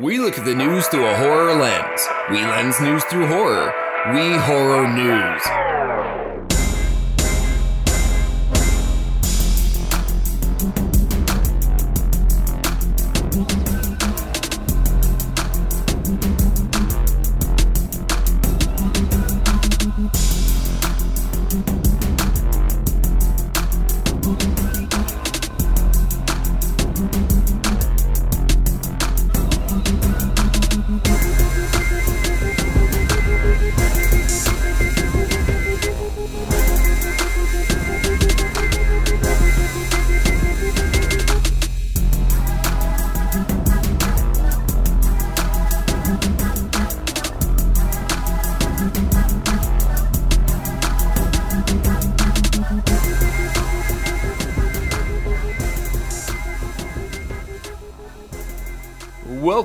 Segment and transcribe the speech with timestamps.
[0.00, 2.08] We look at the news through a horror lens.
[2.30, 3.70] We lens news through horror.
[4.14, 5.69] We horror news.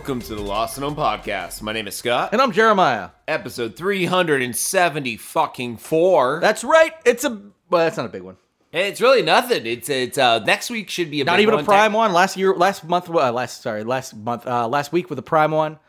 [0.06, 1.64] Welcome to the Lost At Home podcast.
[1.64, 2.30] My name is Scott.
[2.32, 3.10] And I'm Jeremiah.
[3.28, 6.40] Episode 370 fucking 4.
[6.44, 6.94] That's right.
[7.06, 7.30] It's a
[7.72, 8.38] well, that's not a big one.
[8.72, 9.66] It's really nothing.
[9.66, 11.66] It's it's uh next week should be a Not big even a one.
[11.66, 12.14] prime one.
[12.14, 15.50] Last year, last month, uh, last sorry, last month, uh, last week with a prime
[15.50, 15.80] one.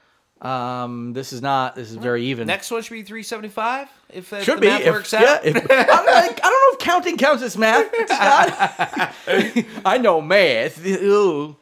[0.41, 1.75] Um, this is not.
[1.77, 2.47] This is very even.
[2.47, 4.67] Next one should be 375 if, if should the be.
[4.69, 5.21] math If, works out.
[5.21, 7.93] yeah, if, I, don't, I don't know if counting counts as math.
[8.09, 9.15] Not.
[9.85, 10.83] I know math.
[10.87, 11.59] Ooh.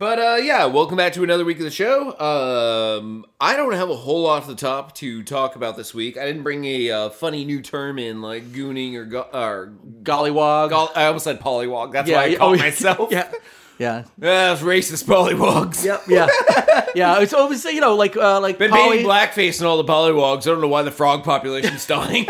[0.00, 2.16] But uh, yeah, welcome back to another week of the show.
[2.20, 6.16] Um, I don't have a whole lot off the top to talk about this week.
[6.16, 9.72] I didn't bring a uh, funny new term in like gooning or go- or
[10.04, 10.70] Gollywog.
[10.70, 11.90] gol- I almost said polywog.
[11.90, 13.08] That's yeah, why I yeah, called oh, myself.
[13.10, 13.32] Yeah.
[13.78, 14.04] Yeah.
[14.20, 15.84] Ah, those racist polywogs.
[15.84, 16.02] Yep.
[16.08, 16.26] Yeah.
[16.96, 17.20] yeah.
[17.20, 20.42] It's always you know like uh, like Been poly- painting blackface and all the polywogs.
[20.42, 22.26] I don't know why the frog population's dying.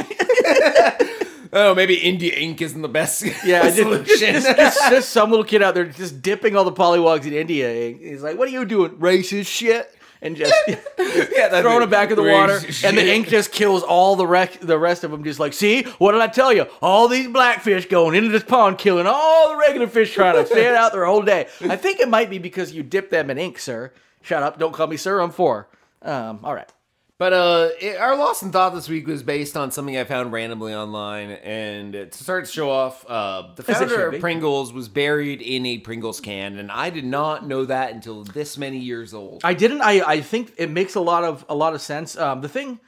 [1.53, 4.35] Oh, maybe India ink isn't the best Yeah, solution.
[4.35, 7.73] just, just, just some little kid out there just dipping all the polywogs in India.
[7.89, 8.01] Ink.
[8.01, 12.17] He's like, "What are you doing, racist shit?" And just yeah, throwing it back in
[12.17, 14.61] the water, racist and the ink just kills all the rest.
[14.61, 16.67] The rest of them just like, "See, what did I tell you?
[16.83, 20.75] All these blackfish going into this pond, killing all the regular fish, trying to stay
[20.75, 23.59] out there whole day." I think it might be because you dip them in ink,
[23.59, 23.93] sir.
[24.23, 24.59] Shut up!
[24.59, 25.21] Don't call me sir.
[25.21, 25.69] I'm four.
[26.03, 26.69] Um, all right.
[27.19, 30.33] But uh, it, our lost in thought this week was based on something I found
[30.33, 34.21] randomly online, and to start to show off, uh, the founder of.
[34.21, 38.57] Pringles was buried in a Pringles can, and I did not know that until this
[38.57, 39.41] many years old.
[39.43, 39.81] I didn't.
[39.81, 42.17] I I think it makes a lot of a lot of sense.
[42.17, 42.79] Um, the thing,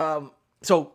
[0.00, 0.90] um, so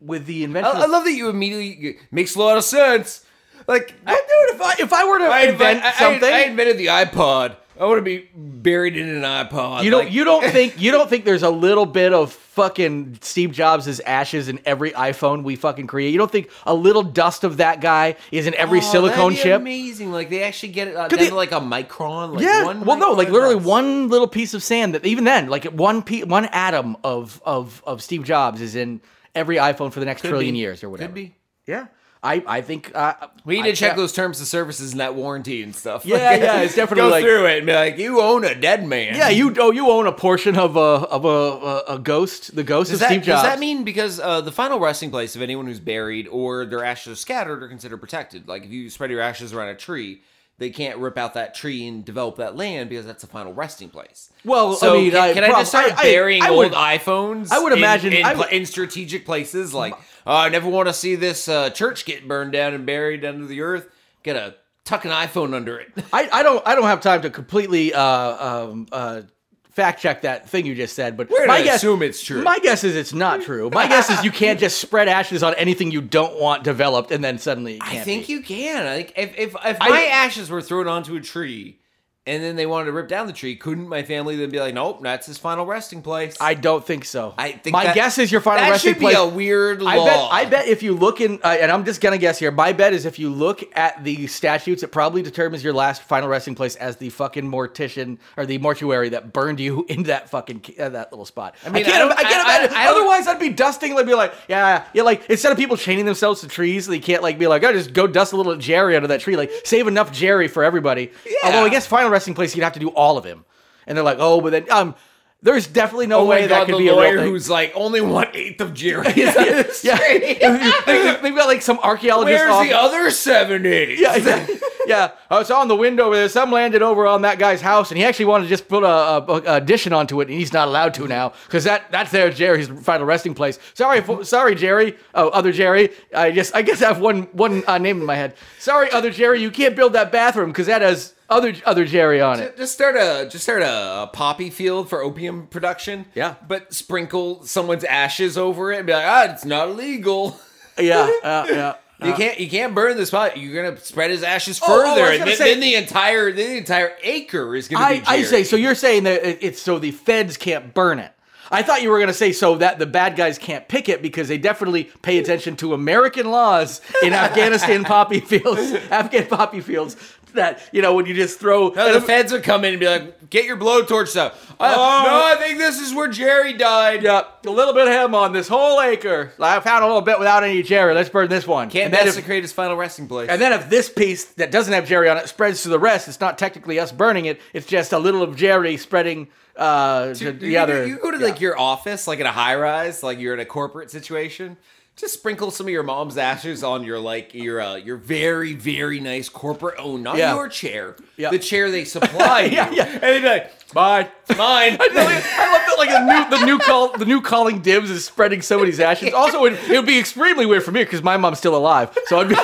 [0.00, 3.26] with the invention, I, of, I love that you immediately makes a lot of sense.
[3.68, 6.44] Like, I, dude, if I if I were to I, invent I- I- something, I
[6.44, 7.56] invented the iPod.
[7.78, 9.82] I want to be buried in an iPod.
[9.82, 13.18] you don't Like, you don't think you don't think there's a little bit of fucking
[13.20, 16.10] Steve Jobs' ashes in every iPhone we fucking create.
[16.12, 19.36] You don't think a little dust of that guy is in every Oh, silicone that'd
[19.38, 19.60] be chip?
[19.60, 20.12] Amazing!
[20.12, 22.34] Like they actually get it uh, Could down they- to like a micron.
[22.34, 22.64] Like yeah.
[22.64, 23.66] One well, no, like literally dust.
[23.66, 27.82] one little piece of sand that even then, like one pe- one atom of of
[27.84, 29.00] of Steve Jobs is in
[29.34, 30.60] every iPhone for the next Could trillion be.
[30.60, 31.08] years or whatever.
[31.08, 31.34] Could be.
[31.66, 31.86] Yeah.
[32.24, 33.14] I I think uh,
[33.44, 36.06] We need I- to check those terms of services and that warranty and stuff.
[36.06, 38.86] Yeah, yeah, it's definitely go like- through it and be like, you own a dead
[38.86, 39.14] man.
[39.14, 42.64] Yeah, you oh you own a portion of a of a a, a ghost, the
[42.64, 43.42] ghost Does of that, Steve Jobs.
[43.42, 46.82] does that mean because uh, the final resting place of anyone who's buried or their
[46.84, 48.48] ashes are scattered are considered protected?
[48.48, 50.22] Like if you spread your ashes around a tree,
[50.56, 53.90] they can't rip out that tree and develop that land because that's the final resting
[53.90, 54.30] place.
[54.44, 57.50] Well, so I mean, can, I can I, just start I- burying I old iPhones?
[57.52, 59.94] I would imagine- in, I would- in strategic places like
[60.26, 63.46] oh, I never want to see this uh, church get burned down and buried under
[63.46, 63.88] the earth.
[64.22, 65.92] Gotta tuck an iPhone under it.
[66.12, 69.22] I, I don't I don't have time to completely uh, um, uh,
[69.70, 72.42] fact check that thing you just said, but We're my guess assume it's true.
[72.42, 73.70] My guess is it's not true.
[73.70, 77.22] My guess is you can't just spread ashes on anything you don't want developed, and
[77.24, 78.34] then suddenly I think be.
[78.34, 78.84] you can.
[78.84, 81.80] Like if if if I- my ashes were thrown onto a tree,
[82.26, 84.72] and then they wanted to rip down the tree, couldn't my family then be like,
[84.72, 86.36] nope, that's his final resting place?
[86.40, 87.34] I don't think so.
[87.36, 89.16] I think my that- guess is your final that resting should be place.
[89.18, 89.90] a weird law.
[89.90, 90.32] I bet.
[90.32, 92.50] I bet if you look in, uh, and I'm just gonna guess here.
[92.50, 96.28] My bet is if you look at the statutes, it probably determines your last final
[96.28, 100.62] resting place as the fucking mortician or the mortuary that burned you in that fucking
[100.78, 101.54] uh, that little spot.
[101.66, 102.10] I mean, can't.
[102.10, 102.76] I I, can't I- I- imagine.
[102.76, 103.98] I don't- Otherwise, I'd be dusting.
[103.98, 105.02] I'd be like, yeah, yeah.
[105.02, 107.92] Like instead of people chaining themselves to trees, they can't like be like, oh, just
[107.92, 109.36] go dust a little Jerry under that tree.
[109.36, 111.10] Like save enough Jerry for everybody.
[111.26, 111.32] Yeah.
[111.44, 113.44] Although I guess final resting place, you'd have to do all of him.
[113.86, 114.94] And they're like, oh, but then um.
[115.42, 118.00] There's definitely no Oh way my that god, could be a lawyer who's like only
[118.00, 119.08] one eighth of Jerry.
[119.14, 119.98] yeah, is yeah.
[120.86, 122.34] They- they've got like some archaeologist.
[122.40, 124.00] Where's off- the other seven eighths?
[124.00, 124.46] Yeah, yeah.
[124.86, 126.28] Yeah, I was on the window over there.
[126.28, 128.86] Some landed over on that guy's house, and he actually wanted to just put a,
[128.86, 132.30] a, a addition onto it, and he's not allowed to now because that that's there
[132.30, 133.58] Jerry's final resting place.
[133.74, 134.96] Sorry, fo- sorry, Jerry.
[135.14, 135.90] Oh, other Jerry.
[136.14, 138.34] I just I guess I have one one uh, name in my head.
[138.58, 139.40] Sorry, other Jerry.
[139.40, 142.56] You can't build that bathroom because that has other other Jerry on it.
[142.56, 146.06] Just start a just start a, a poppy field for opium production.
[146.14, 146.34] Yeah.
[146.46, 150.38] but sprinkle someone's ashes over it and be like, ah, it's not illegal.
[150.78, 151.74] Yeah, uh, yeah.
[152.02, 153.38] You uh, can't you can't burn this pot.
[153.38, 155.74] You're gonna spread his ashes Oh, oh, I further, and gonna then, say- then the
[155.76, 158.06] entire then the entire acre is gonna I, be.
[158.06, 158.24] I Jerry.
[158.28, 158.56] say so.
[158.56, 161.12] You're saying that it- it's so the feds can't burn it.
[161.50, 164.00] I thought you were going to say so that the bad guys can't pick it
[164.00, 169.94] because they definitely pay attention to American laws in Afghanistan poppy fields, Afghan poppy fields.
[170.34, 171.68] That you know when you just throw.
[171.68, 175.02] No, the feds would come in and be like, "Get your blowtorch stuff." Uh, Oh.
[175.06, 177.02] No, I think this is where Jerry died.
[177.02, 179.32] Yeah, a little bit of him on this whole acre.
[179.40, 180.94] I found a little bit without any Jerry.
[180.94, 181.70] Let's burn this one.
[181.70, 183.28] Can't and then, if, desecrate his final resting place.
[183.30, 186.08] and then if this piece that doesn't have Jerry on it spreads to the rest,
[186.08, 187.40] it's not technically us burning it.
[187.52, 190.86] It's just a little of Jerry spreading uh, to you, the other.
[190.86, 193.44] you go to like your office, like in a high rise, like you're in a
[193.44, 194.56] corporate situation.
[194.96, 199.00] Just sprinkle some of your mom's ashes on your like your uh, your very very
[199.00, 200.34] nice corporate owned, not Yeah.
[200.34, 201.30] your chair, Yeah.
[201.30, 202.52] the chair they supply you.
[202.52, 202.84] Yeah, yeah.
[202.84, 204.08] And they'd be like, Bye.
[204.36, 205.98] "Mine." I love that like the
[206.30, 209.12] new the new call the new calling dibs is spreading somebody's ashes.
[209.14, 211.96] Also, it, it would be extremely weird for me because my mom's still alive.
[212.06, 212.36] So I'd be.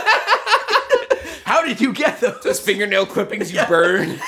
[1.44, 2.43] How did you get those?
[2.43, 4.19] Those fingernail clippings you burn.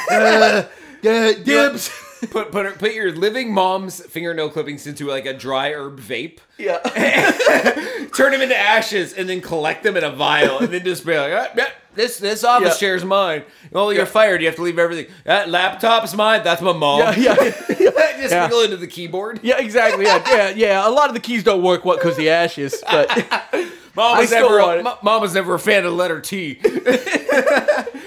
[1.03, 1.91] dibs.
[2.31, 6.39] Put put put your living mom's fingernail clippings into like a dry herb vape.
[6.59, 6.79] Yeah.
[8.15, 11.17] turn them into ashes and then collect them in a vial and then just be
[11.17, 12.89] like, ah, yeah, this this office Yeah.
[12.89, 13.43] chair's mine.
[13.71, 14.41] Well, you're fired.
[14.41, 15.13] You have to leave everything.
[15.25, 16.43] That laptop's mine.
[16.45, 17.01] That's my mom.
[17.01, 17.35] Yeah, yeah,
[17.69, 18.65] yeah, just Yeah.
[18.65, 19.41] into the keyboard.
[19.43, 20.05] yeah, exactly.
[20.05, 20.89] Yeah, yeah, yeah.
[20.89, 21.85] A lot of the keys don't work.
[21.85, 21.99] What?
[21.99, 22.83] Because the ashes.
[22.89, 23.09] But
[23.95, 26.59] Mom was never a, mom was never a fan of letter T.
[26.65, 26.83] you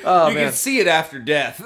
[0.04, 0.36] oh man.
[0.36, 1.62] can see it after death.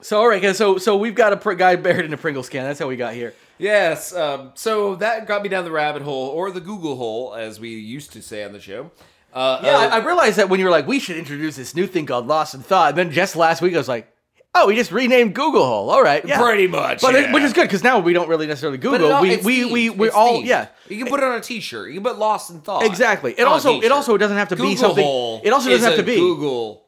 [0.00, 0.54] So all right.
[0.54, 2.64] So so we've got a pr- guy buried in a Pringles can.
[2.64, 3.34] That's how we got here.
[3.58, 4.14] yes.
[4.14, 7.70] Um, so that got me down the rabbit hole, or the Google hole, as we
[7.70, 8.90] used to say on the show.
[9.34, 11.74] Uh, Yeah, uh, I, I realized that when you were like, we should introduce this
[11.74, 12.90] new thing called Lost in Thought.
[12.90, 14.10] And then just last week, I was like,
[14.54, 15.90] oh, we just renamed Google Hole.
[15.90, 16.40] All right, yeah.
[16.40, 19.12] Pretty much, but it, which is good because now we don't really necessarily Google.
[19.12, 20.46] all- we it's we we we're all themed.
[20.46, 20.68] yeah.
[20.88, 21.88] You can put it on a T-shirt.
[21.88, 23.34] You can put "Lost in Thought." Exactly.
[23.36, 25.04] It also it also doesn't have to Google be something.
[25.04, 26.84] hole It also doesn't have to be Google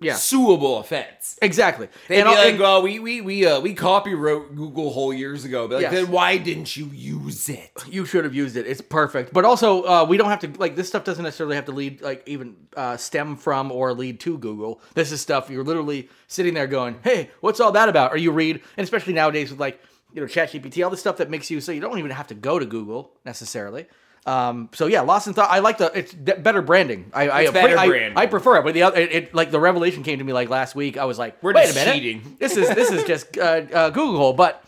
[0.00, 0.14] yeah.
[0.14, 1.38] suable offense.
[1.42, 1.88] Exactly.
[2.06, 5.66] They'd and, be like, "Well, we we we uh, we copywrote Google whole years ago."
[5.66, 5.92] Be like, Yes.
[5.92, 7.70] then why didn't you use it?
[7.88, 8.66] you should have used it.
[8.66, 9.32] It's perfect.
[9.32, 12.00] But also, uh, we don't have to like this stuff doesn't necessarily have to lead
[12.00, 14.80] like even uh, stem from or lead to Google.
[14.94, 18.30] This is stuff you're literally sitting there going, "Hey, what's all that about?" Or you
[18.30, 19.80] read, and especially nowadays with like
[20.12, 22.34] you know ChatGPT, all the stuff that makes you so you don't even have to
[22.34, 23.86] go to Google necessarily.
[24.28, 25.50] Um, so yeah, Lost in Thought.
[25.50, 27.10] I like the it's better branding.
[27.14, 28.18] I I, better I, branding.
[28.18, 28.64] I prefer it.
[28.64, 30.98] But the other, it, it like the revelation came to me like last week.
[30.98, 32.36] I was like, We're wait a minute, cheating.
[32.38, 34.62] this is this is just uh, uh, Google, but.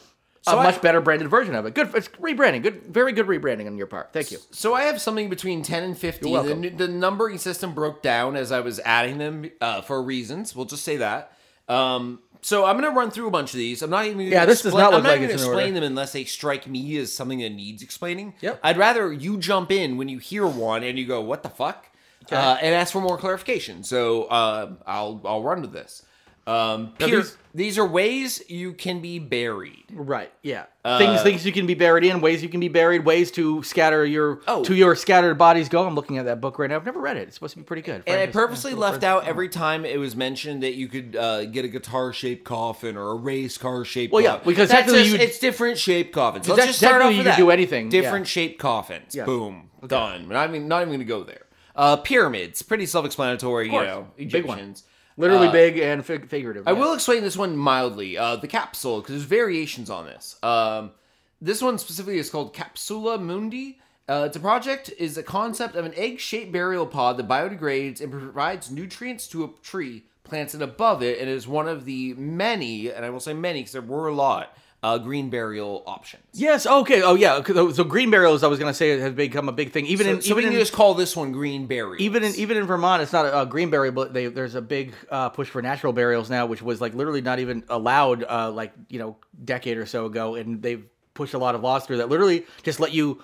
[0.46, 1.74] a I- much better branded version of it.
[1.74, 2.62] Good, it's rebranding.
[2.62, 4.14] Good, very good rebranding on your part.
[4.14, 4.38] Thank you.
[4.50, 6.30] So I have something between ten and fifty.
[6.30, 10.56] You're The, the numbering system broke down as I was adding them uh, for reasons.
[10.56, 11.32] We'll just say that.
[11.68, 13.82] Um, so I'm gonna run through a bunch of these.
[13.82, 14.18] I'm not even.
[14.18, 15.74] Gonna Yeah, this does explain- not look I'm not like gonna it's in explain order.
[15.74, 18.34] them unless they strike me as something that needs explaining.
[18.40, 18.60] Yep.
[18.62, 21.86] I'd rather you jump in when you hear one and you go, "What the fuck,"
[22.32, 23.82] uh, and ask for more clarification.
[23.84, 26.02] So uh, I'll I'll run with this.
[26.50, 29.84] Um, Now, here- these- these are ways you can be buried.
[29.92, 30.30] Right.
[30.42, 30.64] Yeah.
[30.98, 34.04] things things you can be buried in, ways you can be buried, ways to scatter
[34.06, 34.64] your Oh.
[34.64, 35.84] to your scattered bodies go.
[35.86, 36.76] I'm looking at that book right now.
[36.76, 37.22] I've never read it.
[37.28, 38.02] It's supposed to be pretty good.
[38.06, 41.16] And I Francis- purposely yeah, left out every time it was mentioned that you could
[41.16, 44.12] uh, get a guitar-shaped coffin or a race car-shaped.
[44.12, 46.46] Well, yeah, because That's technically just- you- it's different shaped coffins.
[46.46, 47.36] Because Let's tec- just start off technically with you that.
[47.36, 48.30] could do anything, Different yeah.
[48.30, 49.14] shaped coffins.
[49.14, 49.26] Yes.
[49.26, 50.28] Boom, done.
[50.28, 51.42] Not even not even going to go there.
[51.76, 53.66] Uh, pyramids, pretty self-explanatory.
[53.66, 53.86] You course.
[53.86, 54.58] know, Big one.
[54.58, 54.84] Egyptians.
[55.20, 56.66] Literally Uh, big and fig- figurative.
[56.66, 56.78] I yeah.
[56.78, 58.16] will explain this one mildly.
[58.16, 60.36] Uh, the capsule, because there's variations on this.
[60.42, 60.92] Um,
[61.40, 63.78] this one specifically is called Capsula Mundi.
[64.08, 68.10] Uh, it's a project, is a concept of an egg-shaped burial pod that biodegrades and
[68.10, 73.04] provides nutrients to a tree planted above it, and is one of the many, and
[73.04, 76.22] I will say many because there were a lot, uh, green burial options.
[76.32, 76.66] Yes.
[76.66, 77.02] Okay.
[77.02, 77.42] Oh yeah.
[77.44, 79.86] So, green burials, I was gonna say, has become a big thing.
[79.86, 82.00] Even So, in so even in, just call this one green burial.
[82.02, 84.62] even in even in Vermont, it's not a, a green burial, but they, there's a
[84.62, 88.50] big uh, push for natural burials now, which was like literally not even allowed, uh,
[88.50, 91.98] like you know, decade or so ago, and they've pushed a lot of laws through
[91.98, 93.22] that literally just let you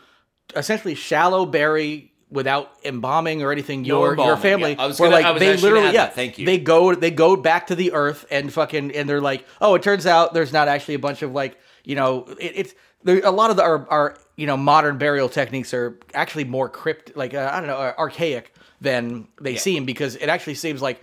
[0.55, 4.73] essentially shallow bury without embalming or anything your your embalming, family.
[4.73, 4.83] yeah.
[4.83, 6.09] I was where, gonna- like I they literally yeah.
[6.09, 6.47] Thank you.
[6.47, 9.83] they go they go back to the earth and fucking and they're like, oh, it
[9.83, 13.30] turns out there's not actually a bunch of like you know it, it's there a
[13.30, 17.33] lot of the our, our you know modern burial techniques are actually more crypt like
[17.33, 21.00] uh, I don't know uh, archaic than they seem because it actually seems like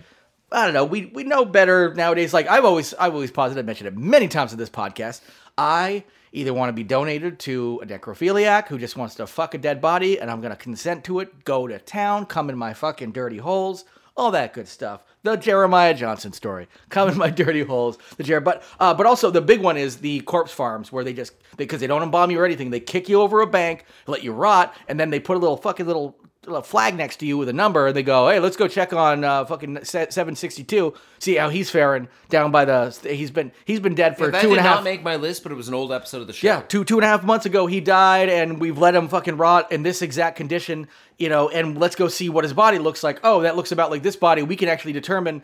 [0.52, 0.84] I don't know.
[0.84, 2.32] We we know better nowadays.
[2.34, 5.22] Like I've always I've always posited, mentioned it many times in this podcast.
[5.56, 6.04] I
[6.34, 9.80] either want to be donated to a necrophiliac who just wants to fuck a dead
[9.80, 11.44] body, and I'm gonna consent to it.
[11.44, 13.84] Go to town, come in my fucking dirty holes,
[14.16, 15.02] all that good stuff.
[15.22, 17.98] The Jeremiah Johnson story, come in my dirty holes.
[18.16, 21.12] The Jer, but uh, but also the big one is the corpse farms where they
[21.12, 24.22] just because they don't embalm you or anything, they kick you over a bank, let
[24.22, 27.38] you rot, and then they put a little fucking little a flag next to you
[27.38, 30.64] with a number, and they go, "Hey, let's go check on uh, fucking seven sixty
[30.64, 32.96] two, see how he's faring down by the.
[33.02, 34.76] He's been he's been dead for that two and half.
[34.76, 36.46] not make my list, but it was an old episode of the show.
[36.46, 39.36] yeah, two two and a half months ago he died, and we've let him fucking
[39.36, 41.48] rot in this exact condition, you know.
[41.48, 43.20] And let's go see what his body looks like.
[43.24, 44.42] Oh, that looks about like this body.
[44.42, 45.42] We can actually determine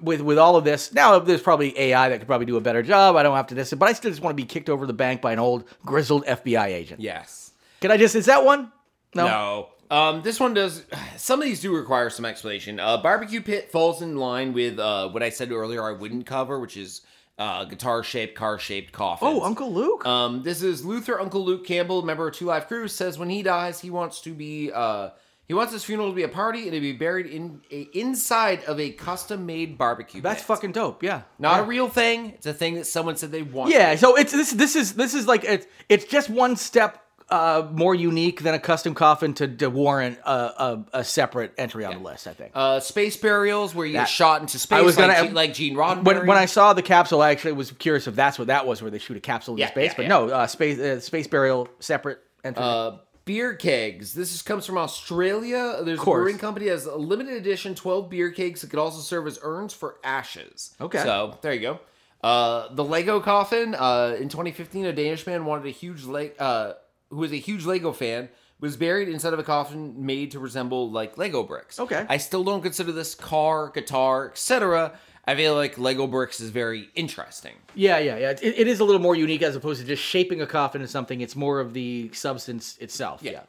[0.00, 0.92] with with all of this.
[0.92, 3.16] Now there's probably AI that could probably do a better job.
[3.16, 4.92] I don't have to this, but I still just want to be kicked over the
[4.92, 7.00] bank by an old grizzled FBI agent.
[7.00, 7.52] Yes.
[7.80, 8.14] Can I just?
[8.14, 8.70] Is that one?
[9.14, 9.68] No.
[9.92, 10.84] Um, this one does.
[11.16, 12.80] Some of these do require some explanation.
[12.80, 15.84] Uh, barbecue pit falls in line with uh, what I said earlier.
[15.86, 17.02] I wouldn't cover, which is
[17.38, 19.30] uh, guitar shaped, car shaped coffins.
[19.34, 20.04] Oh, Uncle Luke.
[20.06, 23.42] Um, this is Luther Uncle Luke Campbell, member of Two Live Crew, says when he
[23.42, 25.10] dies, he wants to be uh,
[25.46, 28.64] he wants his funeral to be a party and to be buried in a, inside
[28.64, 30.20] of a custom made barbecue.
[30.22, 30.46] That's pit.
[30.46, 31.02] fucking dope.
[31.02, 31.22] Yeah.
[31.38, 31.62] not Yeah.
[31.62, 32.30] a real thing.
[32.30, 33.70] It's a thing that someone said they want.
[33.70, 37.68] Yeah, so it's this this is this is like it's it's just one step uh,
[37.72, 41.94] more unique than a custom coffin to, to warrant a, a, a separate entry on
[41.94, 42.26] the list.
[42.26, 42.52] I think.
[42.54, 44.78] Uh, space burials where you That- get shot into space.
[44.78, 46.04] I was gonna- Gene- like Gene Roddenberry.
[46.04, 48.82] when, when I saw the capsule, I actually was curious if that's what that was,
[48.82, 49.90] where they shoot a capsule into Yeah, space.
[49.92, 50.08] yeah, but yeah.
[50.08, 52.62] no, uh, space uh, space burial separate entry.
[52.62, 52.92] Uh,
[53.24, 54.14] beer kegs.
[54.14, 55.80] This is, comes from Australia.
[55.84, 59.00] There's a brewing company that has a limited edition 12 beer kegs that could also
[59.00, 60.74] serve as urns for ashes.
[60.80, 60.98] Okay.
[61.02, 61.80] So there you go.
[62.22, 63.74] Uh, the Lego coffin.
[63.74, 66.32] Uh, in 2015, a Danish man wanted a huge leg.
[66.38, 66.74] Uh,
[67.12, 68.28] who was a huge Lego fan.
[68.60, 71.80] Was buried inside of a coffin made to resemble like Lego bricks.
[71.80, 72.06] Okay.
[72.08, 74.92] I still don't consider this car, guitar, etc.
[75.26, 77.54] I feel like Lego bricks is very interesting.
[77.74, 78.30] yeah, yeah, yeah.
[78.30, 80.90] It, it is a little more unique as opposed to just shaping a coffin into
[80.92, 81.20] something.
[81.20, 83.20] It's more of the substance itself.
[83.24, 83.40] Yeah.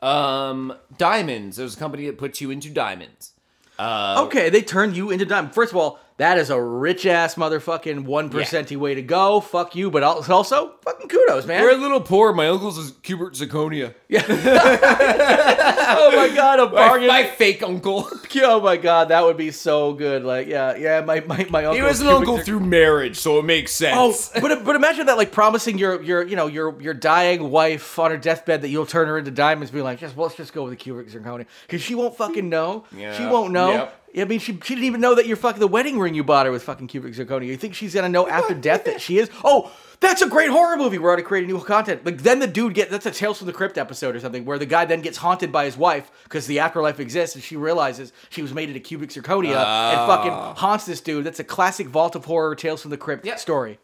[0.00, 1.56] Um, diamonds.
[1.58, 3.32] There's a company that puts you into diamonds.
[3.78, 5.54] Uh, Okay, they turn you into diamond.
[5.54, 9.40] First of all, that is a rich ass motherfucking one percenty way to go.
[9.40, 11.60] Fuck you, but also fucking kudos, man.
[11.60, 12.32] We're a little poor.
[12.32, 13.94] My uncle's is Cubic Zirconia.
[14.16, 17.08] oh my god, a My, bargain.
[17.08, 18.08] my fake uncle.
[18.36, 20.22] oh my god, that would be so good.
[20.22, 21.74] Like, yeah, yeah, my my, my uncle.
[21.74, 24.30] he was an cubic uncle zir- through marriage, so it makes sense.
[24.36, 27.98] Oh, but but imagine that, like promising your your you know your your dying wife
[27.98, 30.52] on her deathbed that you'll turn her into diamonds, being like, just well, let's just
[30.52, 32.84] go with the Cubic zirconia because she won't fucking know.
[32.96, 33.16] Yeah.
[33.16, 33.70] She won't know.
[33.72, 34.00] Yep.
[34.16, 36.46] I mean, she, she didn't even know that your fucking the wedding ring you bought
[36.46, 37.46] her was fucking cubic zirconia.
[37.46, 39.28] You think she's gonna know after death that she is?
[39.42, 40.98] Oh, that's a great horror movie.
[40.98, 42.04] We're already creating new content.
[42.04, 44.58] Like then the dude get that's a Tales from the Crypt episode or something where
[44.58, 48.12] the guy then gets haunted by his wife because the afterlife exists and she realizes
[48.30, 50.54] she was made into cubic zirconia and fucking oh.
[50.56, 51.24] haunts this dude.
[51.24, 53.38] That's a classic Vault of Horror Tales from the Crypt Yep.
[53.38, 53.78] story.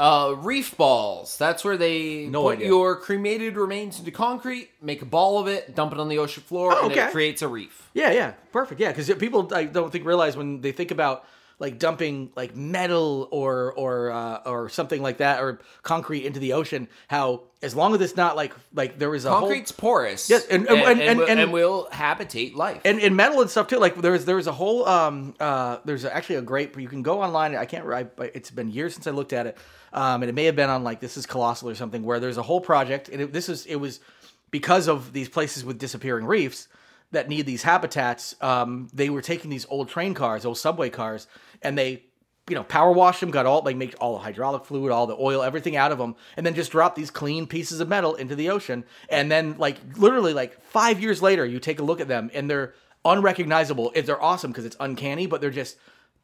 [0.00, 1.36] Uh, reef balls.
[1.36, 2.68] That's where they No put idea.
[2.68, 6.42] your cremated remains into concrete, make a ball of it, dump it on the ocean
[6.42, 7.90] floor, Oh, and it creates a reef.
[7.92, 8.80] Yeah, yeah, perfect.
[8.80, 11.26] Yeah, because people I don't think realize when they think about
[11.58, 16.54] like dumping like metal or or uh, or something like that or concrete into the
[16.54, 20.30] ocean, how as long as it's not like like there is a whole Concrete's porous.
[20.30, 22.80] Yes, and- and- and- and- will, and- will habitate life.
[22.84, 23.76] and, and metal and stuff too.
[23.78, 27.54] Like there's there's a whole um uh there's actually a great you can go online.
[27.56, 29.58] I can't I, it's been years since I looked at it.
[29.92, 32.38] Um, and it may have been on like this is colossal or something where there's
[32.38, 34.00] a whole project and it, this is it was
[34.50, 36.66] because of these places with disappearing reefs
[37.12, 38.36] that need these habitats.
[38.40, 41.26] Um, they were taking these old train cars, old subway cars,
[41.60, 42.04] and they
[42.50, 45.16] you know, power wash them, got all like make all the hydraulic fluid, all the
[45.18, 48.34] oil, everything out of them, and then just drop these clean pieces of metal into
[48.36, 48.84] the ocean.
[49.08, 52.50] And then like literally like five years later, you take a look at them and
[52.50, 53.92] they're unrecognizable.
[53.94, 55.76] If they're awesome because it's uncanny, but they're just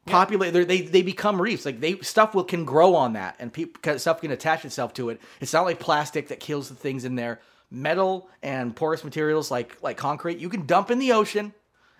[0.05, 0.53] populate.
[0.53, 1.65] They're, they they become reefs.
[1.65, 5.09] Like they stuff will can grow on that, and people stuff can attach itself to
[5.09, 5.21] it.
[5.41, 7.39] It's not like plastic that kills the things in there.
[7.69, 11.53] Metal and porous materials like like concrete, you can dump in the ocean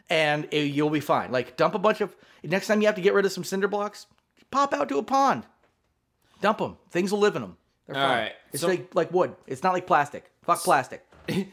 [0.09, 1.31] and it- you'll be fine.
[1.31, 3.67] Like dump a bunch of next time you have to get rid of some cinder
[3.67, 4.05] blocks,
[4.51, 5.43] pop out to a pond,
[6.41, 6.77] dump them.
[6.89, 7.57] Things will live in them.
[7.87, 8.17] They're All fine.
[8.17, 9.35] right, it's so- like like wood.
[9.47, 10.29] It's not like plastic.
[10.43, 11.05] Fuck plastic.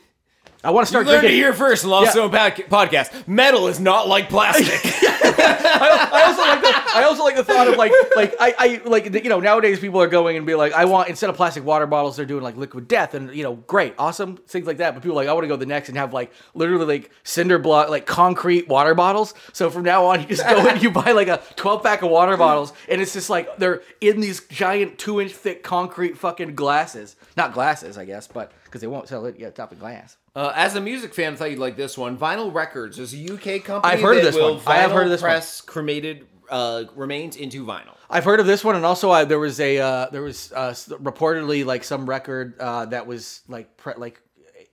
[0.64, 2.28] I want to You start learned it here first, Lost Yeah.
[2.28, 3.28] Zone podcast.
[3.28, 4.66] Metal is not like plastic.
[5.36, 9.12] I also like the I also like the thought of like like I, I like
[9.12, 11.86] you know nowadays people are going and be like I want instead of plastic water
[11.86, 15.02] bottles they're doing like liquid death and you know great awesome things like that but
[15.02, 17.58] people are like I want to go the next and have like literally like cinder
[17.58, 21.12] block like concrete water bottles so from now on you just go and you buy
[21.12, 24.98] like a 12 pack of water bottles and it's just like they're in these giant
[24.98, 29.26] two inch thick concrete fucking glasses not glasses I guess but because they won't sell
[29.26, 31.96] it yet top of glass Uh, as a music fan, I thought you'd like this
[31.96, 32.18] one.
[32.18, 33.94] Vinyl Records is a UK company.
[33.94, 34.62] I've heard of that this will one.
[34.66, 35.30] I have heard of this one.
[35.30, 37.94] press cremated uh, remains into vinyl.
[38.10, 40.70] I've heard of this one, and also I, there was a uh, there was uh,
[40.70, 44.20] reportedly like some record uh, that was like pre- like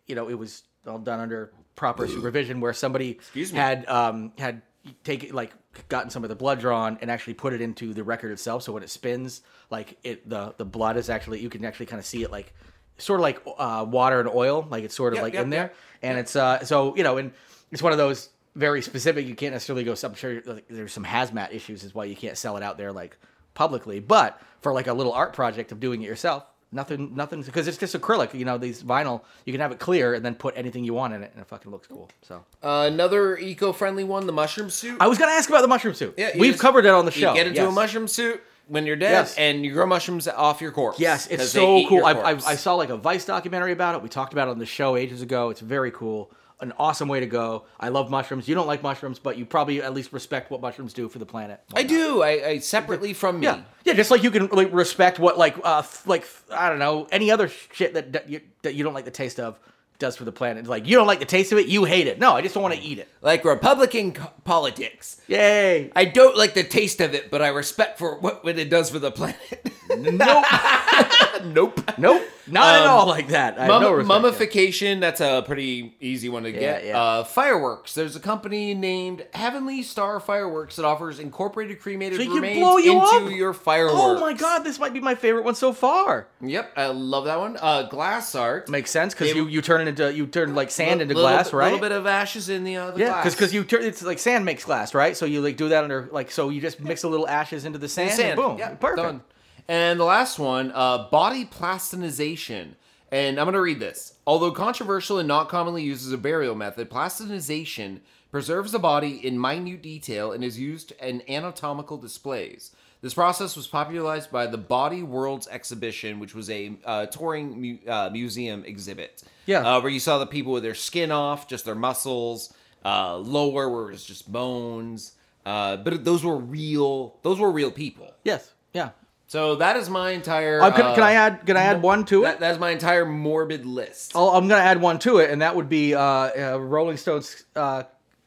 [0.08, 3.46] you know it was all done under proper supervision where somebody me.
[3.52, 4.64] had um, had
[5.04, 5.54] taken like
[5.90, 8.64] gotten some of the blood drawn and actually put it into the record itself.
[8.64, 12.00] So when it spins, like it the the blood is actually you can actually kind
[12.00, 12.54] of see it like
[13.02, 15.50] sort of like uh, water and oil, like it's sort of Yep, like yep, in
[15.50, 15.76] there, yep.
[16.04, 17.32] and it's uh so you know and
[17.72, 19.26] it's one of those very specific.
[19.28, 19.94] You can't necessarily go.
[20.04, 22.92] I'm sure like, there's some hazmat issues, is why you can't sell it out there
[22.92, 23.18] like
[23.54, 24.00] publicly.
[24.00, 27.78] But for like a little art project of doing it yourself, nothing, nothing, because it's
[27.78, 28.34] just acrylic.
[28.34, 31.14] You know, these vinyl, you can have it clear and then put anything you want
[31.14, 32.10] in it, and it fucking looks cool.
[32.24, 34.98] So Uh, another eco-friendly one, the mushroom suit.
[35.00, 36.16] I was gonna ask about the mushroom suit.
[36.18, 37.34] Yeah, we've just- covered it on the You show.
[37.34, 37.70] get into yes.
[37.70, 39.36] a mushroom suit when you're dead, Yes.
[39.38, 41.00] and you grow mushrooms off your corpse.
[41.00, 42.06] Yes, it's so cool.
[42.06, 42.30] I, I.
[42.32, 44.02] I saw like a Vice documentary about it.
[44.02, 45.50] We talked about it on the show ages ago.
[45.50, 46.32] It's very cool.
[46.60, 47.66] An awesome way to go.
[47.80, 48.48] I love mushrooms.
[48.48, 51.26] You don't like mushrooms, but you probably at least respect what mushrooms do for the
[51.26, 51.60] planet.
[51.74, 52.22] I do.
[52.22, 53.48] I, I separately from me.
[53.48, 53.94] Yeah, yeah.
[53.94, 57.48] Just like you can like respect what like uh like I don't know any other
[57.48, 59.60] shit that that you, that you don't like the taste of
[60.02, 60.68] does for the planet.
[60.68, 62.20] Like you don't like the taste of it, you hate it.
[62.20, 63.08] No, I just don't want to eat it.
[63.22, 65.22] Like Republican co- politics.
[65.28, 65.92] Yay!
[65.96, 68.90] I don't like the taste of it, but I respect for what, what it does
[68.90, 69.72] for the planet.
[69.90, 70.46] Nope,
[71.46, 71.80] nope.
[71.98, 73.60] nope, not at Um, all like that.
[73.60, 74.08] I Mum- no respect.
[74.08, 76.86] mummification, that's a pretty easy one to get.
[76.86, 77.00] yeah.
[77.02, 77.94] Uh, fireworks.
[77.94, 83.26] There's a company named Heavenly Star Fireworks that offers incorporated cremated So remains you into
[83.28, 83.32] up?
[83.32, 83.96] your fireworks.
[83.98, 86.28] Oh my god, this might be my favorite one so far.
[86.42, 87.58] Yep, I love that one.
[87.62, 88.70] Uh, glass art.
[88.70, 91.54] Makes sense because you you turn it into you turn like sand into Little- glass,
[91.54, 91.68] right?
[91.68, 93.36] A little bit of ashes in the, uh, the Yeah, glass.
[93.36, 95.16] because you turn it's like sand makes glass, right?
[95.16, 97.78] So you like do that under like so you just mix a little ashes into
[97.80, 98.30] the sand, sand.
[98.32, 98.98] and boom, Yeah, perfect.
[99.04, 99.22] done.
[99.68, 102.76] And the last one, uh, body plastinization.
[103.14, 104.14] And I'm going to read this.
[104.26, 108.00] Although controversial and not commonly used as a burial method, plastinization
[108.32, 112.72] preserves the body in minute detail and is used in anatomical displays.
[113.02, 117.78] This process was popularized by the Body Worlds exhibition, which was a uh, touring mu-
[117.92, 119.24] uh, museum exhibit.
[119.48, 119.62] Yeah.
[119.62, 122.54] Uh, where you saw the people with their skin off, just their muscles,
[122.86, 125.14] uh, lower where it was just bones.
[125.46, 127.16] Uh, but those were real.
[127.24, 128.12] Those were real people.
[128.24, 128.92] Yes, yeah.
[129.26, 130.62] So that is my entire.
[130.62, 131.46] Uh, can, uh, can I add?
[131.48, 132.40] Can I add one to That, it?
[132.40, 134.12] that's my entire morbid list.
[134.16, 137.44] I'll, I'm gonna add one to it, and that would be uh, uh, Rolling Stones.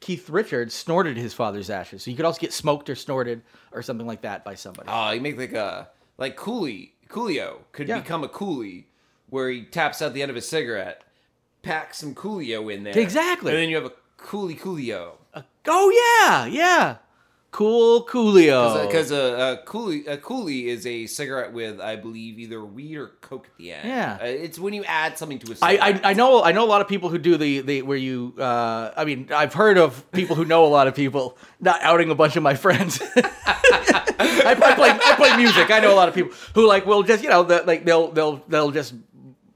[0.04, 3.42] Uh, Keith Richards snorted his father's ashes, so you could also get smoked or snorted
[3.72, 4.88] or something like that by somebody.
[4.92, 5.88] Oh, you make like a
[6.18, 8.00] like coolie Coolio could Yeah.
[8.00, 8.84] become a Coolie,
[9.30, 11.04] where he taps out the end of his cigarette,
[11.62, 12.98] packs some Coolio in there.
[12.98, 13.52] Exactly.
[13.52, 15.12] And then you have a Coolie Coolio.
[15.66, 15.90] oh
[16.26, 16.96] yeah, yeah.
[17.54, 18.84] Cool Coolio.
[18.84, 23.12] Because a, a Coolie a Coolie is a cigarette with I believe either weed or
[23.20, 23.88] coke at the end.
[23.88, 24.18] Yeah.
[24.20, 26.04] Uh, it's when you add something to a I, cigarette.
[26.04, 28.34] I I know I know a lot of people who do the the where you
[28.40, 32.10] uh I mean I've heard of people who know a lot of people not outing
[32.10, 33.00] a bunch of my friends.
[33.16, 35.70] I, I play I play music.
[35.70, 38.10] I know a lot of people who like will just you know the, like they'll
[38.10, 38.94] they'll they'll just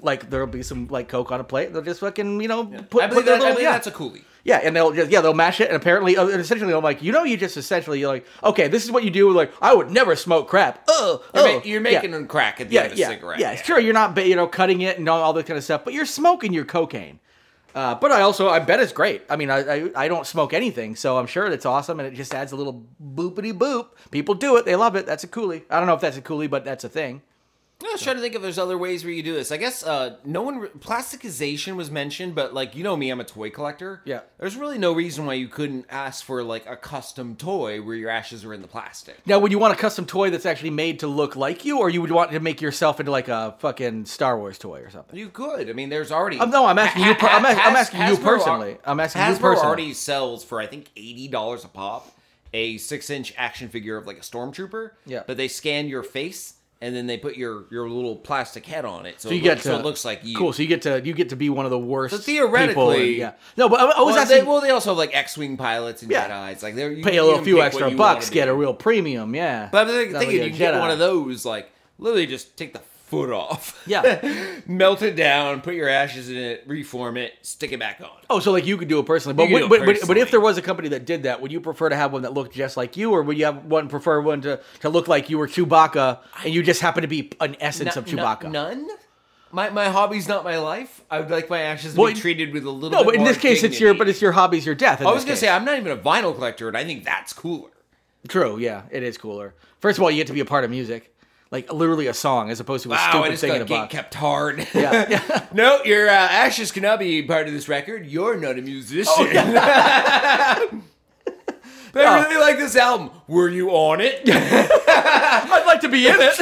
[0.02, 1.72] like there'll be some like coke on a plate.
[1.72, 3.72] They'll just fucking you know put, I put believe, their that, I little believe yeah.
[3.72, 4.22] that's a Coolie.
[4.48, 7.12] Yeah, and they'll just yeah they'll mash it, and apparently, uh, essentially, I'm like, you
[7.12, 9.30] know, you just essentially you're like, okay, this is what you do.
[9.30, 10.82] Like, I would never smoke crap.
[10.88, 11.92] Oh, You're, ma- you're Yeah.
[11.92, 13.40] making them crack at the yeah, end of yeah, cigarette.
[13.40, 15.84] yeah, Sure, you're not, you know, cutting it and all, all that kind of stuff,
[15.84, 17.20] but you're smoking your cocaine.
[17.74, 19.22] Uh, but I also, I bet it's great.
[19.28, 22.16] I mean, I, I I don't smoke anything, so I'm sure it's awesome, and it
[22.16, 23.88] just adds a little boopity boop.
[24.10, 25.04] People do it; they love it.
[25.04, 25.62] That's a coolie.
[25.70, 27.20] I don't know if that's a coolie, but that's a thing.
[27.80, 29.52] I was trying to think if there's other ways where you do this.
[29.52, 33.20] I guess uh, no one re- plasticization was mentioned, but like you know me, I'm
[33.20, 34.02] a toy collector.
[34.04, 34.20] Yeah.
[34.38, 38.10] There's really no reason why you couldn't ask for like a custom toy where your
[38.10, 39.24] ashes are in the plastic.
[39.26, 41.88] Now, would you want a custom toy that's actually made to look like you, or
[41.88, 45.16] you would want to make yourself into like a fucking Star Wars toy or something?
[45.16, 45.70] You could.
[45.70, 46.40] I mean, there's already.
[46.40, 48.72] Um, no, I'm asking you per- I'm a- I'm asking you Hasbro personally.
[48.72, 49.66] al- I'm asking you Hasbro personally.
[49.66, 52.12] already sells for I think eighty dollars a pop
[52.52, 54.90] a six inch action figure of like a stormtrooper.
[55.06, 55.22] Yeah.
[55.28, 59.04] But they scan your face and then they put your your little plastic head on
[59.06, 60.36] it, so, So you it get looks, to so it looks like you.
[60.36, 60.52] Cool.
[60.52, 62.14] So you get to you get to be one of the worst.
[62.14, 63.32] So theoretically- and- yeah.
[63.56, 64.38] No, but I, I was well, asking.
[64.38, 66.28] they, well, they also have like X-wing pilots and Yeah.
[66.28, 66.62] Jedi's.
[66.62, 68.74] Like they're you, pay a little few extra what you wanna bucks, get a real
[68.74, 69.34] premium.
[69.34, 69.68] Yeah.
[69.72, 72.78] But I'm thinking, thinking you get one of those, like literally just take the
[73.08, 73.82] foot off.
[73.86, 74.20] Yeah.
[74.66, 78.10] melt it down, put your ashes in it, reform it, stick it back on.
[78.30, 80.16] Oh, so like you could do it personally, but You would- it but, but, but
[80.18, 82.34] if there was a company that did that, would you prefer to have one that
[82.34, 85.30] looked just like you, or would you have one prefer one to, to look like
[85.30, 88.50] you were Chewbacca and you just happen to be an essence of N- n- Chewbacca?
[88.50, 88.86] none.
[89.50, 91.00] My my hobby's not my life.
[91.10, 92.90] I would like my ashes to Well, be treated with a little.
[92.90, 95.00] No, bit but in this case, it's your but it's your hobby's your death.
[95.00, 95.40] I was gonna case.
[95.40, 97.70] say I'm not even a vinyl collector, and I think that's cooler.
[98.28, 99.54] True, yeah, it is cooler.
[99.80, 101.14] First of all, you get to be a part of music.
[101.50, 103.64] Like literally a song as opposed to a Wow, I stupid just thing in got
[103.64, 103.92] a box.
[103.92, 104.66] kept hard.
[104.74, 105.46] Yeah, yeah.
[105.52, 108.06] no, your uh, ashes cannot be part of this record.
[108.06, 109.26] You're not a musician.
[111.92, 113.10] but I really like this album.
[113.26, 114.22] Were you on it?
[114.28, 116.36] I'd like to be in it.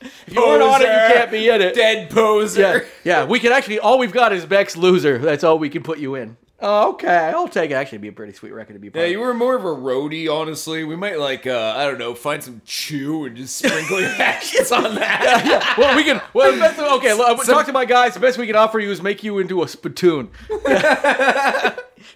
[0.00, 1.74] if you weren't on it, you can't be in it.
[1.74, 2.60] Dead poser.
[2.60, 3.24] Yeah, yeah.
[3.24, 5.18] We can actually all we've got is Beck's loser.
[5.18, 6.36] That's all we can put you in.
[6.60, 7.74] Oh, okay, I'll take it.
[7.74, 9.64] Actually, it'd be a pretty sweet record to be part Yeah, you were more of
[9.64, 10.82] a roadie, honestly.
[10.82, 14.72] We might like, uh, I don't know, find some chew and just sprinkle your ashes
[14.72, 15.44] on that.
[15.46, 15.74] yeah.
[15.78, 16.20] Well, we can.
[16.34, 17.12] Well, best, okay.
[17.14, 18.14] Look, talk to my guys.
[18.14, 20.30] The best we can offer you is make you into a spittoon,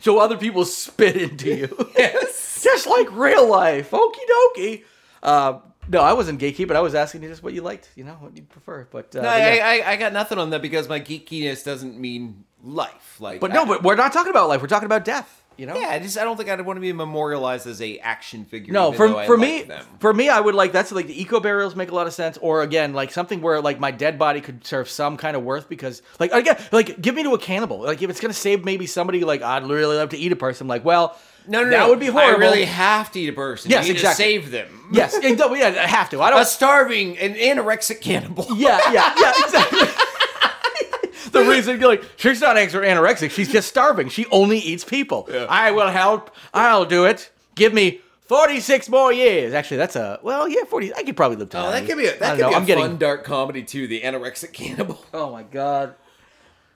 [0.00, 2.62] so other people spit into you, yes.
[2.64, 3.90] just like real life.
[3.92, 4.14] Okie
[4.56, 4.84] dokie.
[5.22, 7.90] Uh, no, I wasn't geeky, but I was asking you just what you liked.
[7.96, 8.86] You know what you prefer.
[8.90, 9.58] But, uh, No, but, I.
[9.80, 13.20] I, I got nothing on that because my geekiness doesn't mean life.
[13.20, 14.60] Like, but no, I- but we're not talking about life.
[14.62, 15.38] We're talking about death.
[15.58, 15.76] You know.
[15.76, 18.72] yeah, I just I don't think I'd want to be memorialized as a action figure.
[18.72, 19.84] No, for for me, them.
[20.00, 22.38] for me, I would like that's like the eco burials make a lot of sense,
[22.38, 25.68] or again, like something where like my dead body could serve some kind of worth
[25.68, 27.80] because, like, again, like give me to a cannibal.
[27.80, 30.68] Like if it's gonna save maybe somebody, like I'd really love to eat a person.
[30.68, 31.88] Like, well, no, no, that no.
[31.90, 32.34] would be horrible.
[32.34, 33.70] I really have to eat a person.
[33.70, 34.24] Yes, you exactly.
[34.24, 34.88] to save them.
[34.90, 36.22] yes, yeah, I have to.
[36.22, 36.40] I don't.
[36.40, 38.46] A starving and anorexic cannibal.
[38.56, 39.80] Yeah, yeah, yeah, exactly.
[41.32, 44.08] the reason you're like she's not anorexic, she's just starving.
[44.08, 45.28] She only eats people.
[45.48, 46.34] I will help.
[46.54, 47.30] I'll do it.
[47.54, 48.00] Give me.
[48.24, 49.52] 46 more years.
[49.52, 50.94] Actually, that's a well, yeah, 40.
[50.94, 52.56] I could probably live to Oh, that could be a, that could know, be a
[52.56, 53.86] I'm getting fun dark comedy too.
[53.86, 55.04] The anorexic cannibal.
[55.12, 55.96] Oh my god.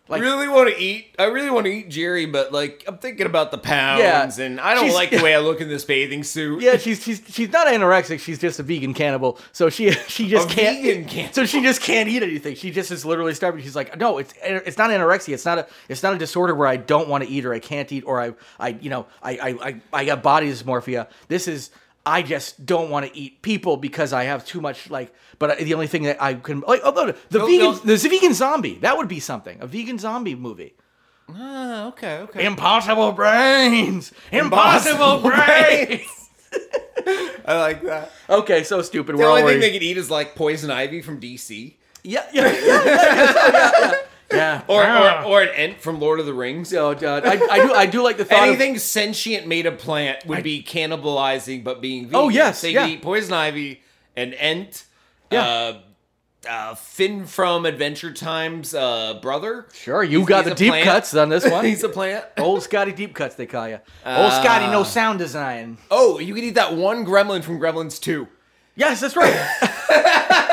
[0.09, 1.15] I really want to eat.
[1.19, 4.01] I really want to eat Jerry, but like I'm thinking about the pounds,
[4.39, 4.45] Yeah.
[4.45, 6.63] and I don't like the way I look in this bathing suit.
[6.63, 8.21] Yeah, she's she's she's not anorexic.
[8.21, 9.39] She's just a vegan cannibal.
[9.53, 10.81] So she she just A can't.
[10.83, 11.35] vegan cannibal.
[11.35, 12.55] So she just can't eat anything.
[12.55, 13.63] She just is literally starving.
[13.65, 15.35] She's like, no, it's it's not anorexia.
[15.35, 17.59] It's not a it's not a disorder where I don't want to eat or I
[17.59, 21.09] can't eat or I I you know I I I, I got body dysmorphia.
[21.27, 21.71] This is
[22.07, 25.13] I just don't want to eat people because I have too much like.
[25.39, 27.73] But the only thing that I can like, although the No, vegan no.
[27.75, 29.59] the vegan zombie that would be something.
[29.61, 30.75] A vegan zombie movie.
[31.29, 32.47] Ah, okay, okay.
[32.47, 34.13] Impossible brains.
[34.31, 36.31] Impossible Impossible brains.
[37.45, 38.13] I like that.
[38.31, 39.15] Okay, so stupid.
[39.15, 39.63] The We're only thing worried.
[39.63, 43.95] they could eat is like poison ivy from DC, Yeah, yeah, yeah, yeah, yeah, yeah,
[44.31, 44.37] yeah.
[44.37, 44.63] yeah.
[44.69, 45.23] or Ah.
[45.25, 46.73] or, or an ent from Lord of the Rings.
[46.75, 47.25] Oh, God.
[47.27, 50.43] I, I do, I do like the thought of Anything sentient made of plant would
[50.43, 52.17] be cannibalizing, but being vegan.
[52.21, 52.87] Oh, yes, they yeah.
[52.87, 53.83] eat poison ivy,
[54.17, 54.85] an ent,
[55.31, 55.45] Yeah.
[55.45, 55.79] uh,
[56.49, 59.67] uh, Finn from Adventure Time's uh, brother.
[59.75, 60.85] Sure, you He's- got he's the deep plant.
[60.85, 61.65] cuts on this one.
[61.65, 62.25] He's a plant.
[62.39, 63.81] Old Scotty deep cuts, they call you.
[64.05, 65.77] Old Scotty, no sound design.
[65.91, 68.29] Oh, you could eat that one gremlin from Gremlins 2.
[68.77, 69.33] Yes, that's right.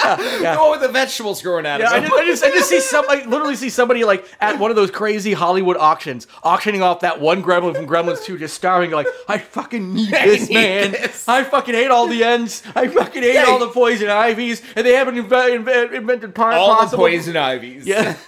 [0.40, 2.20] The one with the vegetables growing out Yeah, I of just, him.
[2.20, 4.90] I just, I just see some, I literally see somebody like at one of those
[4.90, 9.38] crazy Hollywood auctions, auctioning off that one gremlin from Gremlins 2, just starving, like, I
[9.38, 10.92] fucking need I this, need man.
[10.92, 12.62] this." I fucking hate all the ends.
[12.74, 15.28] I fucking hate Yeah, all the poison ivies, and they haven't inve-
[15.64, 17.86] inve- invented part All the poison ivies.
[17.86, 18.16] Yeah.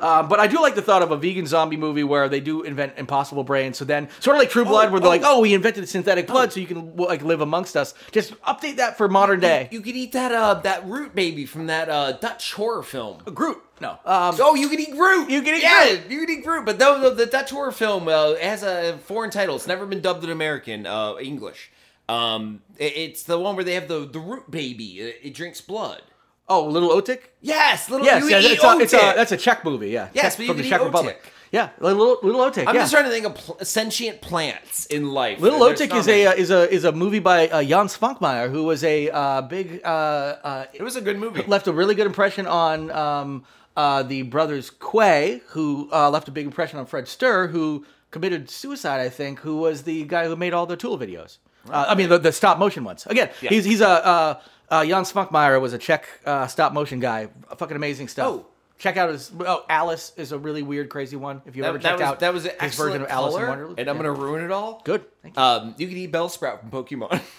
[0.00, 2.62] Um, but I do like the thought of a vegan zombie movie where they do
[2.62, 3.76] invent impossible brains.
[3.78, 5.10] So then, sort of like True Blood, where they're oh.
[5.10, 8.76] like, "Oh, we invented synthetic blood, so you can like live amongst us." Just update
[8.76, 9.68] that for modern day.
[9.70, 13.18] You could eat that uh that root baby from that uh Dutch horror film.
[13.26, 13.92] A Groot, no.
[14.04, 15.30] Um, Oh, you can eat Groot.
[15.30, 16.10] You can eat yeah, Groot.
[16.10, 16.64] you can eat Groot.
[16.64, 20.00] But though the, the Dutch horror film uh, has a foreign title, it's never been
[20.00, 21.70] dubbed in American uh, English.
[22.08, 25.00] Um, it- it's the one where they have the the root baby.
[25.00, 26.02] It, it drinks blood.
[26.48, 27.20] Oh, Little Otik.
[27.40, 28.06] Yes, little.
[28.06, 29.14] Yes, you eat it's a, it's a, Otik.
[29.16, 29.88] that's a Czech movie.
[29.90, 30.08] Yeah.
[30.14, 31.32] Yes, Czech- but you from the Czech Republic.
[31.52, 32.66] Yeah, Little Little Otik.
[32.66, 32.82] I'm yeah.
[32.82, 35.40] just trying to think of pl- sentient plants in life.
[35.40, 36.26] Little Otik is a many.
[36.26, 39.80] uh, is a is a movie by uh, Jan Svankmajer, who was a uh, big
[39.84, 41.42] uh, uh, It was a good movie.
[41.46, 43.44] left a really good impression on um,
[43.76, 48.50] uh, the brothers Quay, who uh, left a big impression on Fred Stuhr, who committed
[48.50, 51.38] suicide, I think, who was the guy who made all the Tool videos.
[51.70, 53.06] Uh, I mean, the, the stop motion ones.
[53.06, 53.50] Again, Yeah.
[53.50, 57.28] he's he's a uh, Jan Svankmajer was a Czech uh, stop motion guy.
[57.56, 58.26] Fucking amazing stuff.
[58.28, 58.46] Oh.
[58.78, 59.32] Check out his.
[59.40, 61.40] Oh, Alice is a really weird, crazy one.
[61.46, 63.40] If you ever that checked was out that was an his version of Alice in
[63.46, 64.02] Wonderland, and I'm Yeah.
[64.02, 64.82] gonna ruin it all.
[64.84, 65.02] good.
[65.22, 65.42] Thank you.
[65.42, 67.22] Um, you can eat Bellsprout from Pokemon.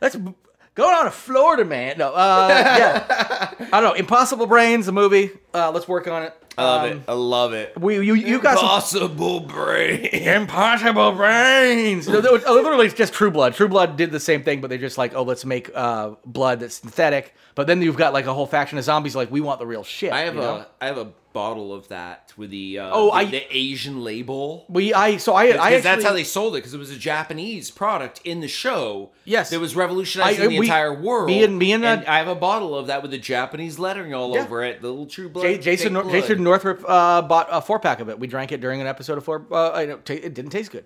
[0.00, 0.34] Let's b-
[0.74, 1.98] going on to Florida, man.
[1.98, 3.50] No, uh, yeah.
[3.72, 3.92] I don't know.
[3.94, 5.30] Impossible Brains, a movie.
[5.54, 6.34] Uh, let's work on it.
[6.58, 7.02] I love Um, it.
[7.08, 7.80] I love it.
[7.80, 10.04] We you you got some Possible brain.
[10.06, 12.08] impossible brains.
[12.08, 13.54] No, no, literally, it's just True Blood.
[13.54, 16.60] True Blood did the same thing, but they're just like, oh, let's make uh, blood
[16.60, 17.34] that's synthetic.
[17.54, 19.14] But then you've got like a whole faction of zombies.
[19.16, 20.12] Like, we want the real shit.
[20.12, 20.66] I have you a know?
[20.80, 24.66] I have a bottle of that with the uh, Oh, the, I- the Asian label.
[24.68, 26.58] We I so I I Because actually that's how they sold it.
[26.58, 29.10] Because it was a Japanese product in the show.
[29.24, 29.50] Yes.
[29.50, 31.28] that was revolutionizing I- the we- entire world.
[31.28, 34.12] me and- me and, uh, I have a bottle of that with the Japanese lettering
[34.14, 34.42] all Yeah.
[34.44, 34.82] over it.
[34.82, 35.44] The little True Blood.
[35.44, 36.12] J- Jason Nor- blood.
[36.12, 38.18] Jason Northrup uh, bought a four pack of it.
[38.18, 39.46] We drank it during an episode of four.
[39.50, 40.84] Uh, I don't ta- it didn't taste good.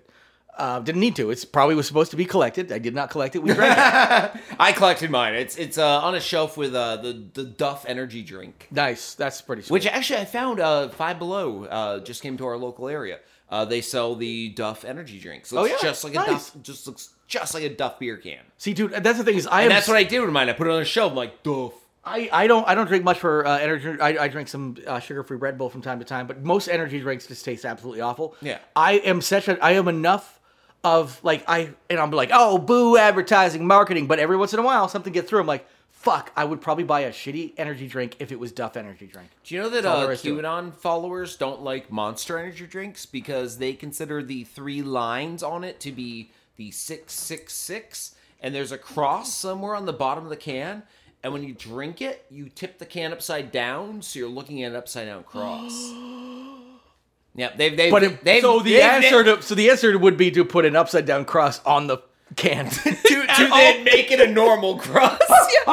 [0.57, 1.29] Uh, didn't need to.
[1.29, 2.71] It's probably was supposed to be collected.
[2.71, 3.43] I did not collect it.
[3.43, 4.41] We drank it.
[4.59, 5.35] I collected mine.
[5.35, 9.13] It's it's uh, on a shelf with uh, the the Duff energy drink, Nice.
[9.13, 9.71] That's pretty sweet.
[9.73, 13.19] which actually I found uh, Five Below uh, just came to our local area.
[13.49, 15.49] Uh, they sell the Duff energy drinks.
[15.49, 15.75] So Oh, yeah?
[15.79, 16.49] just like a Nice.
[16.49, 18.39] Duff, just looks just like a Duff beer can.
[18.57, 20.49] See, dude, that's the thing is I And am that's what I did with mine.
[20.49, 21.11] I put it on a shelf.
[21.11, 21.73] I'm like Duff.
[22.07, 23.99] I, I don't I don't drink much for uh, energy.
[23.99, 26.67] I, I drink some uh, sugar free Red Bull from time to time, but most
[26.67, 28.35] energy drinks just taste absolutely awful.
[28.41, 28.59] Yeah.
[28.75, 30.39] I am such a I am enough
[30.83, 34.63] of like I and I'm like oh boo advertising marketing, but every once in a
[34.63, 35.41] while something gets through.
[35.41, 35.67] I'm like
[35.97, 39.29] fuck, I would probably buy a shitty energy drink if it was Duff energy drink.
[39.43, 40.37] Do you know that uh, there is to.
[40.37, 45.79] QAnon followers don't like Monster Energy drinks because they consider the three lines on it
[45.81, 50.29] to be the six six six, and there's a cross somewhere on the bottom of
[50.29, 50.83] the can.
[51.23, 54.71] And when you drink it, you tip the can upside down, so you're looking at
[54.71, 55.71] an upside down cross.
[57.35, 60.17] yeah, they've they've But it, they've, so the they've- answer to so the answer would
[60.17, 61.97] be to put an upside down cross on the
[62.35, 62.69] can.
[62.69, 65.19] to, to then make it a normal cross.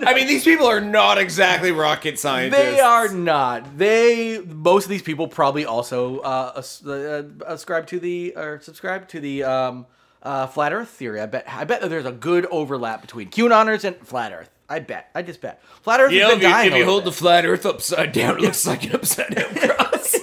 [0.00, 2.58] I mean, these people are not exactly rocket scientists.
[2.58, 3.76] They are not.
[3.76, 9.08] They most of these people probably also uh, as- uh, ascribe to the or subscribe
[9.08, 9.86] to the um,
[10.22, 11.20] uh, flat Earth theory.
[11.20, 11.44] I bet.
[11.48, 14.50] I bet that there's a good overlap between QAnoners and flat Earth.
[14.68, 15.10] I bet.
[15.14, 15.62] I just bet.
[15.82, 18.66] Flat Earth has if you, if you hold the flat Earth upside down, it looks
[18.66, 20.14] like an upside down cross.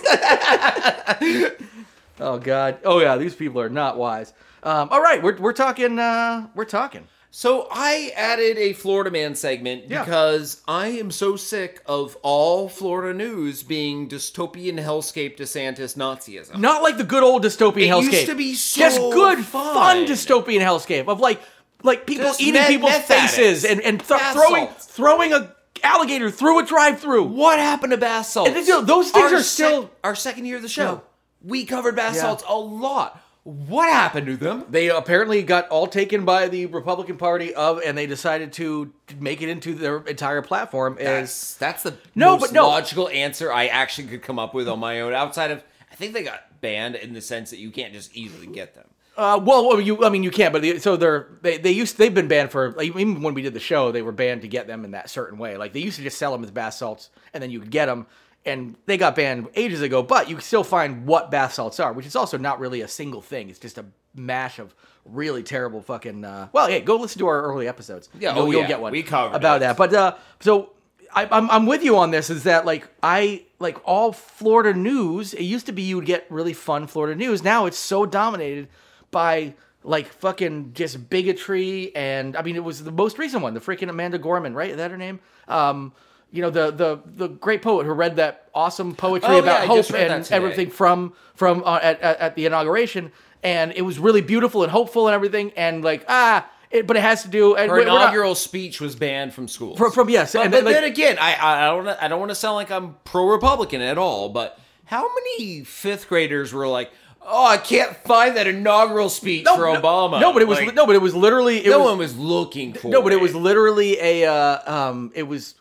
[2.20, 2.78] oh god.
[2.84, 3.18] Oh yeah.
[3.18, 4.34] These people are not wise.
[4.64, 5.22] Um, all right.
[5.22, 5.98] We're we're talking.
[5.98, 7.08] Uh, we're talking.
[7.38, 10.06] So I added a Florida man segment Yeah.
[10.06, 16.56] because I am so sick of all Florida news being dystopian hellscape DeSantis Nazism.
[16.60, 18.12] Not like the good old dystopian It hellscape.
[18.14, 19.74] used to be so just good, fun.
[19.74, 20.06] fun.
[20.06, 21.42] dystopian hellscape of like
[21.84, 24.86] like people Just eating people's faces and and th- throwing salts.
[24.86, 27.24] throwing a alligator through a drive-through.
[27.26, 28.50] What happened to bath salts?
[28.50, 30.84] And those things Our are still- sec- our second year of the show.
[30.94, 30.98] Yeah.
[31.44, 32.22] We covered bath Yeah.
[32.22, 33.22] salts a lot.
[33.46, 34.66] What happened to them?
[34.70, 39.44] They apparently got all taken by the Republican Party of, and they decided to make
[39.44, 40.98] it into their entire platform.
[41.00, 42.68] That's that's the No, most but no.
[42.68, 45.14] logical answer I actually could come up with on my own.
[45.14, 48.48] Outside of, I think they got banned in the sense that you can't just easily
[48.48, 48.88] get them.
[49.16, 52.16] uh, well, you I mean you can't, but the, so they're they they used they've
[52.16, 54.66] been banned for like, even when we did the show they were banned to get
[54.66, 55.56] them in that certain way.
[55.56, 57.86] Like they used to just sell them as bath salts, and then you could get
[57.86, 58.08] them.
[58.46, 61.92] And they got banned ages ago, but you can still find what bath salts are,
[61.94, 63.50] which is also not really a single thing.
[63.50, 66.24] It's just a mash of really terrible fucking.
[66.24, 68.10] Uh, well, hey, go listen to our early episodes.
[68.20, 69.60] Yeah, you'll, oh, you'll yeah, get one we covered about it.
[69.62, 69.78] that.
[69.78, 70.72] But uh, so
[71.16, 72.30] I, I'm I'm with you on this.
[72.30, 75.34] Is that like I like all Florida news?
[75.34, 77.44] It used to be you would get really fun Florida news.
[77.44, 78.68] Now it's so dominated
[79.12, 83.60] by like fucking just bigotry and I mean it was the most recent one, the
[83.60, 84.72] freaking Amanda Gorman, right?
[84.72, 85.20] Is that her name?
[85.48, 85.94] Um,
[86.36, 89.66] you know the the the great poet who read that awesome poetry Oh, about yeah,
[89.68, 93.12] hope just read that and everything from from uh, at, at at the inauguration,
[93.44, 96.50] and it was really beautiful and hopeful and everything, and like ah.
[96.72, 97.56] It, but it has to do.
[97.56, 99.78] And Her we're not- inaugural speech was banned from schools.
[99.78, 102.20] From- from- yes, but, and but then, like- then again, I I don't I don't
[102.20, 106.68] want to sound like I'm pro Republican at all, but how many fifth graders were
[106.68, 110.20] like, oh, I can't find that inaugural speech for no, Obama?
[110.20, 112.18] No, but it was Like, no, but it was literally it no was, one was
[112.18, 112.90] looking for.
[112.90, 115.56] no, but it was literally a uh, um, it was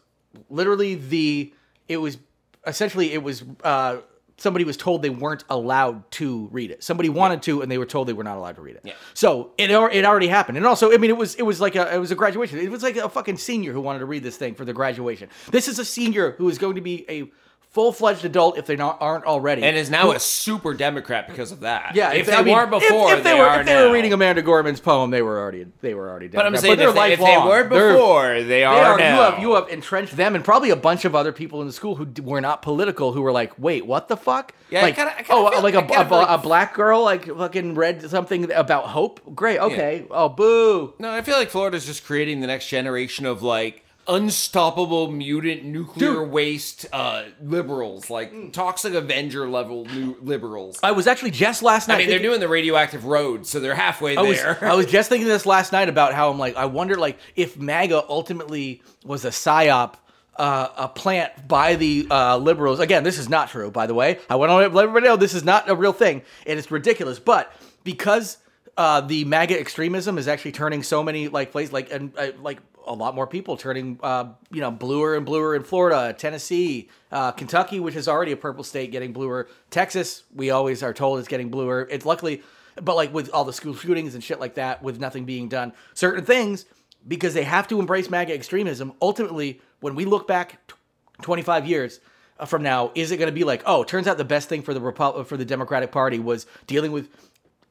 [0.51, 1.53] literally the
[1.89, 2.19] it was
[2.67, 3.99] essentially it was uh,
[4.37, 6.83] somebody was told they weren't allowed to read it.
[6.83, 8.83] Somebody wanted to, and they were told they were not allowed to read it.
[8.85, 8.95] Yeah.
[9.15, 11.95] So it it already happened, and also I mean it was it was like a
[11.95, 12.59] it was a graduation.
[12.59, 15.29] It was like a fucking senior who wanted to read this thing for the graduation.
[15.51, 17.31] This is a senior who is going to be a
[17.75, 21.51] full fledged adult if they not aren't already, and is now a super Democrat because
[21.53, 21.95] of that.
[21.97, 23.87] Yeah, if, I they mean, weren't before, if, they, they, were if they now.
[23.89, 26.29] were reading Amanda Gorman's poem, they were already they were already.
[26.29, 29.17] But I'm saying they're if they, if they They're- before, they are, are, now.
[29.17, 31.73] you have you have entrenched them and probably a bunch of other people in the
[31.73, 34.55] school who d- were not political who were like, wait, what the fuck?
[34.71, 37.03] Yeah, I like, kinda- I kinda oh, like I a, a, like- a black girl
[37.03, 39.35] like fucking read something about hope.
[39.35, 40.07] Great, okay.
[40.11, 40.95] Oh, boo.
[41.01, 46.13] No, I feel like Florida's just creating the next generation of like unstoppable mutant nuclear
[46.13, 46.31] Dude.
[46.31, 50.79] waste uh, liberals, like toxic Avenger level new liberals.
[50.83, 51.95] I was actually just last night.
[51.95, 54.59] I mean, they're thinking- doing the radioactive road, so they're halfway I was, there.
[54.63, 57.57] I was just thinking this last night about how I'm like, I wonder like if
[57.59, 59.95] MAGA ultimately was a psyop,
[60.37, 62.81] uh, a plant by the uh, liberals.
[62.81, 64.19] Again, this is not true, by the way.
[64.29, 67.19] I want to let everybody know this is not a real thing, and it's ridiculous.
[67.19, 67.53] But
[67.85, 68.39] because
[68.77, 72.59] uh, the MAGA extremism is actually turning so many like places, like and uh, like
[72.87, 77.33] a lot more people turning, uh, you know, bluer and bluer in Florida, Tennessee, uh,
[77.33, 79.49] Kentucky, which is already a purple state, getting bluer.
[79.71, 81.89] Texas, we always are told is getting bluer.
[81.91, 82.43] It's luckily,
[82.81, 85.73] but like with all the school shootings and shit like that, with nothing being done,
[85.95, 86.67] certain things
[87.07, 88.93] because they have to embrace MAGA extremism.
[89.01, 90.75] Ultimately, when we look back t-
[91.23, 92.01] 25 years
[92.47, 94.75] from now, is it going to be like, oh, turns out the best thing for
[94.75, 97.09] the Repu- for the Democratic Party was dealing with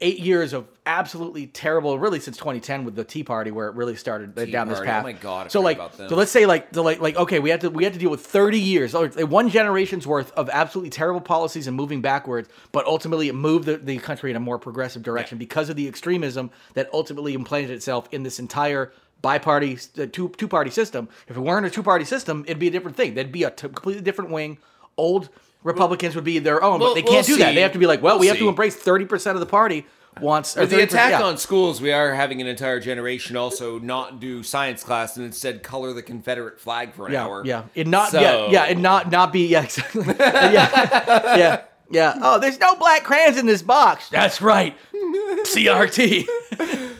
[0.02, 3.96] eight years of absolutely terrible, really since 2010 with the Tea Party, where it really
[3.96, 5.04] started Tea down this Party, oh path.
[5.04, 6.10] my God, I so like, about them.
[6.10, 8.10] so let's say like, so like, like, okay, we had to we had to deal
[8.10, 12.86] with 30 years, or one generation's worth of absolutely terrible policies and moving backwards, but
[12.86, 16.52] ultimately it moved the, the country in a more progressive direction because of the extremism
[16.74, 19.78] that ultimately implanted itself in this entire bi-party
[20.12, 21.08] two two party system.
[21.28, 23.14] If it weren't a two party system, it'd be a different thing.
[23.14, 24.58] There'd be a t- completely different wing.
[24.98, 25.30] Old
[25.64, 27.50] Republicans would be their own, We'll- but they we'll can't do that.
[27.50, 27.56] see.
[27.56, 29.86] They have to be like, well, we We'll have to embrace 30% of the party
[30.22, 31.24] wants or With the 30% attack yeah.
[31.24, 35.64] on schools, we are having an entire generation also not do science class and instead
[35.64, 37.42] color the Confederate flag for an yeah, hour.
[37.46, 40.06] yeah, and not So- yeah, yeah, and not not be yeah, exactly.
[40.20, 42.20] yeah, yeah, yeah.
[42.22, 44.10] Oh, there's no black crayons in this box.
[44.10, 44.76] That's right.
[45.46, 46.28] CRT.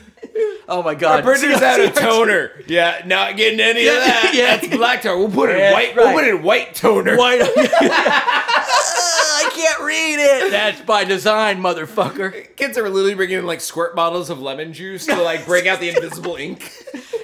[0.68, 1.16] oh my God.
[1.16, 2.52] Our printer's out of toner.
[2.66, 4.32] Yeah, not getting any Yeah, of that.
[4.34, 4.56] yeah.
[4.56, 5.18] That's black toner.
[5.18, 5.96] We'll put it Yeah, in white.
[5.96, 6.04] right.
[6.06, 7.16] We'll put it in white toner.
[7.16, 7.40] White.
[8.26, 10.50] I can't read it.
[10.50, 12.54] That's by design, motherfucker.
[12.56, 15.80] Kids are literally bringing in like squirt bottles of lemon juice to like break out
[15.80, 16.72] the invisible ink.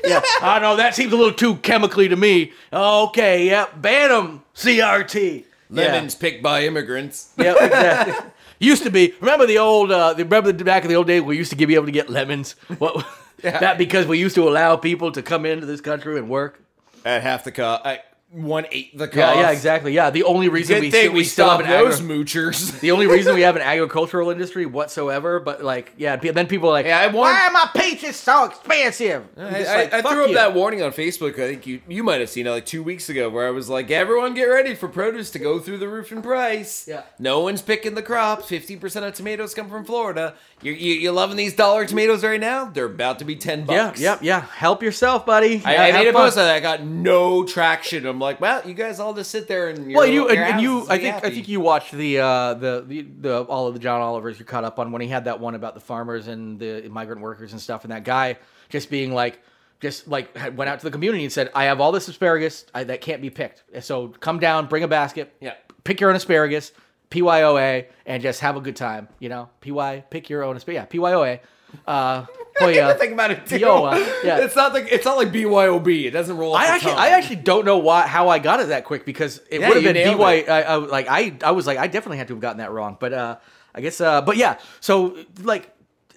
[0.04, 0.20] Yeah.
[0.42, 2.52] I know that seems a little too chemically to me.
[2.72, 3.80] Okay, yep.
[3.80, 4.42] Ban 'em.
[4.54, 5.44] CRT.
[5.72, 5.82] Yeah.
[5.84, 7.32] Lemons picked by immigrants.
[7.38, 8.30] Yep, exactly.
[8.66, 9.14] Used to be.
[9.20, 9.90] Remember the old?
[9.90, 11.92] Uh, the- remember the back in the old days we used to be able to
[11.92, 12.54] get lemons.
[12.78, 13.06] What?
[13.42, 16.62] That because we used to allow people to come into this country and work.
[17.06, 17.86] At half the cost.
[18.32, 19.16] One eighth the cost.
[19.16, 19.92] Yeah, yeah, exactly.
[19.92, 22.16] Yeah, the only reason Good we thing still, we, we still have an those agri-
[22.16, 22.78] moochers.
[22.80, 25.40] the only reason we have an agricultural industry whatsoever.
[25.40, 28.14] But like, yeah, pe- then people are like, Yeah, I want- why are my peaches
[28.14, 29.26] so expensive?
[29.36, 31.32] I, I- like, I "Fuck threw up you." that warning on Facebook.
[31.34, 33.68] I think you you might have seen it like two weeks ago, where I was
[33.68, 37.02] like, "Everyone, get ready for produce to go through the roof in price." Yeah.
[37.18, 38.46] No one's picking the crops.
[38.46, 40.34] Fifty percent of tomatoes come from Florida.
[40.62, 42.66] You you you loving these dollar tomatoes right now?
[42.66, 44.00] They're about to be ten Yeah, bucks.
[44.00, 44.40] yeah, yeah.
[44.42, 45.62] Help yourself, buddy.
[45.64, 46.54] I, I made a post on that.
[46.54, 48.04] I got no traction.
[48.04, 50.82] I'm like, well, you guys all just sit there and Well, you and, and you,
[50.90, 54.02] I think, I think you watched the, uh, the the the all of the John
[54.02, 56.86] Olivers you caught up on when he had that one about the farmers and the
[56.90, 58.36] migrant workers and stuff, and that guy
[58.68, 59.40] just being like,
[59.80, 62.84] just like went out to the community and said, "I have all this asparagus I,
[62.84, 65.54] that can't be picked, so come down, bring a basket, Yeah.
[65.84, 66.72] pick your own asparagus,
[67.10, 71.00] PYOA, and just have a good time, you know, PY, pick your own asparagus, yeah,
[71.00, 71.40] PYOA."
[71.86, 72.26] Uh,
[72.60, 72.98] I Poya.
[72.98, 73.58] think about it too.
[73.58, 74.38] Yeah.
[74.38, 76.04] It's not like it's not like BYOB.
[76.06, 76.54] It doesn't roll.
[76.54, 77.00] I actually, tongue.
[77.00, 79.82] I actually don't know why how I got it that quick because it Yeah, would
[79.82, 80.44] have been BY.
[80.48, 82.96] I, I, like I, I was like I definitely had to have gotten that wrong,
[83.00, 83.36] but uh,
[83.74, 84.58] I guess, uh, but yeah.
[84.80, 85.70] So like,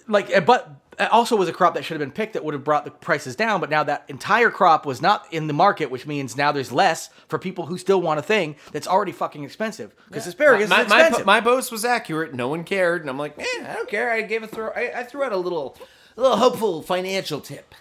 [0.08, 2.54] like, uh, but it also was a crop that should have been picked that would
[2.54, 3.60] have brought the prices down.
[3.60, 7.08] But now that entire crop was not in the market, which means now there's less
[7.28, 10.88] for people who still want a thing that's already fucking expensive because asparagus my, is
[10.88, 11.26] my, expensive.
[11.26, 12.34] my post was accurate.
[12.34, 14.10] No one cared, and I'm like, eh, I don't care.
[14.10, 14.70] I gave a throw.
[14.70, 15.76] I, I threw out a little,
[16.16, 17.74] a little hopeful financial tip.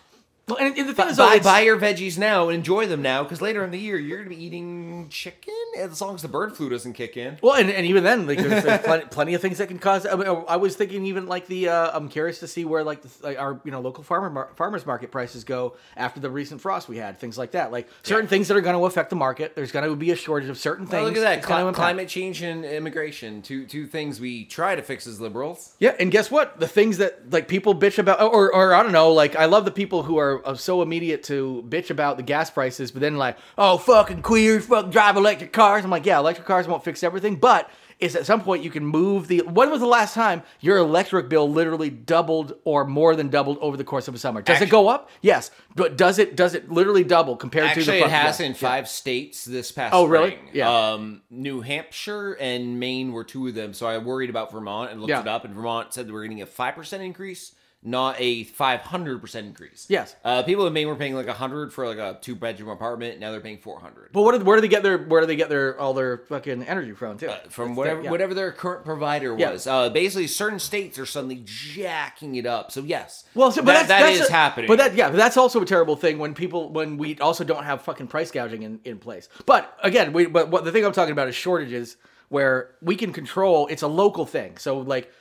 [0.45, 3.01] Well, and, and the thing is, Buy, though, buy your veggies now and enjoy them
[3.01, 6.27] now, because later in the year you're gonna be eating chicken as long as the
[6.27, 7.37] bird flu doesn't kick in.
[7.41, 10.05] Well, and, and even then, like there's, there's plenty, plenty of things that can cause.
[10.05, 11.69] I, mean, I was thinking even like the.
[11.69, 14.49] Uh, I'm curious to see where like, the, like our you know local farmer mar-
[14.57, 17.17] farmers market prices go after the recent frost we had.
[17.19, 19.55] Things like that, like certain things that are going to affect the market.
[19.55, 21.05] There's going to be a shortage of certain Oh, things.
[21.07, 21.75] look at that It's gonna Cli- impact.
[21.77, 23.41] climate change and immigration.
[23.43, 25.73] Two two things we try to fix as liberals.
[25.79, 26.59] Yeah, and guess what?
[26.59, 29.63] The things that like people bitch about, or or I don't know, like I love
[29.63, 33.17] the people who are uh, so immediate to bitch about the gas prices, but then
[33.17, 35.83] like, oh fucking queers, fuck drive electric cars.
[35.83, 37.69] I'm like, yeah, electric cars won't fix everything, but
[37.99, 39.39] is at some point you can move the.
[39.41, 43.77] When was the last time your electric bill literally doubled or more than doubled over
[43.77, 44.41] the course of a summer?
[44.41, 45.09] Does it go up?
[45.21, 47.91] Yes, but does it does it literally double compared to the?
[47.91, 48.57] Actually, it has yeah, in yeah.
[48.57, 49.93] five states this past.
[49.93, 50.31] Oh, really?
[50.31, 50.49] spring.
[50.53, 50.91] Yeah.
[50.91, 53.73] Um, New Hampshire and Maine were two of them.
[53.73, 55.21] So I worried about Vermont and looked Yeah.
[55.21, 57.53] it up, and Vermont said they were getting a five percent increase,
[57.85, 59.85] not a five hundred percent increase.
[59.89, 60.15] Yes.
[60.23, 63.19] Uh, people in Maine were paying like a hundred for like a two bedroom apartment.
[63.19, 64.09] Now they're paying four hundred.
[64.13, 66.19] But what do, where do they get their where do they get their all their
[66.19, 67.29] fucking energy from too?
[67.49, 68.11] From It's whatever their- yeah.
[68.11, 69.51] whatever their current provider Yeah.
[69.51, 72.71] was, uh, basically certain states are suddenly jacking it up.
[72.71, 74.67] So yes, Well, so, but that, that's, that that's is a- happening.
[74.67, 77.63] But that, yeah, but that's also a terrible thing when people when we also don't
[77.65, 79.27] have fucking price gouging in, in place.
[79.45, 81.97] But again, we but what the thing I'm talking about is shortages
[82.29, 83.67] where we can control.
[83.67, 84.57] It's a local thing.
[84.57, 85.11] So like,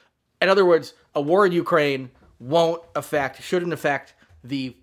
[0.40, 2.10] in other words, a war in Ukraine
[2.42, 4.76] won't affect, shouldn't affect the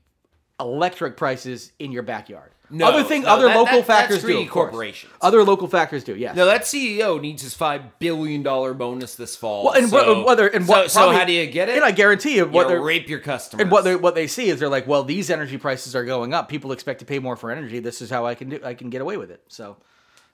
[0.60, 2.52] electric prices in your backyard.
[2.72, 4.48] No, other thing, no, other that- local that- factors do.
[4.48, 5.12] corporations.
[5.22, 6.16] Other local factors do.
[6.16, 6.36] Yes.
[6.36, 9.66] No, that CEO needs his five billion dollar bonus this fall.
[9.66, 11.76] Well, and so, what- whether and what so probably- how do you get it?
[11.78, 13.64] And I guarantee you, what they're rape your customers.
[13.64, 16.34] And what they what they see is they're like, well, these energy prices are going
[16.36, 16.48] up.
[16.48, 17.80] People expect to pay more for energy.
[17.80, 18.60] This is how I can do.
[18.64, 19.42] I can get away with it.
[19.48, 19.78] So,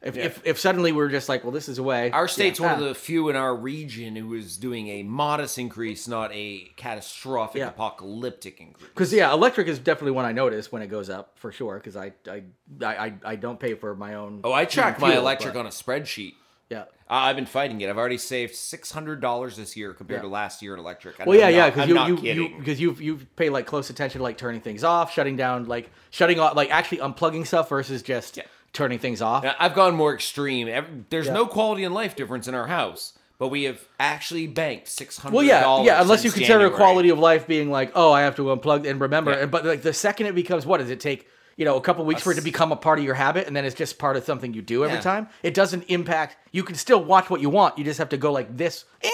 [0.05, 2.11] if if, if suddenly we're just like, well, this is a way.
[2.11, 5.57] our state's yeah, one of the few in our region who is doing a modest
[5.57, 7.67] increase, not a catastrophic Yeah.
[7.69, 8.87] apocalyptic increase.
[8.89, 11.75] Because yeah, electric is definitely one I notice when it goes up for sure.
[11.75, 12.43] Because I I,
[12.81, 14.41] I I I don't pay for my own.
[14.43, 16.33] Oh, I track my fuel, electric but- on a spreadsheet.
[16.69, 16.85] Yeah.
[17.07, 17.89] Uh, I've been fighting it.
[17.91, 21.19] I've already saved six hundred dollars this year compared to last year in electric.
[21.19, 24.17] And Well, yeah, yeah, because you you, you because you you pay like close attention
[24.19, 28.01] to like turning things off, shutting down, like shutting off, like actually unplugging stuff versus
[28.01, 28.39] just
[28.75, 29.43] turning things off.
[29.43, 31.05] Now, I've gone more extreme.
[31.09, 31.33] There's Yeah.
[31.33, 35.35] no quality in life difference in our house, but we have actually banked six hundred.
[35.37, 36.01] Well, yeah, yeah.
[36.01, 39.31] Unless you consider quality of life being like, oh, I have to unplug and remember.
[39.31, 39.37] Yeah.
[39.43, 41.27] And but like the second it becomes, what does it take?
[41.57, 43.55] You know, a couple weeks for it to become a part of your habit, and
[43.55, 45.01] then it's just part of something you do every Yeah.
[45.01, 45.29] time.
[45.41, 46.35] It doesn't impact.
[46.51, 47.77] You can still watch what you want.
[47.77, 49.09] You just have to go like this, eh,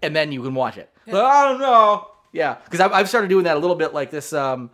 [0.00, 0.88] and then you can watch it.
[1.06, 2.06] But I don't know.
[2.32, 4.32] Yeah, because I've, I've started doing that a little bit, like this.
[4.32, 4.70] Um,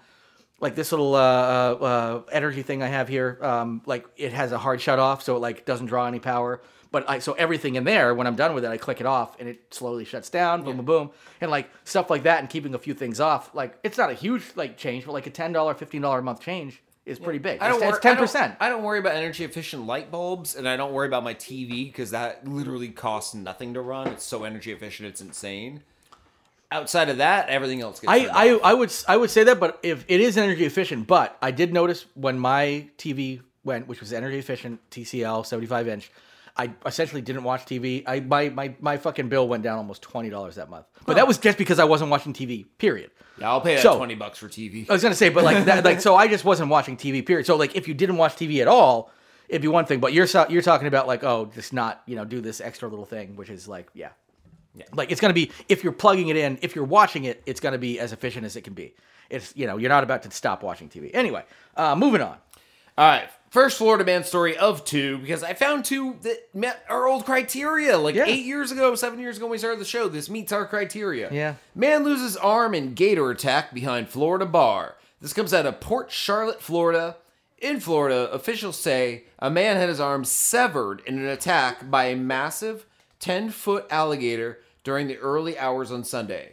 [0.61, 4.53] like this little uh, uh, uh, energy thing I have here, um, like it has
[4.53, 6.61] a hard shut off, so it like doesn't draw any power.
[6.93, 9.39] But I so everything in there, when I'm done with it, I click it off
[9.39, 10.63] and it slowly shuts down.
[10.63, 13.55] Boom, boom, boom, and like stuff like that, and keeping a few things off.
[13.55, 16.23] Like it's not a huge like change, but like a ten dollar, fifteen dollar a
[16.23, 17.61] month change is pretty big.
[17.61, 17.83] I don't.
[17.83, 18.55] It's- I ten percent.
[18.61, 21.87] I don't worry about energy efficient light bulbs, and I don't worry about my TV
[21.87, 24.07] because that literally costs nothing to run.
[24.09, 25.83] It's so energy efficient, it's insane.
[26.73, 28.11] Outside of that, everything else gets.
[28.11, 28.59] I, I.
[28.63, 31.73] I would I would say that, but if it is energy efficient, but I did
[31.73, 36.11] notice when my TV went, which was energy efficient TCL 75 inch,
[36.57, 38.03] I essentially didn't watch TV.
[38.07, 41.27] I my my, my fucking bill went down almost twenty dollars that month, but that
[41.29, 42.65] was just because I wasn't watching TV.
[42.79, 43.11] Period.
[43.39, 44.89] yeah, I'll pay that so- twenty bucks for TV.
[44.89, 47.25] I was gonna say, but like that, like so, I just wasn't watching TV.
[47.25, 47.47] Period.
[47.47, 49.11] So like, if you didn't watch TV at all,
[49.49, 50.01] it'd be one thing.
[50.01, 53.05] But you're you're talking about like, oh, just not you know do this extra little
[53.07, 54.11] thing, which is like, yeah,
[54.95, 57.79] like it's gonna be if you're plugging it in, if you're watching it, it's gonna
[57.79, 58.95] be as efficient as it can be.
[59.31, 61.11] It's you know you're not about to stop watching TV.
[61.15, 61.45] Anyway,
[61.77, 62.37] uh, moving on.
[62.99, 67.07] All right, first Florida man story of two because I found two that met our
[67.07, 67.99] old criteria.
[67.99, 68.25] Like Yeah.
[68.27, 71.29] eight years ago, seven years ago when we started the show, this meets our criteria.
[71.31, 71.55] Yeah.
[71.75, 74.97] Man loses arm in gator attack behind Florida bar.
[75.21, 77.17] This comes out of Port Charlotte, Florida.
[77.59, 82.17] In Florida, officials say a man had his arm severed in an attack by a
[82.17, 82.85] massive
[83.19, 86.53] 10 foot alligator during the early hours on Sunday.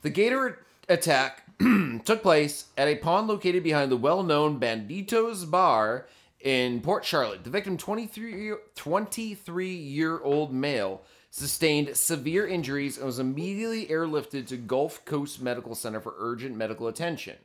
[0.00, 1.42] The gator attack
[2.06, 6.06] took place at a pond located behind the well known Banditos Bar
[6.40, 7.44] in Port Charlotte.
[7.44, 14.56] The victim, 23 23 year old male, sustained severe injuries and was immediately airlifted to
[14.56, 17.36] Gulf Coast Medical Center for urgent medical attention.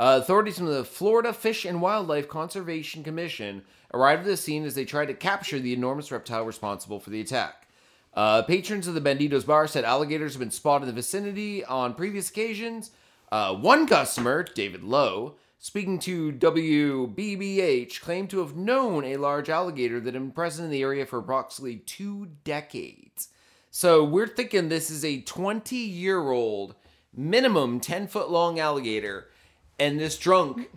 [0.00, 3.62] Uh, authorities from the Florida Fish and Wildlife Conservation Commission
[3.94, 7.20] arrived at the scene as they tried to capture the enormous reptile responsible for the
[7.20, 7.65] attack.
[8.16, 11.92] Uh, patrons of the Banditos bar said alligators have been spotted in the vicinity on
[11.94, 12.90] previous occasions.
[13.30, 20.00] Uh, one customer, David Lowe, speaking to WBBH, claimed to have known a large alligator
[20.00, 23.28] that had been present in the area for approximately two decades.
[23.70, 26.74] So we're thinking this is a 20 year old,
[27.14, 29.26] minimum 10 foot long alligator,
[29.78, 30.70] and this drunk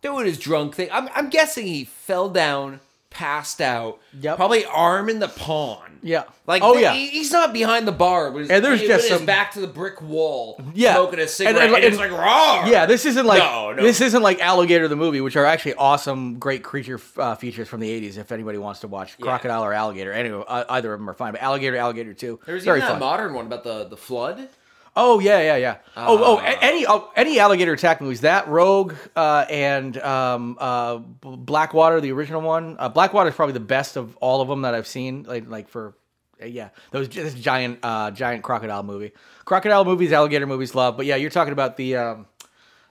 [0.00, 0.88] doing his drunk thing.
[0.90, 4.36] I'm, I'm guessing he fell down, passed out, Yep.
[4.36, 5.91] probably arm in the pond.
[6.02, 6.24] Yeah.
[6.46, 6.92] Like, oh th- yeah.
[6.94, 9.66] he- he's not behind the bar, but And there's with just some- back to the
[9.68, 10.94] brick wall, Yeah.
[10.94, 12.64] smoking a And- cigarette, and- and, it's like raw.
[12.66, 13.82] Yeah, this isn't like No, no.
[13.82, 17.80] this isn't like Alligator the movie, which are actually awesome, great creature uh, features from
[17.80, 18.18] the '80s.
[18.18, 21.32] If anybody wants to watch Crocodile or Alligator, anyway, uh, either of them are fine.
[21.32, 23.00] But Alligator, Alligator Two, There's very even that fun.
[23.00, 24.48] modern one about the the flood.
[24.94, 25.76] Oh yeah, yeah, yeah.
[25.96, 26.58] oh, oh, Ah.
[26.60, 28.20] any oh, any alligator attack movies.
[28.20, 32.76] That Rogue uh, and um, uh, Blackwater, the original one.
[32.78, 35.22] Uh, Blackwater is probably the best of all of them that I've seen.
[35.22, 35.94] Like like for
[36.42, 39.12] uh, yeah, those this giant uh, giant crocodile movie.
[39.46, 40.98] Crocodile movies, alligator movies, love.
[40.98, 42.26] But yeah, you're talking about the um,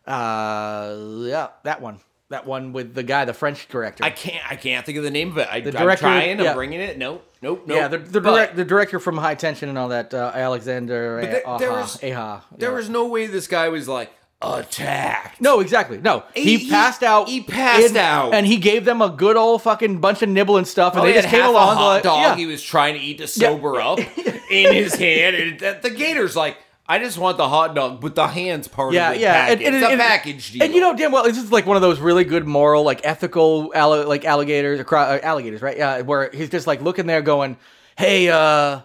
[0.07, 0.95] uh,
[1.27, 1.99] yeah that one.
[2.31, 4.03] That one with the guy, the French director.
[4.03, 5.47] I can't I can't think of the name of it.
[5.51, 6.39] I, The I'm director- trying.
[6.39, 6.53] I'm yeah.
[6.53, 6.97] bringing it.
[6.97, 7.25] Nope.
[7.41, 7.63] Nope.
[7.67, 7.77] Nope.
[7.77, 11.21] yeah, the the, But direct, the director from High Tension and all that, uh, Alexander
[11.21, 12.45] there- Aha, there was- Aha.
[12.57, 14.11] There was no way this guy was like
[14.41, 15.41] attacked.
[15.41, 15.97] No, exactly.
[15.99, 17.27] No, he, He- passed out.
[17.29, 18.33] he passed out.
[18.33, 21.11] and he gave them a good old fucking bunch of nibble and stuff, and Probably
[21.13, 21.73] they just had came along.
[21.73, 22.35] a hot like- dog yeah.
[22.35, 23.99] he was trying to eat to sober up
[24.49, 26.57] in his hand, and the, the gator's like,
[26.91, 29.65] "I just want the hot dog, but the hands part yeah, of the yeah, package.
[29.65, 31.65] and, and, it's and, a package deal." And you know damn well, this is like
[31.65, 35.61] one of those really good moral, like ethical, alli- like alligators, or cro- uh, alligators,
[35.61, 35.77] right?
[35.77, 37.57] Yeah, where he's just like looking there, going,
[37.97, 38.81] "Hey, uh,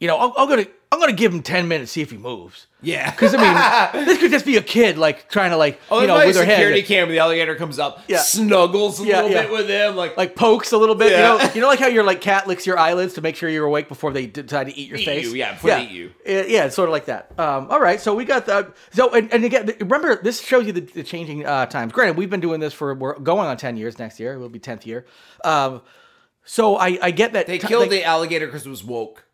[0.00, 2.66] you know, I'm, I'm gonna, I'm gonna give him ten minutes, see if he moves."
[2.84, 6.00] yeah, Because I mean, this could just be a kid like trying to like, oh,
[6.00, 8.18] you know, with their security camera, the alligator comes up, Yeah.
[8.18, 9.42] snuggles a Yeah, little yeah.
[9.42, 11.12] bit with him, like, like pokes a little bit.
[11.12, 11.32] Yeah.
[11.34, 13.48] You know, you know, like how your like cat licks your eyelids to make sure
[13.48, 15.24] you're awake before they decide to eat your Eat face.
[15.26, 16.10] you, yeah, before they eat you.
[16.28, 17.30] Uh, Yeah, it's sort of like that.
[17.38, 20.72] Um, all right, so we got the so and, and again, remember this shows you
[20.72, 21.92] the, the changing uh, times.
[21.92, 24.34] Granted, we've been doing this for we're going on ten years next year.
[24.34, 25.06] It will be tenth year.
[25.44, 25.82] Um,
[26.44, 29.24] so I I get that they ti- killed like- the alligator because it was woke.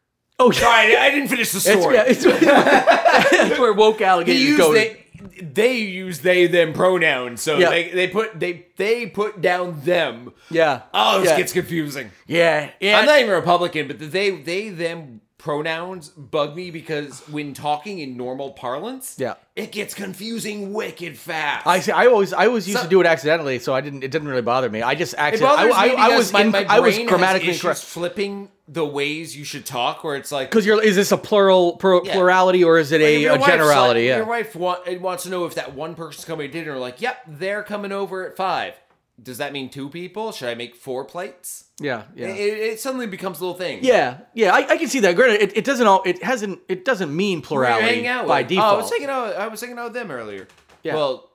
[0.41, 1.95] Oh, Sorry, I didn't finish the It's, story.
[1.97, 2.23] yeah, it's,
[3.33, 4.73] that's where woke alligators go.
[4.73, 5.55] it.
[5.55, 7.71] they use they them pronouns, so Yeah.
[7.71, 10.33] they, they put they they put down them.
[10.51, 10.83] Yeah.
[10.95, 11.37] Oh, this yeah.
[11.39, 12.11] gets confusing.
[12.27, 12.71] yeah.
[12.81, 12.99] Yeah.
[13.01, 17.55] I'm not even a Republican, but the they they them pronouns bug me because when
[17.55, 19.35] talking in normal parlance, Yeah.
[19.57, 21.67] it gets confusing wicked fast.
[21.67, 21.91] I see.
[21.91, 24.05] I always, I always used So- to do it accidentally, so I didn't.
[24.05, 24.83] It didn't really bother me.
[24.83, 25.73] I just accidentally.
[25.73, 27.81] I, me I, I was, my, in, my I was grammatically incorrect.
[27.81, 31.81] flipping the ways you should talk, where it's like Because you're, is this a plural
[32.05, 32.13] Yeah.
[32.13, 34.01] plurality or is it Like, a, a generality?
[34.01, 34.17] like- yeah.
[34.19, 36.77] Your wife want, wants to know if that one person's coming to dinner.
[36.77, 38.75] Like, yep, they're coming over at five.
[39.21, 40.31] Does that mean two people?
[40.33, 41.65] Should I make four plates?
[41.81, 42.05] yeah.
[42.15, 42.29] Yeah.
[42.29, 42.39] It,
[42.75, 43.81] it suddenly becomes a little thing.
[43.83, 45.17] yeah, yeah, I, I can see that.
[45.17, 46.03] Granted, it, it doesn't all.
[46.07, 46.61] It hasn't.
[46.69, 48.49] It doesn't mean Who were you plurality out by with?
[48.49, 48.73] default.
[48.73, 49.37] Oh, I was hanging out.
[49.37, 50.47] I was out with them earlier.
[50.85, 50.95] Yeah.
[50.95, 51.31] Well,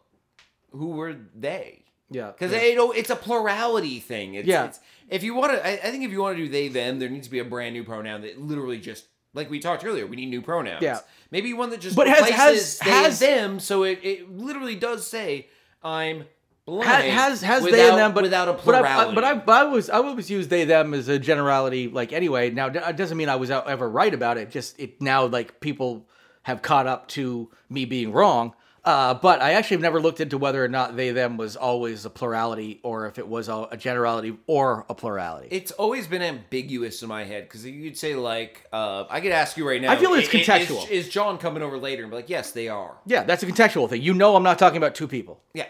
[0.72, 1.84] who were they?
[2.10, 2.64] yeah, Because yeah.
[2.64, 4.36] you know it's a plurality thing.
[4.36, 4.66] It's, Yeah.
[4.66, 4.80] It's,
[5.10, 7.10] if you want to, I, I think if you want to do they them, there
[7.10, 10.08] needs to be a brand new pronoun that literally just like we talked earlier.
[10.08, 10.82] We need new pronouns.
[10.82, 11.00] Yeah.
[11.32, 15.06] Maybe one that just But has- has- they has- them, so it, it literally does
[15.06, 15.48] say
[15.84, 16.26] I'm
[16.68, 19.16] has has without, they and them, but without a I, plurality.
[19.16, 21.88] but I, but I was I always use they them as a generality.
[21.90, 24.50] Like anyway, now it doesn't mean I was ever right about it.
[24.50, 26.08] Just it now like people
[26.44, 28.54] have caught up to me being wrong.
[28.86, 32.04] Uh, but I actually have never looked into whether or not they them was always
[32.04, 35.48] a plurality or if it was a, generality or a plurality.
[35.52, 39.56] It's always been ambiguous in my head because you'd say like, uh, I could ask
[39.56, 39.90] you right now.
[39.90, 40.90] I feel it's i- i- is- contextual.
[40.90, 42.04] Is, John coming over later?
[42.04, 42.98] And be like, yes, they are.
[43.06, 44.02] yeah, that's a contextual thing.
[44.02, 45.42] You know, I'm not talking about two people.
[45.54, 45.68] Yeah,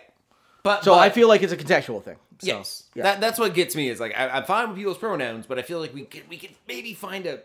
[0.63, 2.15] but So but- I feel like it's a contextual thing.
[2.39, 3.03] So, yes, yeah.
[3.03, 5.61] that that's what gets me is like I, I'm fine with people's pronouns, but I
[5.61, 7.39] feel like we could we could maybe find a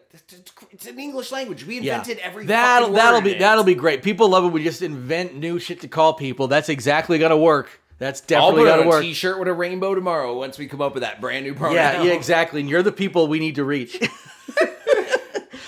[0.73, 1.65] it's an English language.
[1.65, 1.99] We Yeah.
[1.99, 3.39] invented every that'll that'll be it.
[3.39, 4.03] that'll be great.
[4.03, 4.49] People love it.
[4.49, 6.49] We just invent new shit to call people.
[6.49, 7.69] That's exactly gonna work.
[7.99, 9.03] That's definitely gonna work.
[9.03, 11.75] T-shirt with a rainbow tomorrow once we come up with that brand new pronoun.
[11.77, 12.61] Yeah, yeah, exactly.
[12.61, 14.01] And you're the people we need to reach.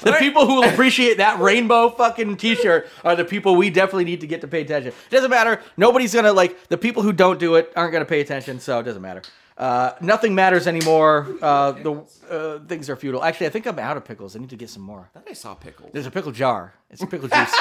[0.03, 4.21] the people who will appreciate that rainbow fucking t-shirt are the people we definitely need
[4.21, 4.93] to get to pay attention.
[4.93, 5.61] It doesn't matter.
[5.77, 8.85] Nobody's gonna like the people who don't do it aren't gonna pay attention, so it
[8.85, 9.23] doesn't matter.
[9.59, 11.29] Uh, nothing matters anymore.
[11.43, 13.23] Uh, the uh, things are futile.
[13.23, 14.35] Actually, I think I'm out of pickles.
[14.35, 15.11] I need to get some more.
[15.15, 15.91] I thought I saw pickles.
[15.93, 16.73] There's a pickle jar.
[16.91, 17.55] It's pickle juice.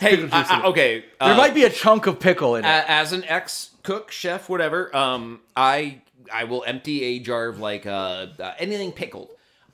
[0.00, 1.00] Hey, pickle juice I- I- okay.
[1.20, 2.68] there uh, might be a chunk of pickle in it.
[2.68, 6.00] as an ex cook, chef, whatever, um, I
[6.32, 9.28] I will empty a jar of like uh, uh, anything pickled.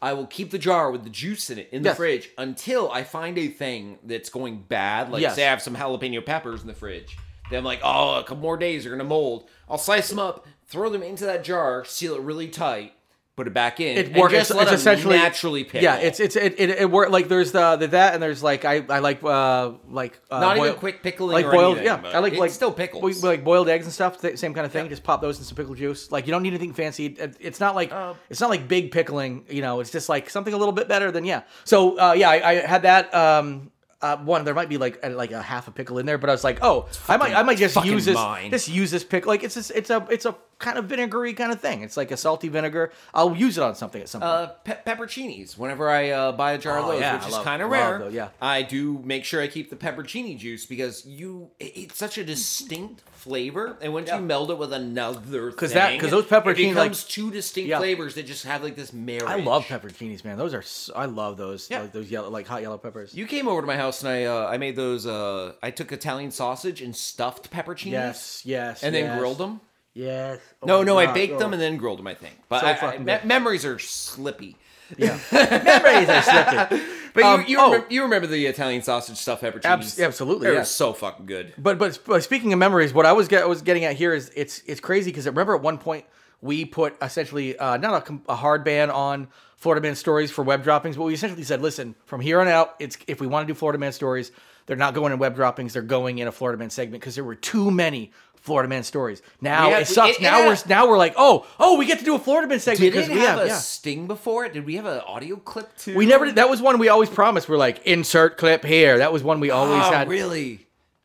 [0.05, 1.97] I will keep the jar with the juice in it in the Yes.
[1.97, 5.11] fridge until I find a thing that's going bad.
[5.11, 5.35] Like Yes.
[5.37, 7.17] say I have some jalapeno peppers in the fridge.
[7.51, 9.49] Then I'm like, oh, a couple more days they're gonna mold.
[9.69, 12.93] I'll slice them up, throw them into that jar, seal it really tight,
[13.37, 14.33] put it back in, it works.
[14.35, 15.83] It's, it's essentially naturally pickle.
[15.83, 18.65] Yeah, it's it's it it, it work like there's the, the that and there's like
[18.65, 22.11] I I like uh like uh, not even quick pickling like or boiled anything, yeah
[22.15, 23.21] I like it's like still pickles.
[23.21, 25.45] bo- like boiled eggs and stuff th- same kind of thing just pop those in
[25.45, 28.41] some pickle juice like you don't need anything fancy It- it's not like Uh, it's
[28.41, 31.25] not like big pickling you know it's just like something a little bit better than
[31.25, 33.71] yeah so uh, yeah I, I had that um
[34.05, 36.29] uh, one there might be like a, like a half a pickle in there but
[36.29, 38.51] I was like oh I might I might just use this mine.
[38.51, 41.51] just use this pickle like it's just, it's a it's a kind of vinegary kind
[41.53, 44.31] of thing it's like a salty vinegar I'll use it on something at some point.
[44.31, 45.59] uh, pe- pepperoncinis.
[45.59, 47.71] Whenever I uh, buy a jar of Oh, those, yeah, which I is kind of
[47.71, 48.29] rare, those, yeah.
[48.41, 52.25] I do make sure I keep the peppercini juice because you it- it's such a
[52.25, 54.17] distinct flavor, and once Yeah.
[54.19, 57.69] you meld it with another, because that- 'cause those it peppercini, like- becomes two distinct
[57.71, 57.79] Yeah.
[57.79, 59.25] flavors that just have like this marriage.
[59.25, 60.37] I love pepperoncinis, man.
[60.37, 61.69] Those are so, I love those.
[61.71, 61.81] Yeah.
[61.83, 63.15] Like those yellow, like hot yellow peppers.
[63.15, 65.07] You came over to my house and I uh, I made those.
[65.07, 67.91] Uh, I took Italian sausage and stuffed pepperoncinis.
[67.91, 69.19] yes, yes, And then yes.
[69.19, 69.61] grilled them.
[69.95, 70.41] Yes.
[70.63, 71.39] Oh No, no, I baked oh.
[71.39, 72.07] them and then grilled them.
[72.09, 74.57] I think, but So I- I- me- memories are slippy.
[74.97, 75.19] Yeah.
[75.33, 76.81] Memories are slipping.
[77.15, 77.67] But Um, you, you, oh.
[77.71, 79.65] remember, you remember the Italian sausage stuffed pepperoncinis?
[79.65, 80.59] Abs- absolutely, They yeah.
[80.59, 81.55] were so fucking good.
[81.57, 84.33] But but but speaking of memories, what I was get, was getting at here is
[84.35, 86.07] it's it's crazy because remember at one point
[86.41, 90.65] we put essentially uh, not a, a hard ban on Florida Man stories for web
[90.65, 93.55] droppings, but we essentially said, listen, from here on out, it's if we want to
[93.55, 94.33] do Florida Man stories,
[94.67, 97.23] they're not going in web droppings, they're going in a Florida Man segment because there
[97.23, 98.11] were too many
[98.45, 99.23] Florida Man stories.
[99.41, 100.17] Now Yeah, it sucks.
[100.19, 102.47] it- now had- we're now we're like, oh oh, we get to do a Florida
[102.47, 103.55] Man segment Did because we have have a yeah.
[103.59, 104.53] sting before it?
[104.53, 105.97] Did we have an audio clip too?
[105.97, 106.37] We never did.
[106.37, 107.49] That was one we always promised.
[107.49, 108.99] We're like, insert clip here.
[108.99, 110.09] That was one we always Oh, had.
[110.09, 110.61] really?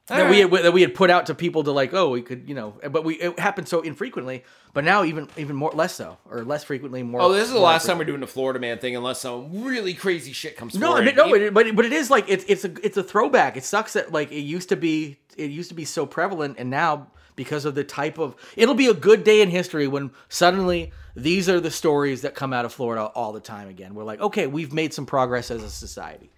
[0.08, 2.50] that we had, that we had put out to people to like, oh, we could,
[2.50, 4.44] you know, but we it happened so infrequently.
[4.74, 7.22] But now even even more less so, or less frequently, more.
[7.22, 9.94] Oh, this is the last time we're doing the Florida Man thing, unless some really
[9.94, 10.74] crazy shit comes.
[10.76, 13.04] No, I mean, no, it, but but it is like it's it's a it's a
[13.04, 13.56] throwback.
[13.56, 16.72] It sucks that like it used to be it used to be so prevalent, and
[16.72, 20.92] now because of the type of it'll be a good day in history when suddenly
[21.16, 23.96] these are the stories that come out of Florida all the time again.
[23.96, 26.30] We're like, okay, we've made some progress as a society.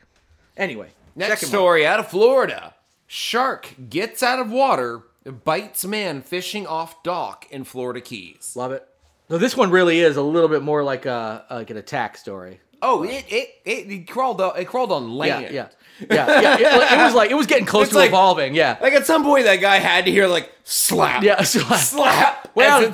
[0.56, 1.50] Anyway, Next second one.
[1.50, 2.76] story out of Florida:
[3.08, 5.02] Shark gets out of water,
[5.44, 8.54] bites man fishing off dock in Florida Keys.
[8.56, 8.88] Love it.
[9.28, 12.60] No, this one really is a little bit more like a like an attack story.
[12.84, 15.46] Oh, it it, it, it crawled on, it crawled on land.
[15.46, 15.68] yeah, yeah,
[16.10, 16.56] yeah.
[16.58, 16.62] It,
[17.00, 18.56] it was like it was getting close It's to like- evolving.
[18.56, 21.42] Yeah, Like at some point, that guy had to hear like slap, yeah.
[21.44, 22.38] So, slap.
[22.54, 22.82] Well,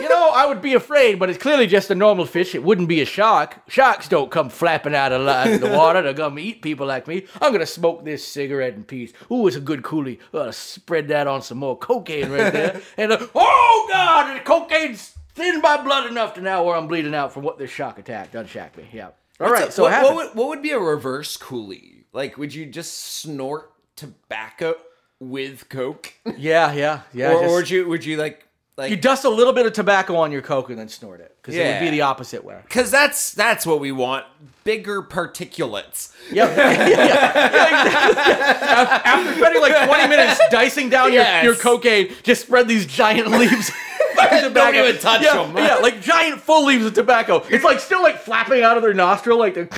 [0.00, 2.54] you know, I would be afraid, but it's clearly just a normal fish.
[2.54, 3.60] It wouldn't be a shark.
[3.68, 7.26] Sharks don't come flapping out of the water to come eat people like me.
[7.40, 9.12] I'm gonna smoke this cigarette in peace.
[9.32, 10.20] Ooh, it's a good coolie.
[10.32, 12.80] Uh, spread that on some more cocaine right there.
[12.96, 17.16] and uh, oh god, the cocaine's thinned my blood enough to now where I'm bleeding
[17.16, 18.88] out from what this shark attack done shack me.
[18.92, 19.08] Yeah.
[19.40, 19.72] All right.
[19.72, 22.03] So what, what what would what would be a reverse coolie?
[22.14, 24.76] Like, would you just snort tobacco
[25.20, 27.32] with coke, yeah, yeah, yeah.
[27.32, 28.46] or, just- or would you would you like
[28.76, 31.36] like you dust a little bit of tobacco on your coke and then snort it
[31.40, 32.58] because it would be the opposite way.
[32.64, 34.24] Because that's that's what we want.
[34.64, 36.12] Bigger particulates.
[36.32, 36.56] Yep.
[36.56, 39.02] yeah, yeah.
[39.04, 41.44] After spending like 20 minutes dicing down Yes.
[41.44, 43.70] your, your cocaine, just spread these giant leaves.
[44.16, 44.88] tobacco.
[44.88, 45.56] even touch yeah, 'em.
[45.56, 47.44] Yeah, like giant full leaves of tobacco.
[47.50, 49.68] It's like still like flapping out of their nostril, like they're.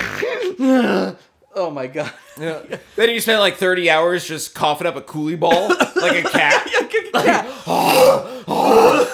[1.57, 2.13] Oh my god.
[2.39, 2.61] Yeah.
[2.95, 6.69] then you spend like thirty hours just coughing up a coolie ball like a cat.
[7.13, 7.47] Yeah.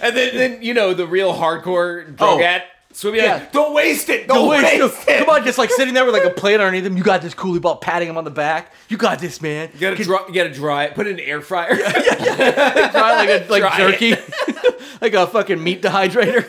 [0.00, 2.58] And then, then you know the real hardcore drug Oh.
[2.92, 3.20] swimming.
[3.22, 3.34] Yeah.
[3.34, 4.28] Like, Don't waste it.
[4.28, 5.18] Don't, Wait, waste it.
[5.18, 6.96] come on, just like sitting there with like a plate underneath him.
[6.96, 8.72] You got this coolie ball, patting him on the back.
[8.88, 9.70] You got this, man.
[9.74, 10.20] You gotta dry.
[10.28, 10.94] You gotta dry it.
[10.94, 11.74] Put it in an air fryer.
[11.76, 14.14] Dry like a like Dry jerky,
[15.00, 16.44] like a fucking meat dehydrator.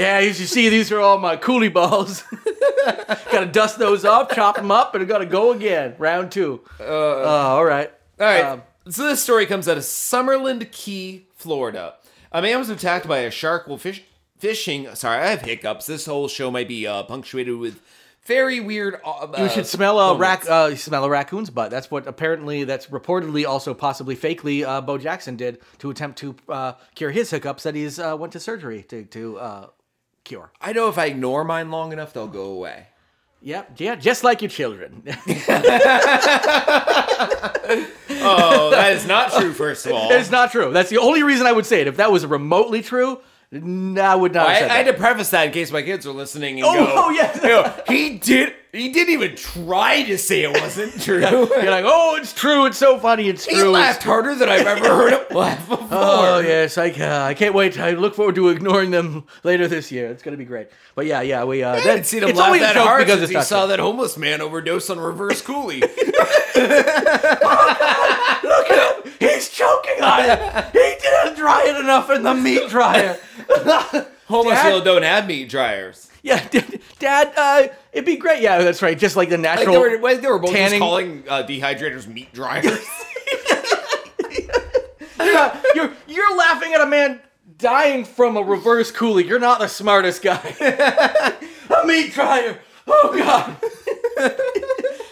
[0.00, 2.24] Yeah, as you see, these are all my coolie balls.
[3.32, 5.94] gotta dust those off, chop them up, and gotta go again.
[5.98, 6.60] Round two.
[6.78, 6.84] Uh,
[7.22, 7.90] all right.
[8.18, 8.44] All right.
[8.44, 11.94] Um, so this story comes out of Summerland Key, Florida.
[12.32, 14.02] A man was attacked by a shark while fish,
[14.38, 14.92] fishing.
[14.94, 15.86] Sorry, I have hiccups.
[15.86, 17.80] This whole show might be uh, punctuated with
[18.24, 19.00] very weird.
[19.04, 21.70] Uh, You should smell a rac- uh, smell a raccoon's butt.
[21.70, 26.36] That's what apparently, that's reportedly, also possibly fakely, uh, Bo Jackson did to attempt to
[26.48, 29.66] uh, cure his hiccups that he's uh, went to surgery to to uh,
[30.30, 30.50] cure.
[30.60, 32.86] I know if I ignore mine long enough, they'll go away.
[33.42, 35.02] Yep, yeah, just like your children.
[38.22, 39.52] Oh, that is not true.
[39.52, 40.72] First of all, it's not true.
[40.72, 41.86] That's the only reason I would say it.
[41.86, 43.20] If that was remotely true,
[43.52, 44.46] n- I would not.
[44.46, 46.64] I, have said I had to preface that in case my kids are listening and
[46.66, 47.34] Oh, go, oh, yeah.
[47.36, 48.54] you know, he did.
[48.72, 51.18] He didn't even try to say it wasn't true.
[51.18, 52.66] You're like, oh, it's true.
[52.66, 53.28] It's so funny.
[53.28, 53.56] It's true.
[53.56, 55.88] he laughed harder than I've ever heard him laugh before.
[55.90, 57.78] Oh yes, I, uh, I can't wait.
[57.80, 60.06] I look forward to ignoring them later this year.
[60.10, 60.68] It's gonna be great.
[60.94, 61.64] But yeah, yeah, we.
[61.64, 63.62] Uh, I haven't seen him it's laugh only that joke hard because since he saw
[63.62, 63.68] true.
[63.70, 65.80] that homeless man overdose on reverse coolie.
[68.44, 69.12] Look at him.
[69.18, 70.64] He's choking on it.
[70.72, 73.18] He didn't dry it enough in the meat dryer.
[74.28, 76.09] homeless people don't have meat dryers.
[76.22, 76.46] Yeah,
[76.98, 77.32] Dad.
[77.36, 78.42] Uh, it'd be great.
[78.42, 78.98] Yeah, that's right.
[78.98, 79.74] Just like the Like natural.
[79.74, 82.64] they were, like, they were both tanning- just calling uh, dehydrators meat dryers.
[85.18, 87.20] You're, not- you're you're laughing at a man
[87.58, 89.26] dying from a reverse coolie.
[89.26, 90.38] You're not the smartest guy.
[91.70, 92.58] a meat dryer.
[92.86, 93.56] Oh God.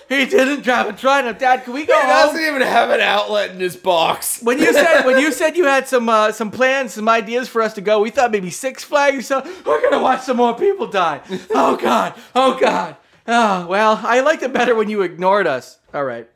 [0.08, 1.64] He didn't drive a it, Dad.
[1.64, 2.08] Can we go he home?
[2.10, 4.40] doesn't even have an outlet in his box.
[4.42, 7.60] When you said when you said you had some uh, some plans, some ideas for
[7.60, 9.26] us to go, we thought maybe Six Flags.
[9.26, 11.20] So we're gonna watch some more people die.
[11.50, 12.14] Oh God!
[12.34, 12.96] Oh God!
[13.26, 15.78] Oh well, I liked it better when you ignored us.
[15.92, 16.28] All right.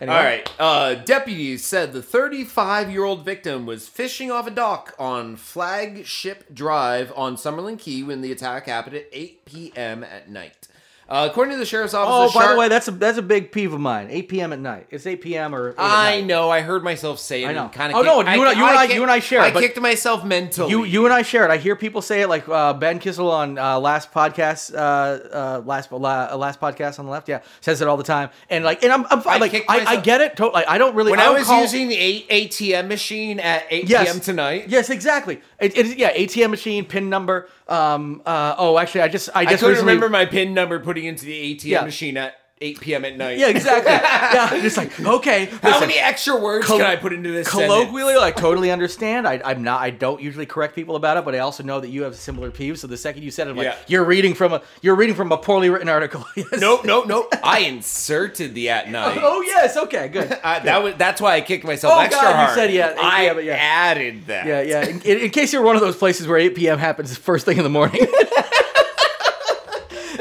[0.00, 0.16] Anyway.
[0.16, 0.50] All right.
[0.58, 6.52] Uh, deputies said the 35 year old victim was fishing off a dock on Flagship
[6.52, 10.02] Drive on Summerland Key when the attack happened at 8 p.m.
[10.02, 10.66] at night.
[11.08, 13.18] Uh, according to the sheriff's office, Oh, the by shark- the way, that's a that's
[13.18, 14.06] a big peeve of mine.
[14.10, 14.52] 8 p.m.
[14.52, 14.86] at night.
[14.90, 15.54] It's 8 p.m.
[15.54, 16.26] or 8 at I night.
[16.26, 16.48] know.
[16.50, 17.48] I heard myself say it.
[17.48, 17.68] I know.
[17.68, 17.98] Kind of.
[17.98, 19.50] Oh, no, you and I- you and I- kicked- you and I share it, I
[19.52, 20.70] but- kicked myself mentally.
[20.70, 21.50] You you and I share it.
[21.50, 25.62] I hear people say it like uh, Ben Kissel on uh, last podcast, uh, uh,
[25.66, 27.28] last la, last podcast on the left.
[27.28, 28.30] Yeah, says it all the time.
[28.48, 29.36] And like, and I'm, I'm fine.
[29.36, 30.36] I like, kicked I, I myself- get it.
[30.36, 30.64] Totally.
[30.64, 31.10] I don't really.
[31.10, 34.04] when I, I, don't was call- using the A- ATM machine at 8 Yes.
[34.10, 34.20] p.m.
[34.20, 35.40] tonight, Yes, exactly.
[35.60, 37.48] It, it, yeah, ATM machine, PIN number.
[37.68, 38.22] Um.
[38.26, 38.54] Uh.
[38.58, 41.24] Oh, actually, I just I I just couldn't recently- remember my PIN number putting into
[41.24, 41.84] the ATM Yeah.
[41.84, 43.04] machine at 8 p.m.
[43.04, 43.38] at night.
[43.38, 43.92] Yeah, exactly.
[43.92, 45.46] yeah, just like okay.
[45.46, 47.48] How listen, many extra words Col- can I put into this?
[47.48, 49.26] Colloquially, I totally understand.
[49.26, 49.80] I, I'm not.
[49.80, 52.50] I don't usually correct people about it, but I also know that you have similar
[52.50, 52.78] peeves.
[52.78, 53.76] So the second you said it, I'm like, Yeah.
[53.88, 56.24] you're reading from a you're reading from a poorly written article.
[56.36, 56.60] Yes.
[56.60, 57.32] Nope, nope, nope.
[57.42, 59.18] I inserted the at oh, night.
[59.20, 59.76] Oh yes.
[59.76, 60.08] Okay.
[60.08, 60.32] Good.
[60.42, 63.28] I, that was that's why I kicked myself Oh, extra God, you said, yeah, I
[63.28, 63.52] p.m., yeah.
[63.54, 64.46] added that.
[64.46, 64.84] Yeah, yeah.
[64.86, 66.78] In, in, in case you're one of those places where 8 p.m.
[66.78, 68.06] happens first thing in the morning.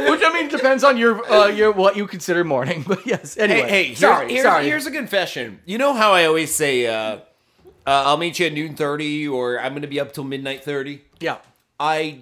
[0.09, 3.37] Which I mean depends on your uh, your what you consider morning, but yes.
[3.37, 4.65] Anyway, Hey, hey, here- sorry, here's, sorry.
[4.65, 5.59] here's a confession.
[5.65, 7.19] You know how I always say, uh, uh,
[7.85, 11.01] "I'll meet you at noon 30 or "I'm going to be up till midnight 30?
[11.19, 11.37] yeah.
[11.79, 12.19] I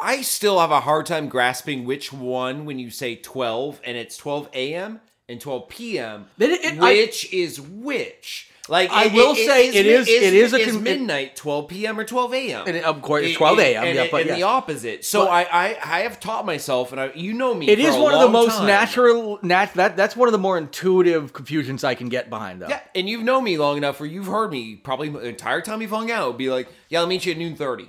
[0.00, 4.16] I still have a hard time grasping which one when you say 12 and it's
[4.16, 5.00] 12 a.m.
[5.28, 6.26] and 12 p.m.
[6.38, 8.50] It- it- I- which is which?
[8.68, 11.98] Like I will say it is- it is a is midnight, 12 p.m.
[11.98, 12.64] or 12 a.m.
[12.66, 14.36] And of course, it's 12 a.m., And, yeah, it- but and yes.
[14.38, 15.04] the opposite.
[15.04, 17.68] So But- I, I I have taught myself, and I, you know me.
[17.68, 18.66] It is a one of the most time.
[18.66, 19.38] natural.
[19.42, 22.68] Nat, that that's one of the more intuitive confusions I can get behind, though.
[22.68, 25.80] Yeah, and you've known me long enough where you've heard me probably the entire time
[25.82, 27.88] you've hung out be like, "Yeah, I'll meet you at noon 30.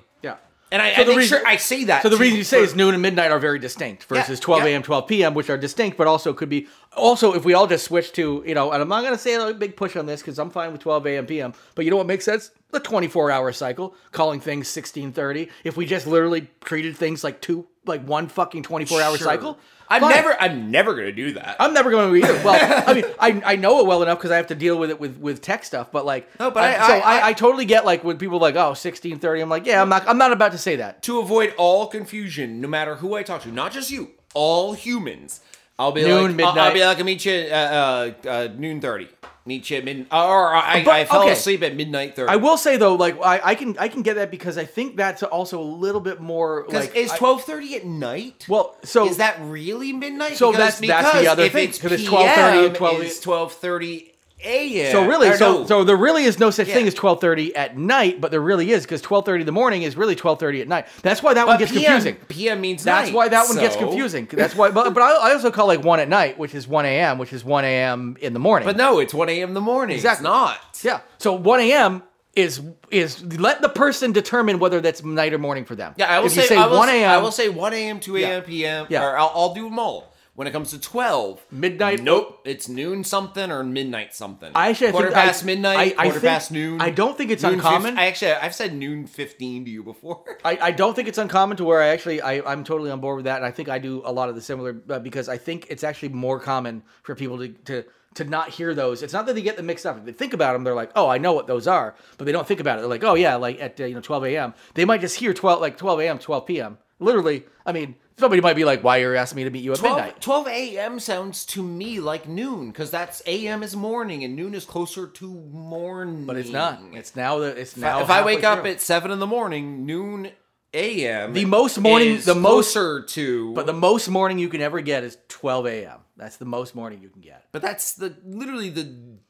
[0.71, 0.75] Yeah.
[0.77, 2.03] And I, So I the think reason- sure I say that.
[2.03, 4.45] So the reason you say for- is noon and midnight are very distinct versus Yeah,
[4.45, 4.69] 12 yeah.
[4.69, 6.67] a.m., 12 p.m., which are distinct, but also could be.
[6.95, 9.33] Also, if we all just switch to, you know, and I'm not going to say
[9.35, 11.97] a big push on this because I'm fine with 12 a.m., p.m., but you know
[11.97, 12.51] what makes sense?
[12.71, 15.49] the 24 hour cycle, calling things 1630.
[15.63, 19.25] If we just literally treated things like two, like one fucking 24 hour sure.
[19.25, 19.59] cycle.
[19.91, 21.55] I'm never, I'm never going to do that.
[21.59, 22.43] I'm never going to either.
[22.45, 24.91] Well, I mean, I, I know it well enough cause I have to deal with
[24.91, 27.65] it with, with tech stuff, but like, no, but I, I so I, I, totally
[27.65, 30.51] get like when people like, oh, 1630, I'm like, yeah, I'm not, I'm not about
[30.51, 31.01] to say that.
[31.03, 35.41] To avoid all confusion, no matter who I talk to, not just you, all humans,
[35.79, 36.57] I'll be noon, like, midnight.
[36.57, 39.07] I'll, I'll be like, I'll meet you uh, at uh, uh, noon 30.
[39.49, 40.07] Nietzsche at midnight.
[40.13, 41.31] Or I, but, I fell okay.
[41.31, 42.31] asleep at midnight thirty.
[42.31, 44.95] I will say though, like I, I, can I can get that because I think
[44.95, 48.45] that's also a little bit more like is twelve thirty at night.
[48.47, 50.37] Well, so is that really midnight?
[50.37, 53.19] So because, that's because that's the other if thing because it's twelve thirty.
[53.21, 54.13] Twelve thirty
[54.43, 54.91] a.m.
[54.91, 55.65] so really so no.
[55.65, 58.83] so there really is no such thing as 12:30 at night, but there really is
[58.83, 60.87] because 12:30 in the morning is really 12:30 at night.
[61.01, 62.15] That's why that one gets PM, confusing.
[62.27, 64.27] PM means That's night, why that one gets confusing.
[64.31, 66.85] That's why, but, but I I also call like one at night, which is 1
[66.85, 68.17] a.m., which is 1 a.m.
[68.21, 68.65] in the morning.
[68.65, 69.49] But no, it's one a.m.
[69.49, 69.95] in the morning.
[69.95, 70.23] Exactly.
[70.27, 70.83] It's not.
[70.83, 72.03] yeah, so 1 a.m.
[72.35, 72.61] is
[72.91, 75.93] is let the person determine whether that's night or morning for them.
[75.97, 77.09] Yeah, I will if say, you say I will 1 a.m.
[77.09, 78.39] I will say 1 a.m., 2 a.m., Yeah.
[78.41, 78.85] p.m.
[78.89, 79.03] Yeah.
[79.03, 80.08] Or I'll, I'll do them all.
[80.39, 84.53] When it comes to 12, Midnight- Nope, it's noon something or midnight something.
[84.55, 86.79] I actually I quarter think I- past midnight, I- I quarter think- past noon.
[86.79, 87.99] I don't think it's noon uncommon.
[87.99, 90.23] I actually, I've said noon 15 to you before.
[90.45, 93.17] I, I don't think it's uncommon to where I actually I, I'm totally on board
[93.17, 95.37] with that, and I think I do a lot of the similar uh, because I
[95.37, 97.83] think it's actually more common for people to, to
[98.15, 99.03] to not hear those.
[99.03, 99.97] It's not that they get them mixed up.
[99.97, 102.31] If they think about them, they're like, oh, I know what those are, but they
[102.31, 102.83] don't think about it.
[102.83, 104.53] They're like, oh yeah, like at uh, you know 12 a.m.
[104.75, 106.17] They might just hear 12 like 12 a.m.
[106.17, 106.77] 12 p.m.
[107.01, 109.71] Literally, I mean, somebody might be like, why are you asking me to meet you
[109.73, 110.21] at 12, midnight?
[110.21, 110.99] 12 a.m.
[110.99, 113.63] sounds to me like noon because that's a.m.
[113.63, 116.25] is morning and noon is closer to morning.
[116.25, 116.81] But it's not.
[116.93, 118.01] It's now the it's now.
[118.01, 118.71] if I wake up through.
[118.71, 120.31] at 7 in the morning, noon
[120.73, 121.33] a.m.
[121.33, 123.53] The most morning- the most- closer to.
[123.53, 125.99] but the most morning you can ever get is 12 a.m.
[126.17, 127.45] That's the most morning you can get.
[127.53, 128.83] But that's the literally the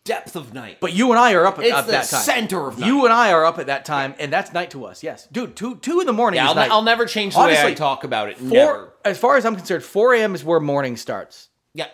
[0.03, 0.77] depth of night.
[0.81, 2.21] But you and I are up at, It's the that time.
[2.21, 2.87] center of night.
[2.87, 5.03] You and I are up at that time, and that's night to us.
[5.03, 5.55] Yes, dude.
[5.55, 6.71] Two two in the morning yeah, is I'll.
[6.73, 8.37] I'll never change the way Honestly, I talk about it.
[8.39, 8.93] Four, Never.
[9.05, 10.33] as far as I'm concerned, 4 a.m.
[10.35, 11.49] is where morning starts.
[11.75, 11.87] Yeah.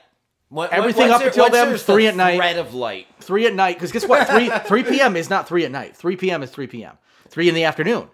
[0.47, 2.37] What, Everything up there- until then, three the at night.
[2.37, 3.07] Thread of light.
[3.19, 4.29] Three at night, because guess what?
[4.29, 5.17] Three three p.m.
[5.17, 5.97] is not three at night.
[5.97, 6.41] Three p.m.
[6.41, 6.97] is three p.m.
[7.27, 8.07] Three in the afternoon.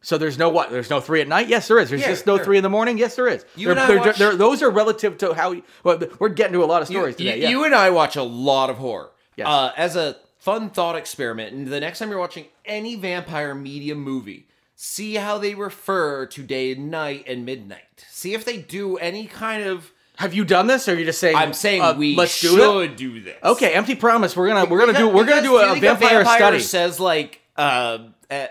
[0.00, 0.70] So there's no what?
[0.70, 1.48] There's no three at night.
[1.48, 1.88] Yes, there is.
[1.90, 2.44] There's Yeah, just no sure.
[2.44, 2.98] three in the morning.
[2.98, 3.44] Yes, there is.
[3.56, 5.50] You They're- and I they're- watch- those are relative to how.
[5.52, 7.36] You, well, we're getting to a lot of You, stories today.
[7.36, 7.48] you- yeah.
[7.48, 9.10] you and I watch a lot of horror.
[9.36, 9.46] Yes.
[9.48, 13.94] Uh, as a fun thought experiment, and the next time you're watching any vampire media
[13.96, 14.46] movie,
[14.76, 18.04] see how they refer to day and night and midnight.
[18.10, 19.92] See if they do any kind of.
[20.16, 21.36] Have you done this, or are you just saying?
[21.36, 22.96] I'm saying uh, we let's should do it.
[22.96, 23.36] do this.
[23.42, 24.36] Okay, empty promise.
[24.36, 26.58] We're gonna we're gonna do we're gonna do a, you think vampire, study.
[26.60, 27.98] Says like, uh,
[28.30, 28.46] uh,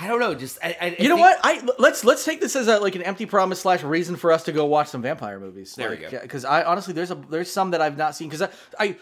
[0.00, 0.34] I don't know.
[0.34, 1.38] Just I, I, You know what?
[1.42, 4.44] I let's let's take this as a like an empty promise slash reason for us
[4.44, 5.74] to go watch some vampire movies.
[5.74, 6.20] There we like, go.
[6.20, 8.48] Because I honestly, there's a there's some that I've not seen because I,
[8.78, 8.96] I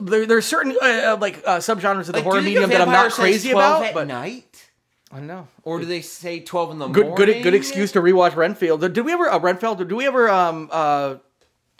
[0.00, 3.12] there there's certain uh, uh, like uh, subgenres of the horror medium that I'm not
[3.12, 3.84] crazy about.
[3.84, 4.70] At But night,
[5.12, 5.46] I don't know.
[5.62, 7.26] or do they say twelve in the Good morning?
[7.26, 8.80] good good excuse to rewatch Renfield.
[8.80, 9.78] Did we ever uh, Renfield?
[9.78, 11.16] Did we ever um uh,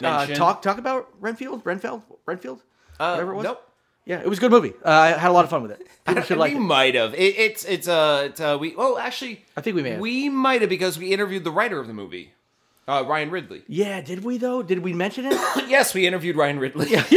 [0.01, 1.65] uh talk talk about Renfield?
[1.65, 2.03] Renfield?
[2.25, 2.61] Renfield?
[2.97, 3.43] Uh, Whatever it was.
[3.43, 3.69] Nope.
[4.05, 4.73] Yeah, it was a good movie.
[4.83, 5.87] Uh, I had a lot of fun with it.
[6.05, 6.61] People should like we it.
[6.61, 7.13] might have.
[7.13, 8.73] It, it's it's uh, it's uh we.
[8.77, 9.99] Oh, actually, I think we may have.
[10.01, 12.33] We might have because we interviewed the writer of the movie,
[12.87, 13.63] uh, Ryan Ridley.
[13.67, 14.61] Yeah, did we though?
[14.61, 15.33] Did we mention it?
[15.69, 16.89] yes, we interviewed Ryan Ridley.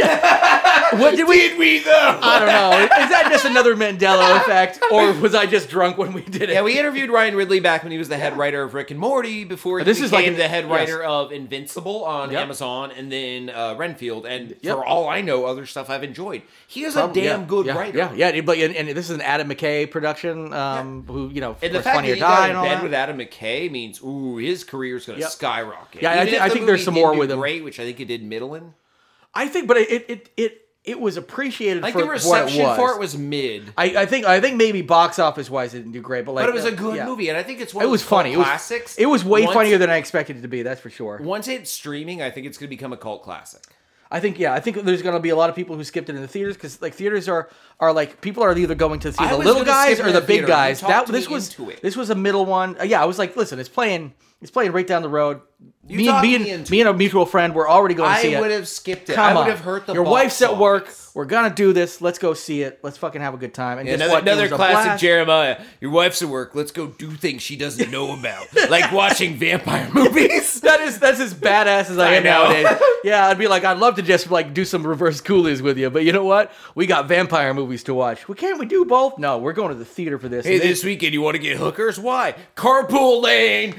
[0.93, 1.37] what did we?
[1.49, 2.19] Did we though?
[2.21, 3.03] I don't know.
[3.03, 6.49] Is that just another Mandela effect, or was I just drunk when we did it?
[6.49, 8.99] Yeah, we interviewed Ryan Ridley back when he was the head writer of Rick and
[8.99, 10.71] Morty before he This became is like an- the head yes.
[10.71, 12.41] writer of Invincible on Yep.
[12.41, 14.25] Amazon and then uh, Renfield.
[14.25, 14.75] And Yep.
[14.77, 16.41] for all I know, other stuff I've enjoyed.
[16.67, 17.97] He is Probably- a damn yeah, good yeah, writer.
[18.15, 18.41] Yeah, yeah.
[18.41, 20.53] But and, and this is an Adam McKay production.
[20.53, 23.17] Um, who you know, And the fact Funny that he got in bed with Adam
[23.17, 25.31] McKay means, ooh, his career is going to Yep.
[25.31, 26.01] skyrocket.
[26.01, 27.39] Yeah, I Even thi- if I think there's some more with him.
[27.39, 28.73] Great, which I think it did middling.
[29.33, 32.63] I think, but it it it it was appreciated Like for the what reception it
[32.63, 32.77] was.
[32.77, 33.73] for it was mid.
[33.77, 36.43] I, I think I think maybe box office wise it didn't do great, but like
[36.43, 37.05] But it was uh, a good yeah.
[37.05, 38.33] movie, and I think it's one It of was funny.
[38.33, 38.95] It was classics.
[38.97, 40.63] It was way Once- funnier than I expected it to be.
[40.63, 41.19] That's for sure.
[41.21, 43.61] Once it's streaming, I think it's going to become a cult classic.
[44.09, 44.53] I think yeah.
[44.53, 46.29] I think there's going to be a lot of people who skipped it in the
[46.29, 47.49] theaters because like theaters are
[47.81, 50.47] are like people are either going to see the little guys or the the big
[50.47, 50.79] guys.
[50.79, 52.77] That this was this was a middle one.
[52.79, 55.41] Uh, yeah, I was like, listen, it's playing it's playing right down the road.
[55.87, 58.13] You me, talked me, me and into me and a mutual friend were already going
[58.13, 58.41] to see I it.
[58.41, 59.15] would have skipped it.
[59.15, 59.49] Come I would on.
[59.49, 60.93] have hurt the Your wife's at work.
[61.17, 61.99] We're gonna do this.
[61.99, 62.77] Let's go see it.
[62.83, 63.79] Let's fucking have a good time.
[63.79, 64.21] And guess Another, what?
[64.21, 64.99] Another classic.
[65.01, 65.59] Jeremiah.
[65.81, 66.53] Your wife's at work.
[66.53, 70.61] Let's go do things she doesn't know about, like watching vampire movies.
[70.67, 72.43] That is that's as badass as I, I am know.
[72.51, 72.81] nowadays.
[73.03, 75.89] Yeah, I'd be like, I'd love to just like do some reverse coolies with you,
[75.89, 76.51] but you know what?
[76.75, 78.27] We got vampire movies to watch.
[78.27, 79.17] Well, can't we do both?
[79.17, 80.45] No, we're going to the theater for this.
[80.45, 81.97] Hey, they- this weekend you want to get hookers?
[81.99, 82.35] Why?
[82.55, 83.71] Carpool lane.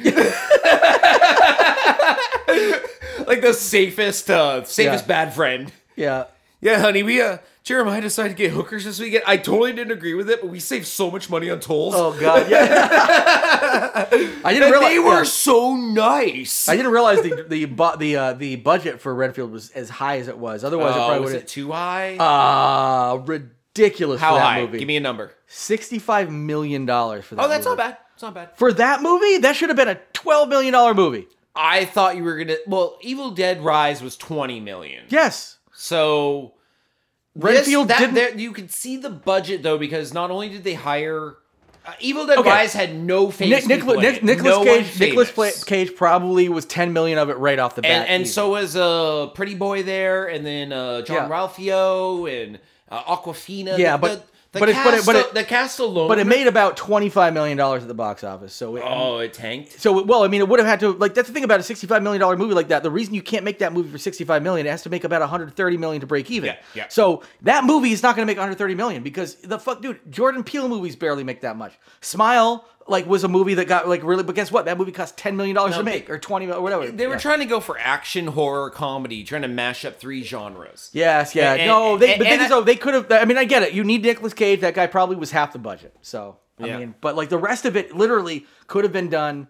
[3.27, 5.09] like the safest, uh, safest Yeah.
[5.09, 5.73] bad friend.
[5.95, 6.25] yeah.
[6.61, 9.23] Yeah, honey, we uh, Jeremiah decided to get hookers this weekend.
[9.27, 11.95] I totally didn't agree with it, but we saved so much money on tolls.
[11.97, 14.09] Oh god, yeah.
[14.45, 15.23] I didn't and realize they were yeah.
[15.23, 16.69] so nice.
[16.69, 20.19] I didn't realize the the bu- the uh, the budget for Renfield was as high
[20.19, 20.65] as it was.
[20.65, 22.17] Otherwise, it Oh, probably was would it too high?
[22.17, 24.63] uh ridiculous How high?
[24.63, 24.79] movie.
[24.79, 25.33] Give me a number.
[25.47, 27.45] Sixty-five million dollars for that.
[27.45, 27.77] Oh, that's movie.
[27.77, 27.99] not bad.
[28.15, 28.57] It's not bad.
[28.57, 31.29] For that movie, that should have been a twelve million dollar movie.
[31.55, 32.57] I thought you were gonna.
[32.67, 35.05] Well, Evil Dead Rise was twenty million.
[35.09, 36.55] Yes, So
[37.37, 40.75] Renfield this, that, there, you could see the budget though because not only did they
[40.75, 41.37] hire
[41.87, 42.51] uh, Evil Dead Okay.
[42.51, 44.43] Rise had no famous Nick, people Nicolas, in Nick, it.
[44.43, 44.87] No Cage.
[44.87, 45.63] Famous.
[45.65, 47.91] Cage probably was ten million of it right off the bat.
[47.93, 51.37] and and so was uh Pretty Boy there, and then uh, John Yeah.
[51.37, 52.59] Ralphio and
[52.91, 53.79] uh, Awkwafina.
[53.79, 56.09] Yeah, the, but- the, the but it- but it- but it- the cast alone.
[56.09, 58.55] but it made about twenty five million dollars at the box office.
[58.55, 59.79] So it, oh, it tanked.
[59.81, 61.63] So well, I mean, it would have had to like that's the thing about a
[61.63, 62.83] sixty-five million dollar movie like that.
[62.83, 65.21] The reason you can't make that movie for sixty-five million, it has to make about
[65.21, 66.47] one hundred thirty million to break even.
[66.49, 66.85] Yeah, yeah.
[66.89, 69.83] So that movie is not going to make one hundred thirty million because the fuck,
[69.83, 71.73] dude, Jordan Peele movies barely make that much.
[72.01, 74.65] Smile like was a movie that got like really, but guess what?
[74.65, 76.91] That movie cost ten million dollars No, to make or twenty or whatever.
[76.91, 77.19] They were Yeah.
[77.21, 80.91] trying to go for action, horror, comedy, trying to mash up three genres.
[80.93, 81.55] Yes, yeah.
[81.55, 83.11] And- no, they, and- but thing and is, though, they could have.
[83.13, 83.73] I mean, I get it.
[83.73, 84.61] You need Nicolas Cage.
[84.61, 85.95] That guy probably was half the budget.
[86.03, 86.79] So I Yeah.
[86.79, 89.49] mean, but like the rest of it, literally could have been done.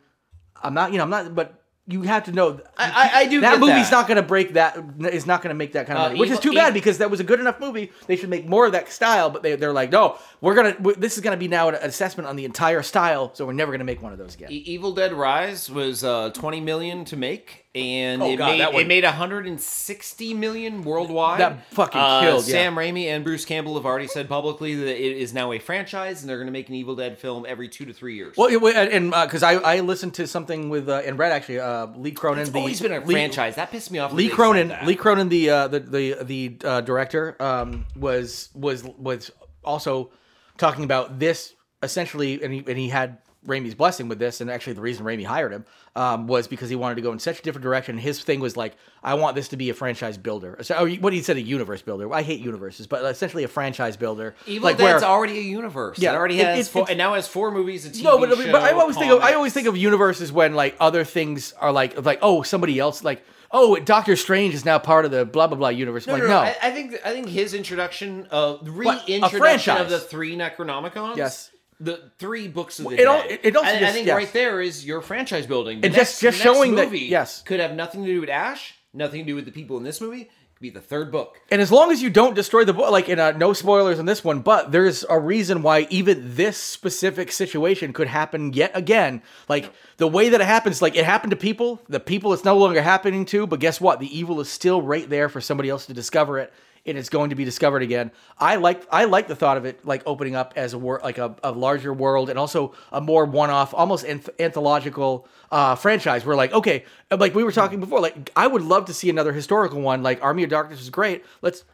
[0.63, 1.58] I'm not, you know, I'm not, but
[1.91, 2.61] you have to know.
[2.77, 3.97] I- I- I do That get movie's that.
[3.97, 4.77] not going to break that.
[5.01, 6.73] Is not going to make that kind of Uh, money, which is too bad Evil-
[6.75, 7.91] because that was a good enough movie.
[8.07, 9.31] They should make more of that style.
[9.31, 10.77] But they they're like, no, we're gonna.
[10.81, 13.31] we this is going to be now an assessment on the entire style.
[13.35, 14.53] So we're never going to make one of those again.
[14.53, 18.61] E- Evil Dead Rise was uh, 20 million to make, and Oh, it, God, made,
[18.61, 21.41] that one- it made 160 million worldwide.
[21.41, 22.53] That fucking Uh, killed, yeah.
[22.53, 26.21] Sam Raimi and Bruce Campbell have already said publicly that it is now a franchise,
[26.23, 28.37] and they're going to make an Evil Dead film every two to three years.
[28.37, 31.87] Well, it- and because I I listened to something with uh, and Red actually uh,
[31.97, 32.43] Lee Cronin.
[32.43, 33.55] it's the, always been a Lee- franchise.
[33.57, 34.13] That pissed me off.
[34.13, 34.73] Lee Cronin.
[34.85, 39.31] Lee Cronin, the uh, the the the uh, director, um, was was was
[39.65, 40.11] also
[40.57, 43.19] talking about this essentially, and he and he had
[43.49, 45.65] Raimi's blessing with this, and actually the reason Raimi hired him
[45.97, 47.99] um, was because he wanted to go in such a different direction.
[47.99, 50.59] His thing was like, I want this to be a franchise builder.
[50.63, 52.13] So, or what he said, a universe builder.
[52.13, 54.35] I hate universes, but essentially a franchise builder.
[54.47, 55.99] Evil like Dead's where- already a universe.
[55.99, 58.19] Yeah, it already has it- four, it's- and now has four movies, a TV no,
[58.19, 58.53] but, show.
[58.53, 61.73] but I always think of I always think of universes when like other things are
[61.73, 65.47] like like oh somebody else like oh Doctor Strange is now part of the blah
[65.47, 66.07] blah blah universe.
[66.07, 66.39] No, like no, no.
[66.39, 71.17] I, I think I think his introduction, a reintroduction of the three Necronomicons.
[71.17, 71.51] Yes.
[71.81, 73.07] The three books of the It dead.
[73.07, 74.17] al- it also I, I think yes.
[74.17, 75.81] right there is your franchise building.
[75.81, 77.43] The And next- just- just showing that- yes.
[77.43, 80.01] could have nothing to do with Ash, nothing to do with the people in this
[80.01, 80.23] movie.
[80.23, 81.37] It could be the third book.
[81.53, 84.07] And as long as you don't destroy the book, like in uh, no spoilers in
[84.07, 89.23] this one, but there's a reason why even this specific situation could happen yet again.
[89.49, 92.57] Like the way that it happens, like it happened to people, the people it's no
[92.57, 94.01] longer happening to, but guess what?
[94.01, 96.53] The evil is still right there for somebody else to discover it.
[96.89, 98.11] And it's going to be discovered again.
[98.39, 101.19] I like I like the thought of it like opening up as a wor- like
[101.19, 106.25] a, a larger world and also a more one-off, almost anth- anthological uh, franchise.
[106.25, 109.33] Where like okay, like we were talking before, like I would love to see another
[109.33, 110.03] historical one.
[110.03, 111.25] Like Army of Darkness is great.
[111.43, 111.65] Let's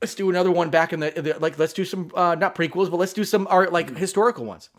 [0.00, 2.88] let's do another one back in the, the like let's do some uh not prequels
[2.88, 4.70] but let's do some art like historical ones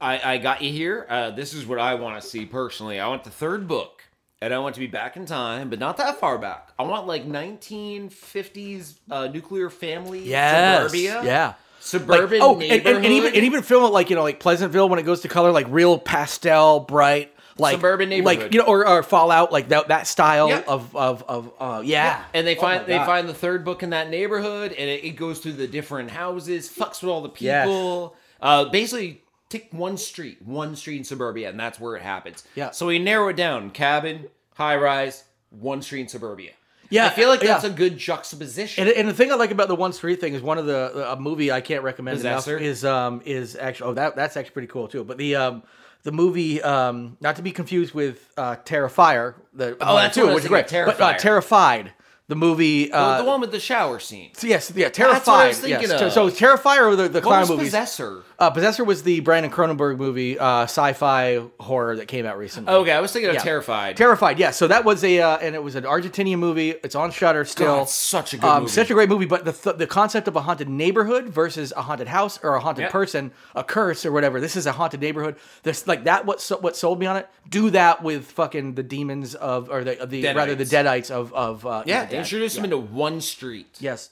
[0.00, 1.06] I, I got you here.
[1.08, 3.00] Uh, this is what I want to see personally.
[3.00, 4.04] I want the third book,
[4.44, 6.70] and I want to be back in time, but not that far back.
[6.78, 11.20] I want like 1950s uh, nuclear family suburbia.
[11.24, 12.96] yeah Suburban Like, oh and, neighborhood.
[12.96, 15.20] and, and even and even film it like you know like pleasantville when it goes
[15.20, 18.42] to color like real pastel bright like Suburban neighborhood.
[18.44, 20.66] like you know or, or fallout like that that style Yep.
[20.68, 23.82] of of of uh yeah And they Oh find my they find the third book
[23.82, 27.30] in that neighborhood, and it, it goes through the different houses, fucks with all the
[27.38, 27.66] Yes.
[27.66, 28.16] people.
[28.40, 32.44] Uh, basically, take one street, one street in suburbia, and that's where it happens.
[32.54, 32.70] Yeah.
[32.70, 36.52] So we narrow it down: cabin, high rise, one street in suburbia.
[36.90, 37.70] Yeah, I feel like that's yeah.
[37.70, 38.86] a good juxtaposition.
[38.86, 41.12] And, and the thing I like about the one street thing is one of the
[41.12, 42.58] a movie I can't recommend Possessor?
[42.58, 45.02] enough is um is actually oh that that's actually pretty cool too.
[45.02, 45.62] But the um
[46.02, 50.30] the movie um not to be confused with uh Terrifier the oh that's too what
[50.30, 50.68] I was which is great.
[50.68, 51.18] thinking, But uh, Terrifier.
[51.18, 51.92] Terrified
[52.28, 54.32] the movie the, uh the one with the shower scene.
[54.34, 56.00] so yes yeah what I Terrified was thinking yes.
[56.02, 56.12] of.
[56.12, 58.22] So Terrifier or the the clown movies Possessor?
[58.38, 62.72] Uh, Possessor was the Brandon Cronenberg movie, uh, sci-fi horror that came out recently.
[62.72, 63.42] Okay, I was thinking of Yeah.
[63.42, 63.96] Terrified.
[63.96, 64.50] Terrified, yeah.
[64.50, 66.70] So that was a, uh, and it was an Argentinian movie.
[66.70, 67.82] It's on Shudder still.
[67.82, 68.72] It's such a good um, movie.
[68.72, 71.82] Such a great movie, but the th- the concept of a haunted neighborhood versus a
[71.82, 72.92] haunted house or a haunted Yep.
[72.92, 74.40] person, a curse or whatever.
[74.40, 75.36] This is a haunted neighborhood.
[75.62, 76.26] This like that.
[76.26, 77.28] What so, what sold me on it?
[77.48, 81.08] Do that with fucking the demons of or the the rather the Deadites.
[81.08, 82.14] deadites of of uh, yeah, dead.
[82.14, 83.76] introduce them into one street.
[83.78, 84.10] Yes.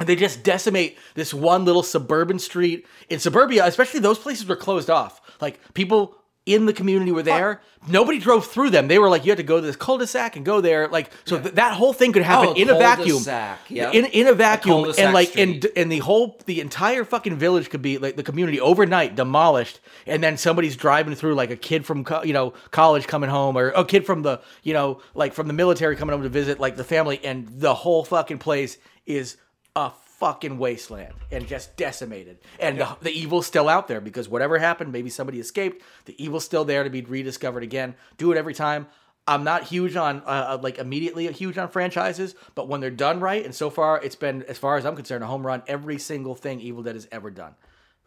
[0.00, 4.56] And they just decimate this one little suburban street in suburbia, especially those places were
[4.56, 5.20] closed off.
[5.40, 7.60] Like people in the community were there.
[7.86, 8.88] Nobody drove through them.
[8.88, 10.88] They were like, you had to go to this cul-de-sac and go there.
[10.88, 13.08] Like, so th- that whole thing could happen Oh, in a vacuum.
[13.08, 13.90] cul-de-sac, yeah.
[13.92, 15.42] In in a vacuum, cul-de-sac and like, street.
[15.66, 19.80] and and the whole, the entire fucking village could be like the community overnight demolished,
[20.06, 23.56] and then somebody's driving through like a kid from co- you know college coming home,
[23.58, 26.58] or a kid from the you know like from the military coming home to visit
[26.58, 29.36] like the family, and the whole fucking place is
[29.76, 32.38] a fucking wasteland and just decimated.
[32.58, 35.82] And the, the evil's still out there because whatever happened, maybe somebody escaped.
[36.04, 37.94] The evil's still there to be rediscovered again.
[38.18, 38.86] Do it every time.
[39.26, 43.44] I'm not huge on uh, like immediately huge on franchises, but when they're done right,
[43.44, 45.62] and so far it's been, as far as I'm concerned, a home run.
[45.66, 47.54] Every single thing Evil Dead has ever done.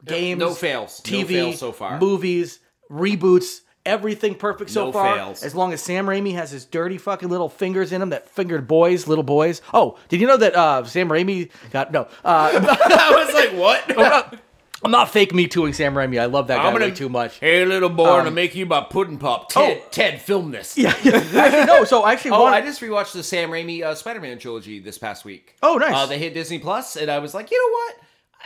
[0.04, 1.02] Games, no fails.
[1.10, 1.98] No TV, fails so far.
[2.00, 2.60] movies,
[2.92, 5.16] reboots, everything perfect so No far.
[5.16, 5.44] fails.
[5.44, 8.68] As long as Sam Raimi has his dirty fucking little fingers in him that fingered
[8.68, 9.62] boys, little boys.
[9.74, 12.02] Oh, did you know that uh, Sam Raimi got no?
[12.24, 12.52] Uh,
[12.86, 14.40] I was like, what?
[14.86, 16.20] I'm not fake me tooing Sam Raimi.
[16.20, 17.40] I love that guy I'm gonna way too much.
[17.40, 19.48] Hey, little boy, I'm gonna make you my pudding pop.
[19.48, 19.88] Ted, Oh.
[19.92, 20.78] Ted, film this.
[20.78, 21.24] Yeah, yeah.
[21.36, 21.86] actually no.
[21.86, 22.56] So I actually Oh, want.
[22.56, 25.56] I just rewatched the Sam Raimi uh, Spider-Man trilogy this past week.
[25.64, 25.94] Oh, nice.
[25.96, 27.96] Uh, they hit Disney Plus, and I was like, you know what?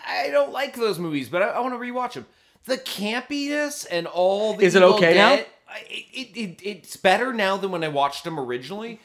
[0.08, 2.28] I don't like those movies, but I, I want to rewatch them.
[2.66, 5.36] The campiness and all the Is it okay now?
[5.38, 5.48] Dead-
[5.90, 6.06] It,
[6.36, 9.00] it, it, it's better now than when I watched them originally.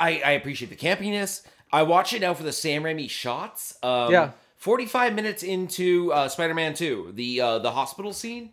[0.00, 1.46] I, I appreciate the campiness.
[1.72, 3.78] I watch it now for the Sam Raimi shots.
[3.82, 4.30] Um, Yeah.
[4.56, 8.50] 45 minutes into uh, Spider-Man 2, the uh, the hospital scene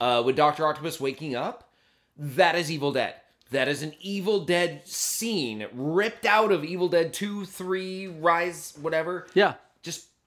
[0.00, 1.68] uh, with Doctor Octopus waking up,
[2.18, 3.14] that is Evil Dead.
[3.50, 9.26] That is an Evil Dead scene ripped out of Evil Dead 2, 3, Rise, whatever.
[9.34, 9.54] yeah.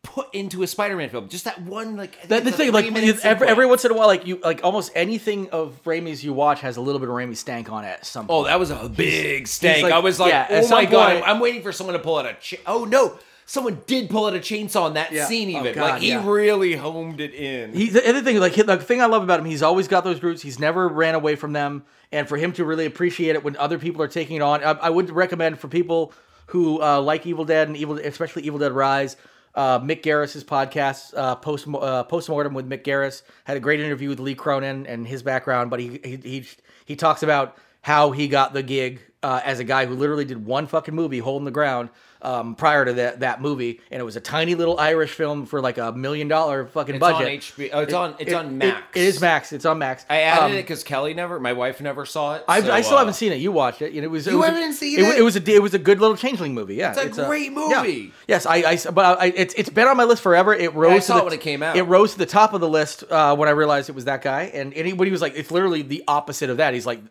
[0.05, 1.27] Put into a Spider-Man film.
[1.29, 2.21] Just that one, like.
[2.27, 2.85] That, the thing, like
[3.25, 6.61] every, every once in a while, like you, like almost anything of Raimi's you watch
[6.61, 8.05] has a little bit of Raimi stank on it.
[8.05, 9.83] Some Oh, that was a big stank.
[9.83, 11.99] like- I was like, yeah, oh my some god, I'm, I'm waiting for someone to
[11.99, 12.33] pull out a.
[12.39, 15.25] Cha- oh no, someone did pull out a chainsaw in that Yeah.
[15.25, 15.55] scene.
[15.55, 16.23] Oh, Even God, like he yeah.
[16.29, 17.73] really homed it in.
[17.73, 20.21] He, the other thing, like the thing I love about him, he's always got those
[20.21, 20.41] roots.
[20.41, 23.79] He's never ran away from them, and for him to really appreciate it when other
[23.79, 26.13] people are taking it on, I, I would recommend for people
[26.47, 29.17] who uh, like Evil Dead and Evil, especially Evil Dead Rise.
[29.55, 34.09] Uh, Mick Garris's podcast, uh, post uh, postmortem with Mick Garris, had a great interview
[34.09, 35.69] with Lee Cronin and his background.
[35.69, 36.45] But he he he,
[36.85, 40.45] he talks about how he got the gig uh, as a guy who literally did
[40.45, 41.89] one fucking movie, Hole in the Ground,
[42.25, 45.61] um, prior to that that movie, and it was a tiny little Irish film for
[45.61, 47.27] like a million dollar fucking It's budget.
[47.27, 47.69] on HBO.
[47.73, 48.15] Oh, it's on.
[48.19, 48.83] It's It- on it- Max.
[48.95, 49.53] it is Max.
[49.53, 50.05] It's on Max.
[50.09, 52.43] I added Um, it because Kelly never, my wife never saw it.
[52.47, 53.35] I, so, I still uh, haven't seen it.
[53.35, 53.93] You watched it.
[53.93, 54.25] and It was.
[54.27, 55.17] it You was a- haven't seen it?
[55.19, 55.51] It was a.
[55.53, 56.75] It was a good little changeling movie.
[56.75, 57.81] Yeah, It's a great yeah.
[57.81, 58.11] movie.
[58.27, 58.55] Yes, I.
[58.57, 60.53] I but I, it's it's been on my list forever.
[60.53, 60.91] It rose.
[60.93, 61.77] I to saw the, it when it came out.
[61.77, 64.21] It rose to the top of the list uh, when I realized it was that
[64.23, 64.43] guy.
[64.53, 66.73] And anybody was like, it's literally the opposite of that.
[66.73, 67.01] He's like,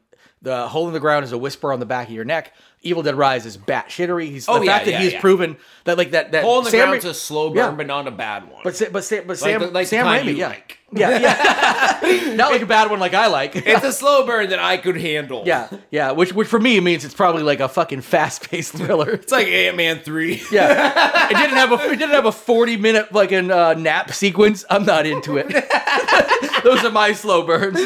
[0.44, 2.52] the hole in the ground is a whisper on the back of your neck.
[2.82, 4.26] Evil Dead Rise is bat shittery.
[4.26, 5.20] He's Oh, the yeah, fact that yeah, he's yeah.
[5.20, 7.86] proven that like that that Hole in the Sam Ground's Ra- a slow burn, but
[7.86, 8.60] not a bad one.
[8.62, 10.48] But but but like Sam the, like Sam Raimi, yeah.
[10.48, 10.78] like.
[10.96, 13.56] yeah, yeah, not like a bad one like I like.
[13.56, 15.42] It's a slow burn that I could handle.
[15.44, 16.12] Yeah, yeah.
[16.12, 19.10] Which, which for me means it's probably like a fucking fast-paced thriller.
[19.10, 20.40] It's like Ant Man three.
[20.52, 24.64] Yeah, it didn't have a it didn't have a forty-minute like an uh, nap sequence.
[24.70, 25.48] I'm not into it.
[26.62, 27.80] Those are my slow burns.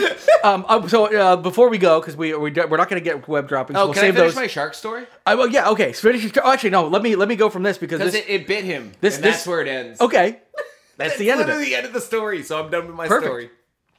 [0.44, 3.26] Um, um, so uh, before we go, because we we we're not going to get
[3.28, 3.78] web droppings.
[3.78, 4.36] Oh, we'll can I save finish those.
[4.36, 5.06] my shark story?
[5.26, 5.92] I, well, yeah, okay.
[5.92, 6.22] So finish.
[6.24, 6.86] your- Oh, actually, no.
[6.88, 8.14] Let me let me go from this because this.
[8.14, 8.92] it, it bit him.
[9.00, 10.00] this- and this- that's where it ends.
[10.00, 10.40] okay,
[10.96, 11.64] that's the end of it.
[11.64, 12.42] the end of the story.
[12.42, 13.26] So I'm done with my Perfect.
[13.26, 13.50] story.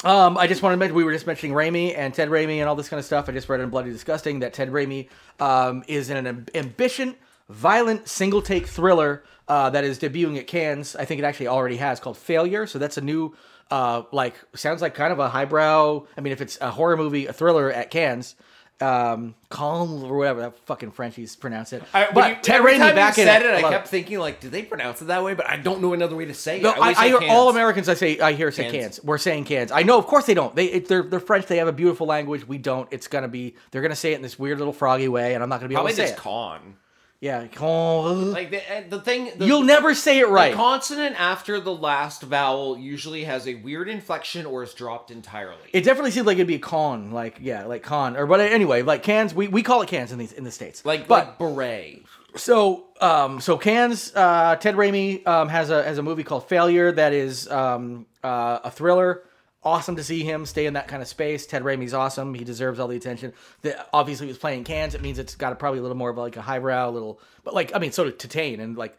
[0.06, 2.70] Um, I just want to mention we were just mentioning Raimi and Ted Raimi and
[2.70, 3.28] all this kind of stuff.
[3.28, 5.10] I just read in Bloody Disgusting that Ted Raimi
[5.42, 7.14] um, is in an amb- ambitious,
[7.50, 10.96] violent single take thriller uh, that is debuting at Cannes.
[10.96, 12.66] I think it actually already has called Failure.
[12.66, 13.36] So that's a new,
[13.72, 16.06] uh, like sounds like kind of a highbrow.
[16.18, 18.36] I mean, if it's a horror movie, a thriller at Cannes.
[18.82, 21.84] Um, calm or whatever that fucking Frenchies pronounce it.
[21.94, 23.60] I, but you, Ted every time back you said it.
[23.60, 25.34] it, I kept thinking like, do they pronounce it that way?
[25.34, 26.64] But I don't know another way to say it.
[26.64, 27.30] No, I, always I hear cans.
[27.30, 27.90] all Americans.
[27.90, 28.76] I say I hear say Cans.
[28.76, 29.04] cans.
[29.04, 29.74] We're saying cans.
[29.74, 30.56] I know, of course they don't.
[30.56, 31.48] They it, they're they're French.
[31.48, 32.48] They have a beautiful language.
[32.48, 32.88] We don't.
[32.90, 33.56] It's gonna be.
[33.72, 35.76] They're gonna say it in this weird little froggy way, and I'm not gonna be
[35.76, 36.22] Probably able to say just it.
[36.24, 36.76] con.
[37.22, 38.32] Yeah, con.
[38.32, 39.32] Like the, the thing.
[39.38, 40.54] The, You'll never say it The right.
[40.54, 45.58] consonant after the last vowel usually has a weird inflection or is dropped entirely.
[45.74, 47.12] it definitely seems like it'd be a con.
[47.12, 48.16] Like yeah, like con.
[48.16, 49.34] Or but anyway, like cans.
[49.34, 50.86] We, we call it cans in these in the states.
[50.86, 52.04] like but like beret.
[52.36, 56.92] So, um, so Cannes, uh, Ted Raimi um, has a has a movie called Failure
[56.92, 59.24] that is um, uh, a thriller
[59.64, 61.46] awesome to see him stay in that kind of space.
[61.46, 62.34] Ted Raimi's awesome.
[62.34, 63.34] He deserves all the attention.
[63.62, 64.96] The, obviously, he was playing cans.
[64.96, 67.54] It means it's got a, probably a little more of like a highbrow, little, but
[67.54, 68.98] like I mean, so Titane and like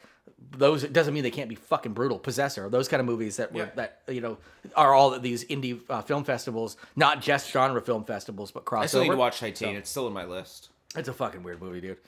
[0.51, 0.85] those.
[0.85, 2.19] It doesn't mean they can't be fucking brutal.
[2.19, 3.71] Possessor, those kind of movies that were Yeah.
[3.77, 4.39] that you know
[4.77, 8.83] are all at these indie uh, film festivals, not just genre film festivals, but crossover.
[8.83, 9.75] I still need to watch Titane.
[9.77, 10.69] It's still in my list.
[10.97, 11.99] It's a fucking weird movie, dude.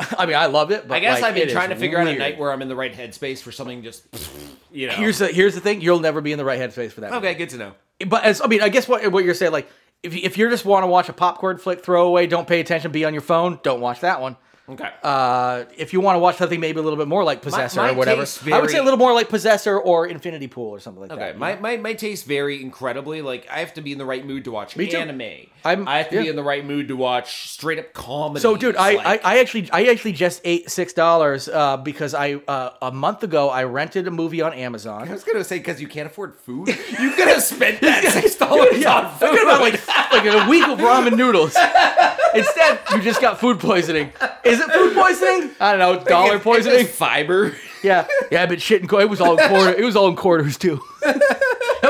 [0.18, 2.06] I mean, I love it, but I guess like, I've been trying to figure out
[2.08, 4.04] a night where I'm in the right headspace for something just,
[4.72, 4.94] you know.
[4.94, 7.12] Here's the here's the thing: you'll never be in the right headspace for that.
[7.12, 7.28] movie.
[7.28, 7.72] okay, good to know.
[8.06, 9.68] But as I mean, I guess what what you're saying, like
[10.02, 13.04] if if you just want to watch a popcorn flick, throwaway, don't pay attention, be
[13.04, 14.36] on your phone, don't watch that one.
[14.70, 14.88] Okay.
[15.02, 17.90] Uh, if you want to watch something maybe a little bit more like Possessor my
[17.90, 20.80] or whatever, I would say a very- little more like Possessor or Infinity Pool or
[20.80, 21.38] something like Okay, that.
[21.38, 23.20] my, my, my tastes vary incredibly.
[23.22, 24.96] Like, I have to be in the right mood to watch Me too.
[24.96, 25.20] anime.
[25.64, 26.30] I'm- I have to be yeah.
[26.30, 28.40] in the right mood to watch straight up comedy.
[28.40, 32.34] So, dude, I, I, I actually I actually just ate six dollars uh, because I
[32.48, 35.08] uh, a month ago I rented a movie on Amazon.
[35.08, 38.36] I was gonna say because you can't afford food, you could have spent that six
[38.36, 39.26] dollars Yeah, on food.
[39.26, 41.54] talking about like like a week of ramen noodles.
[42.34, 44.12] Instead, you just got food poisoning.
[44.44, 45.50] Is it food poisoning?
[45.60, 46.04] I don't know.
[46.04, 46.86] Dollar poisoning.
[46.86, 47.54] fiber.
[47.82, 49.72] Yeah, yeah, but shit, in, qu- it was all in quarter.
[49.72, 50.82] It was all in quarters too.
[51.02, 51.16] so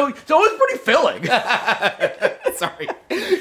[0.07, 1.25] it was pretty filling.
[2.55, 2.87] Sorry.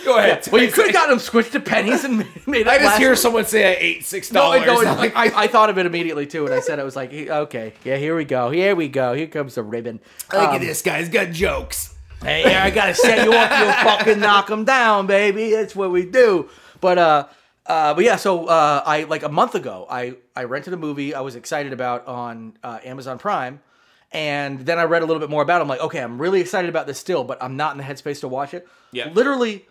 [0.03, 0.47] Go ahead.
[0.51, 2.67] Well, you could have gotten them squished to pennies and made.
[2.67, 4.65] I just hear someone say I ate six No, dollars.
[4.65, 7.13] no, I, I, I thought of it immediately too, and I said I was like,
[7.13, 9.99] okay, yeah, here we go, here we go, here comes the ribbon.
[10.33, 11.93] Look Um, at this guy's got jokes.
[12.23, 15.51] Hey, I gotta set you up, you fucking knock them down, baby.
[15.51, 16.49] That's what we do.
[16.81, 17.27] But uh,
[17.65, 18.15] uh, but yeah.
[18.15, 21.73] So uh, I like a month ago, I I rented a movie I was excited
[21.73, 23.61] about on uh, Amazon Prime,
[24.11, 25.59] and then I read a little bit more about.
[25.59, 25.63] it.
[25.63, 28.21] I'm like, okay, I'm really excited about this still, but I'm not in the headspace
[28.21, 28.67] to watch it.
[28.91, 29.09] Yeah.
[29.09, 29.67] Literally,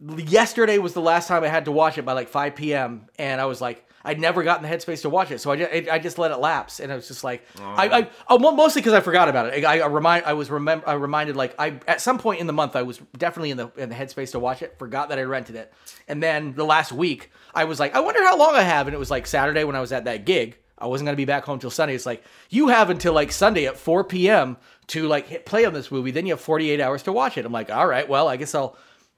[0.00, 3.08] yesterday was the last time I had to watch it by like 5 p.m.
[3.18, 5.88] and I was like, I'd never gotten the headspace to watch it, so I just,
[5.90, 7.62] I just let it lapse, and it was just like, oh.
[7.64, 9.64] I, I oh, mo- mostly because I forgot about it.
[9.66, 12.54] I, I remind, I was remember, I reminded like I at some point in the
[12.54, 14.78] month I was definitely in the in the headspace to watch it.
[14.78, 15.72] Forgot that I rented it,
[16.08, 18.94] and then the last week I was like, I wonder how long I have, and
[18.94, 20.56] it was like Saturday when I was at that gig.
[20.78, 21.94] I wasn't gonna be back home till Sunday.
[21.94, 24.56] It's like you have until like Sunday at 4 p.m.
[24.86, 26.12] to like hit play on this movie.
[26.12, 27.44] Then you have 48 hours to watch it.
[27.44, 28.74] I'm like, all right, well, I guess I'll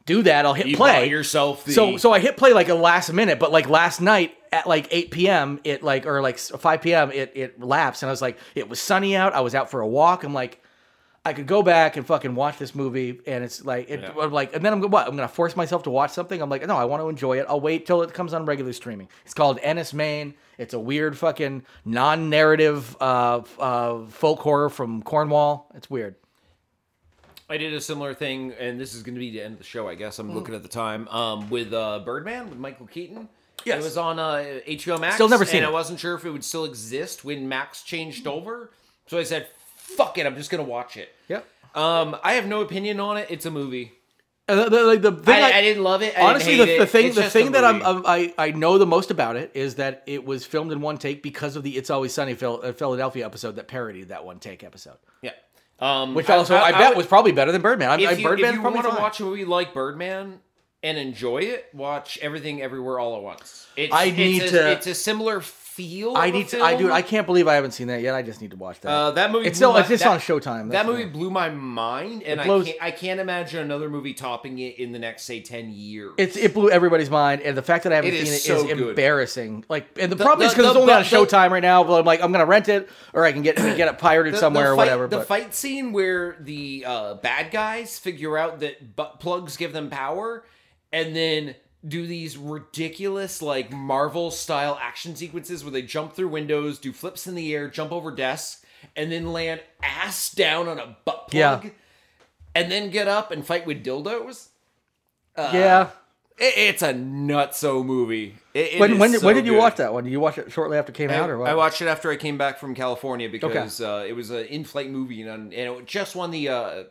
[0.06, 0.46] do that.
[0.46, 3.38] I'll hit You play yourself the- So so I hit play like a last minute,
[3.38, 5.60] but like last night at like 8 p.m.
[5.64, 7.10] it like or like 5 p.m.
[7.12, 9.32] it it lapsed, and I was like, it was sunny out.
[9.34, 10.24] I was out for a walk.
[10.24, 10.62] I'm like.
[11.22, 14.12] I could go back and fucking watch this movie, and it's like, it, Yeah.
[14.18, 15.06] I'm like, and then I'm gonna what?
[15.06, 16.40] I'm gonna force myself to watch something.
[16.40, 17.44] I'm like, no, I want to enjoy it.
[17.46, 19.06] I'll wait till it comes on regular streaming.
[19.26, 20.32] It's called Enys Men.
[20.56, 25.70] It's a weird fucking non-narrative uh, uh, folk horror from Cornwall.
[25.74, 26.14] It's weird.
[27.50, 29.64] I did a similar thing, and this is going to be the end of the
[29.64, 30.18] show, I guess.
[30.20, 30.34] I'm Mm.
[30.34, 31.06] looking at the time.
[31.08, 33.28] Um, with uh, Birdman with Michael Keaton.
[33.64, 33.80] Yes.
[33.80, 35.14] It was on uh, HBO Max.
[35.16, 35.68] Still never seen and it.
[35.68, 38.70] I wasn't sure if it would still exist when Max changed over.
[39.06, 41.46] So I said, "Fuck it, I'm just going to watch it." Yep.
[41.74, 43.26] Um, I have no opinion on it.
[43.30, 43.92] It's a movie.
[44.48, 46.18] Uh, the, like, the thing I, I- I didn't love it.
[46.18, 46.88] I honestly the, the it.
[46.90, 47.80] thing It's the thing that I'm.
[47.82, 50.98] I'm I I know the most about it is that it was filmed in one
[50.98, 54.40] take because of the It's Always Sunny Phil, uh, Philadelphia episode that parodied that one
[54.40, 55.30] take episode, yeah.
[55.78, 57.88] Um, which also I, bet would- was probably better than Birdman.
[57.90, 60.40] I, I, if you, Birdman if you want to watch a movie like Birdman
[60.82, 63.66] and enjoy it, watch Everything Everywhere All at Once.
[63.76, 66.16] It's, I it's need a, to- It's a similar feel.
[66.16, 66.60] I need to.
[66.62, 68.14] I dude, I can't believe I haven't seen that yet.
[68.14, 68.90] I just need to watch that.
[68.90, 69.46] Uh, that movie.
[69.46, 70.70] it's still my- it's just that- on Showtime.
[70.72, 72.82] That movie blew my mind, and blows- I can't.
[72.82, 76.12] I can't imagine another movie topping it in the next say ten years.
[76.18, 78.40] It's it blew everybody's mind, and the fact that I haven't It seen is it
[78.40, 78.88] so is good.
[78.90, 79.64] embarrassing.
[79.68, 81.84] Like, and the, problem is because it's the- only on the- Showtime right now.
[81.84, 84.38] But I'm like, I'm gonna rent it, or I can get get it pirated The-
[84.38, 85.06] somewhere the or fight- whatever.
[85.06, 89.72] The but fight scene where the uh, bad guys figure out that butt plugs give
[89.72, 90.44] them power,
[90.92, 91.54] and then
[91.86, 97.26] do these ridiculous like Marvel style action sequences where they jump through windows, do flips
[97.26, 98.64] in the air, jump over desks,
[98.96, 101.70] and then land ass down on a butt plug, Yeah.
[102.54, 104.48] and then get up and fight with dildos.
[105.36, 105.90] yeah.
[106.38, 108.36] It, it's a nutso movie.
[108.54, 109.58] It, it When when, so when did you good.
[109.58, 110.04] watch that one?
[110.04, 111.48] Did you watch it shortly after it came out, or what?
[111.50, 114.90] I watched it after I came back from California because uh, it was an in-flight
[114.90, 116.84] movie and, and it just won the uh,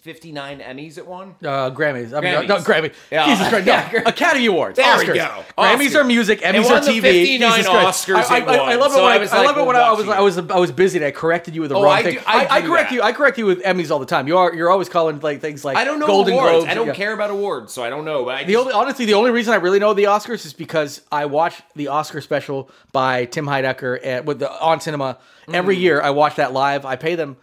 [0.00, 0.98] 59 Emmys.
[0.98, 1.34] It won.
[1.42, 2.12] Uh, Grammys.
[2.16, 2.48] I mean, Grammys.
[2.48, 2.94] no, Grammy.
[3.10, 3.26] Yeah.
[3.26, 3.66] Jesus Christ.
[3.66, 3.72] No.
[4.00, 4.02] Yeah.
[4.08, 4.76] Academy Awards.
[4.76, 5.14] There we Oscars.
[5.14, 5.44] go.
[5.58, 6.40] Grammys are music.
[6.40, 7.00] Emmys are the TV.
[7.02, 8.06] 59 Jesus Christ.
[8.08, 9.66] Oscars I, I, I, I love it So when I was I like, love it
[9.66, 11.82] when I was I was I was busy and I corrected you with the Oh,
[11.82, 12.18] wrong I thing.
[12.26, 12.94] I I, do correct that.
[12.94, 13.02] you.
[13.02, 14.28] I correct you with Emmys all the time.
[14.28, 16.50] You are you're always calling like things like I don't know Golden awards.
[16.52, 16.66] Globes.
[16.70, 16.94] I don't Yeah.
[16.94, 18.24] care about awards, so I don't know.
[18.24, 20.52] But I The just, only, honestly, the only reason I really know the Oscars is
[20.52, 25.18] because I watch the Oscar special by Tim Heidecker at, with the on cinema
[25.52, 26.00] every year.
[26.00, 26.84] I watch that live.
[26.84, 27.36] I pay them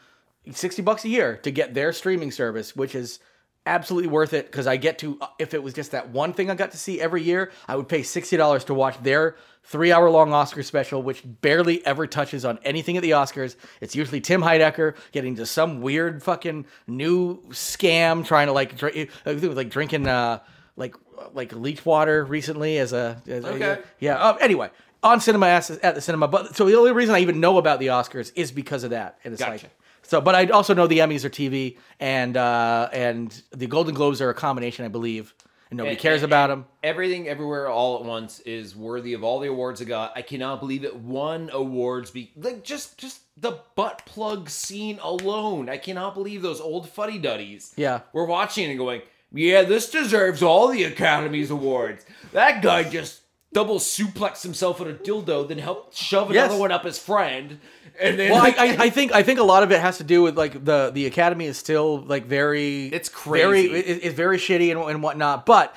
[0.53, 3.19] sixty bucks a year to get their streaming service, which is
[3.65, 5.17] absolutely worth it because I get to.
[5.19, 7.75] uh, If it was just that one thing I got to see every year, I
[7.75, 12.57] would pay sixty dollars to watch their three-hour-long Oscar special, which barely ever touches on
[12.63, 13.57] anything at the Oscars.
[13.81, 18.95] It's usually Tim Heidecker getting to some weird fucking new scam, trying to like drink,
[19.25, 20.39] I think it was like drinking uh
[20.77, 20.95] like
[21.33, 23.81] like leech water recently as a as a- Okay.
[23.99, 24.15] yeah.
[24.15, 24.69] Uh, anyway,
[25.03, 27.79] on cinema at at the cinema, but so the only reason I even know about
[27.79, 29.51] the Oscars is because of that, and it's Gotcha.
[29.65, 29.71] like.
[30.07, 34.21] So, but I also know the Emmys are TV, and uh, and the Golden Globes
[34.21, 35.33] are a combination, I believe,
[35.69, 36.65] and nobody And- cares and- about them.
[36.81, 40.13] Everything, everywhere, all at once is worthy of all the awards it got.
[40.15, 42.11] I cannot believe it won awards.
[42.11, 45.67] Be like just, just the butt plug scene alone.
[45.69, 47.73] I cannot believe those old fuddy duddies.
[47.75, 47.99] Yeah.
[48.13, 49.01] we're watching and going,
[49.33, 52.05] yeah, this deserves all the Academy's awards.
[52.31, 53.19] That guy just
[53.51, 56.45] double suplexed himself in a dildo, then helped shove Yes.
[56.45, 57.59] another one up his friend,
[57.99, 60.03] and then Well, I, I, I think I think a lot of it has to
[60.03, 63.89] do with like the the Academy is still like very It's very crazy.
[63.89, 65.45] it, it's very shitty and, and whatnot.
[65.45, 65.75] But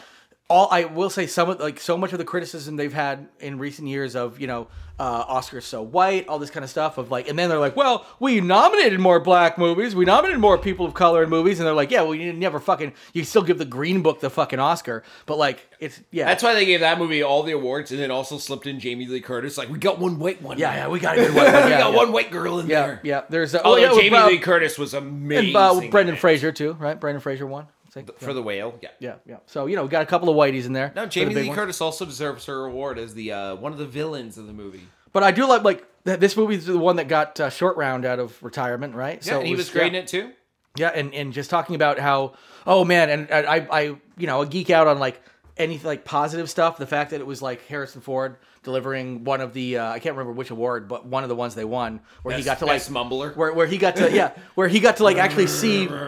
[0.50, 3.58] all I will say some of like so much of the criticism they've had in
[3.58, 4.66] recent years of you know
[4.98, 7.74] uh, Oscars so white, all this kind of stuff of like, and then they're like,
[7.74, 11.66] well, we nominated more black movies, we nominated more people of color in movies, and
[11.66, 14.58] they're like, yeah, well, you never fucking you still give the Green Book the fucking
[14.58, 18.00] Oscar, but like it's yeah, that's why they gave that movie all the awards, and
[18.00, 19.56] then also slipped in Jamie Lee Curtis.
[19.56, 20.58] Like we got one white one.
[20.58, 21.46] yeah, yeah, we got a good one.
[21.46, 21.88] we got yeah.
[21.88, 23.00] one white girl in Yeah, there.
[23.02, 23.22] yeah.
[23.30, 25.56] There's uh, Oh, yeah, Jamie Lee Curtis was amazing.
[25.56, 26.16] and uh, Brendan.
[26.16, 26.98] Fraser too, right?
[27.00, 27.68] Brendan Fraser won.
[27.90, 28.18] I think.
[28.18, 28.78] for the whale.
[28.80, 28.90] Yeah.
[29.00, 29.36] Yeah, yeah.
[29.46, 30.92] So you know, we got a couple of whiteys in there.
[30.94, 31.58] Now for the Jamie Lee ones.
[31.58, 34.86] Curtis also deserves her award as the uh, one of the villains of the movie.
[35.12, 38.04] But I do like like th- this movie's the one that got uh, short round
[38.04, 39.24] out of retirement, right?
[39.26, 40.32] Yeah, and it he was great in it too.
[40.76, 42.34] Yeah, and and just talking about how
[42.66, 43.80] oh man, and, and I I
[44.16, 45.20] you know I geek out on like
[45.56, 46.78] anything like positive stuff.
[46.78, 50.14] The fact that it was like Harrison Ford delivering one of the uh, I can't
[50.16, 52.76] remember which award, but one of the ones they won where he got to like
[52.76, 53.34] best mumbler.
[53.34, 55.88] where where he got to yeah where he got to like actually see.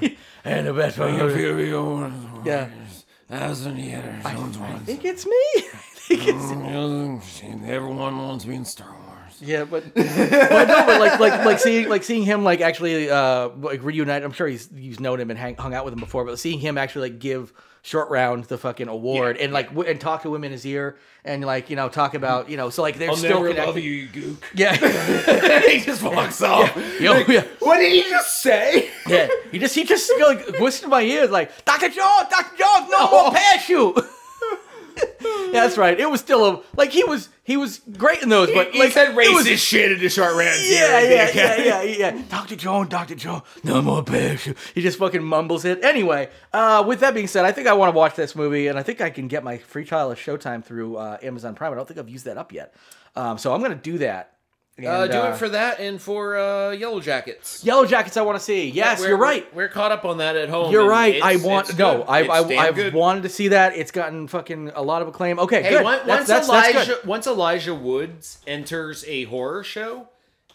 [0.44, 1.14] and the best one.
[2.44, 2.68] Yeah.
[4.64, 5.32] I think it's me.
[5.56, 6.50] I think it's
[7.66, 9.40] Everyone wants me in Star Wars.
[9.40, 13.50] Yeah, but but no, but like like like seeing like seeing him like actually uh
[13.50, 14.22] like reunite.
[14.24, 16.58] I'm sure he's he's known him and hang, hung out with him before, but seeing
[16.58, 17.52] him actually like give
[17.82, 20.66] short round the fucking award Yeah, and like w- and talk to him in his
[20.66, 23.48] ear and like you know talk about you know so like they're I'll still never
[23.48, 23.66] connected.
[23.66, 24.36] love you, you gook.
[24.54, 24.74] Yeah,
[25.68, 26.74] he just walks off.
[27.00, 27.44] Yo, yeah.
[27.60, 28.90] What did he just say?
[29.08, 29.28] yeah.
[29.52, 33.10] He just he just like whispered in my ears like Doctor Jones, Doctor Jones, no
[33.10, 33.98] more parachute.
[35.20, 35.98] Yeah, that's right.
[35.98, 38.92] It was still a like he was he was great in those, but he like
[38.92, 40.70] said it racist was- shit in the short rants.
[40.70, 42.22] Yeah, yeah, yeah, yeah, yeah, yeah.
[42.28, 42.56] Dr.
[42.56, 43.14] Jones, Dr.
[43.14, 44.56] Jones, no more parachute.
[44.74, 45.82] He just fucking mumbles it.
[45.84, 48.78] Anyway, uh, with that being said, I think I want to watch this movie, and
[48.78, 51.72] I think I can get my free trial of Showtime through uh, Amazon Prime.
[51.72, 52.74] I don't think I've used that up yet,
[53.16, 54.32] um, so I'm gonna do that.
[54.86, 57.64] Uh, do uh, it for that and for uh, Yellow Jackets.
[57.64, 58.16] Yellow Jackets.
[58.16, 58.70] I want to see.
[58.70, 59.52] Yes, We're- you're right.
[59.54, 60.70] We're, we're caught up on that at home.
[60.70, 61.20] You're right.
[61.22, 61.98] I want no.
[61.98, 62.04] good.
[62.08, 62.94] I, I, I've good.
[62.94, 63.76] wanted to see that.
[63.76, 65.38] It's gotten fucking a lot of acclaim.
[65.40, 65.84] Okay, Hey, good.
[65.84, 67.06] once, That's- once that's, that's Elijah good.
[67.08, 70.08] once Elijah Woods enters a horror show,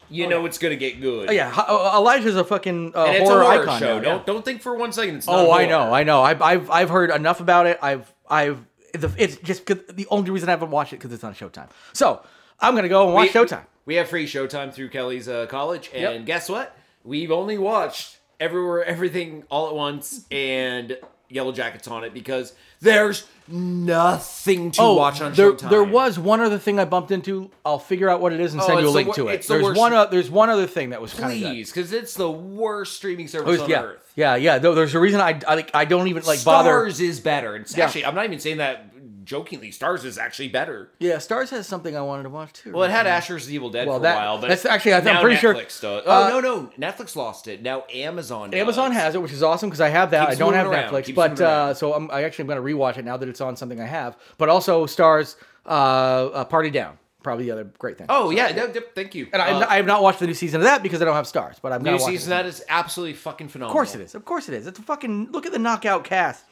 [0.09, 1.29] you know it's gonna get good.
[1.29, 3.79] Oh, yeah, H- uh, Elijah's a fucking uh, and horror, a horror icon.
[3.79, 3.97] show.
[3.99, 4.03] now.
[4.03, 6.21] Don't don't think for one second it's not Oh, I know, I know.
[6.21, 7.79] I've I've I've heard enough about it.
[7.81, 8.59] I've I've
[8.93, 11.69] the, it's just the only reason I haven't watched it because it's on Showtime.
[11.93, 12.21] So
[12.59, 13.65] I'm gonna go and watch we, Showtime.
[13.85, 16.25] We have free Showtime through Kelly's uh, college, and Yep.
[16.25, 16.75] guess what?
[17.03, 20.97] We've only watched everywhere, everything, all at once, and
[21.29, 25.69] Yellow Jackets on it because there's nothing to watch on Oh, there, Showtime.
[25.69, 27.49] there was one other thing I bumped into.
[27.65, 29.41] I'll figure out what it is and Oh, send you a link wor- to it.
[29.41, 29.93] the There's worst- one.
[29.93, 33.69] Uh, there's one other thing that was please, because it's the worst streaming service on
[33.69, 34.11] yeah, earth.
[34.15, 34.59] yeah, yeah.
[34.59, 36.69] Though there's a reason I I, I don't even like bother.
[36.85, 37.55] Starz is better.
[37.57, 37.85] It's Yeah.
[37.85, 38.85] actually, I'm not even saying that
[39.23, 39.71] jokingly.
[39.71, 40.89] Starz is actually better.
[40.99, 42.71] Yeah, Starz has something I wanted to watch too.
[42.71, 44.93] Well, it had Ash vs Evil Dead Well, for that- a while, but that's actually-
[44.93, 46.05] I I'm pretty sure- Netflix does.
[46.05, 47.61] uh, oh no, no, Netflix lost it.
[47.61, 48.49] Now Amazon.
[48.51, 48.59] Does.
[48.59, 50.27] Amazon has it, which is awesome because I have that.
[50.29, 52.63] Keeps I don't have around, Netflix, keeps but uh, so I'm, I actually am going
[52.65, 54.17] to rewatch it now that it's on something I have.
[54.37, 55.35] But also Starz
[55.65, 58.07] uh, uh, Party Down, probably the other great thing.
[58.09, 59.27] Oh yeah, no, thank you.
[59.31, 61.15] and I, Uh, I have not watched the new season of that because I don't
[61.15, 61.55] have Starz.
[61.61, 63.71] But I'm new going to watch season that is absolutely fucking phenomenal.
[63.71, 64.15] Of course it is.
[64.15, 64.67] Of course it is.
[64.67, 66.43] It's a fucking look at the knockout cast.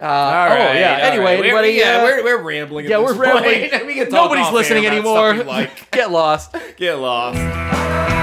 [0.00, 0.98] Uh, All oh yeah.
[1.02, 1.40] Anyway, right.
[1.40, 1.72] We're- everybody.
[1.72, 2.86] yeah, uh, we're, we're rambling.
[2.86, 3.70] yeah, we're rambling.
[3.86, 5.34] we Nobody's listening anymore.
[5.42, 5.90] like.
[5.90, 6.54] Get lost.
[6.76, 8.17] Get lost.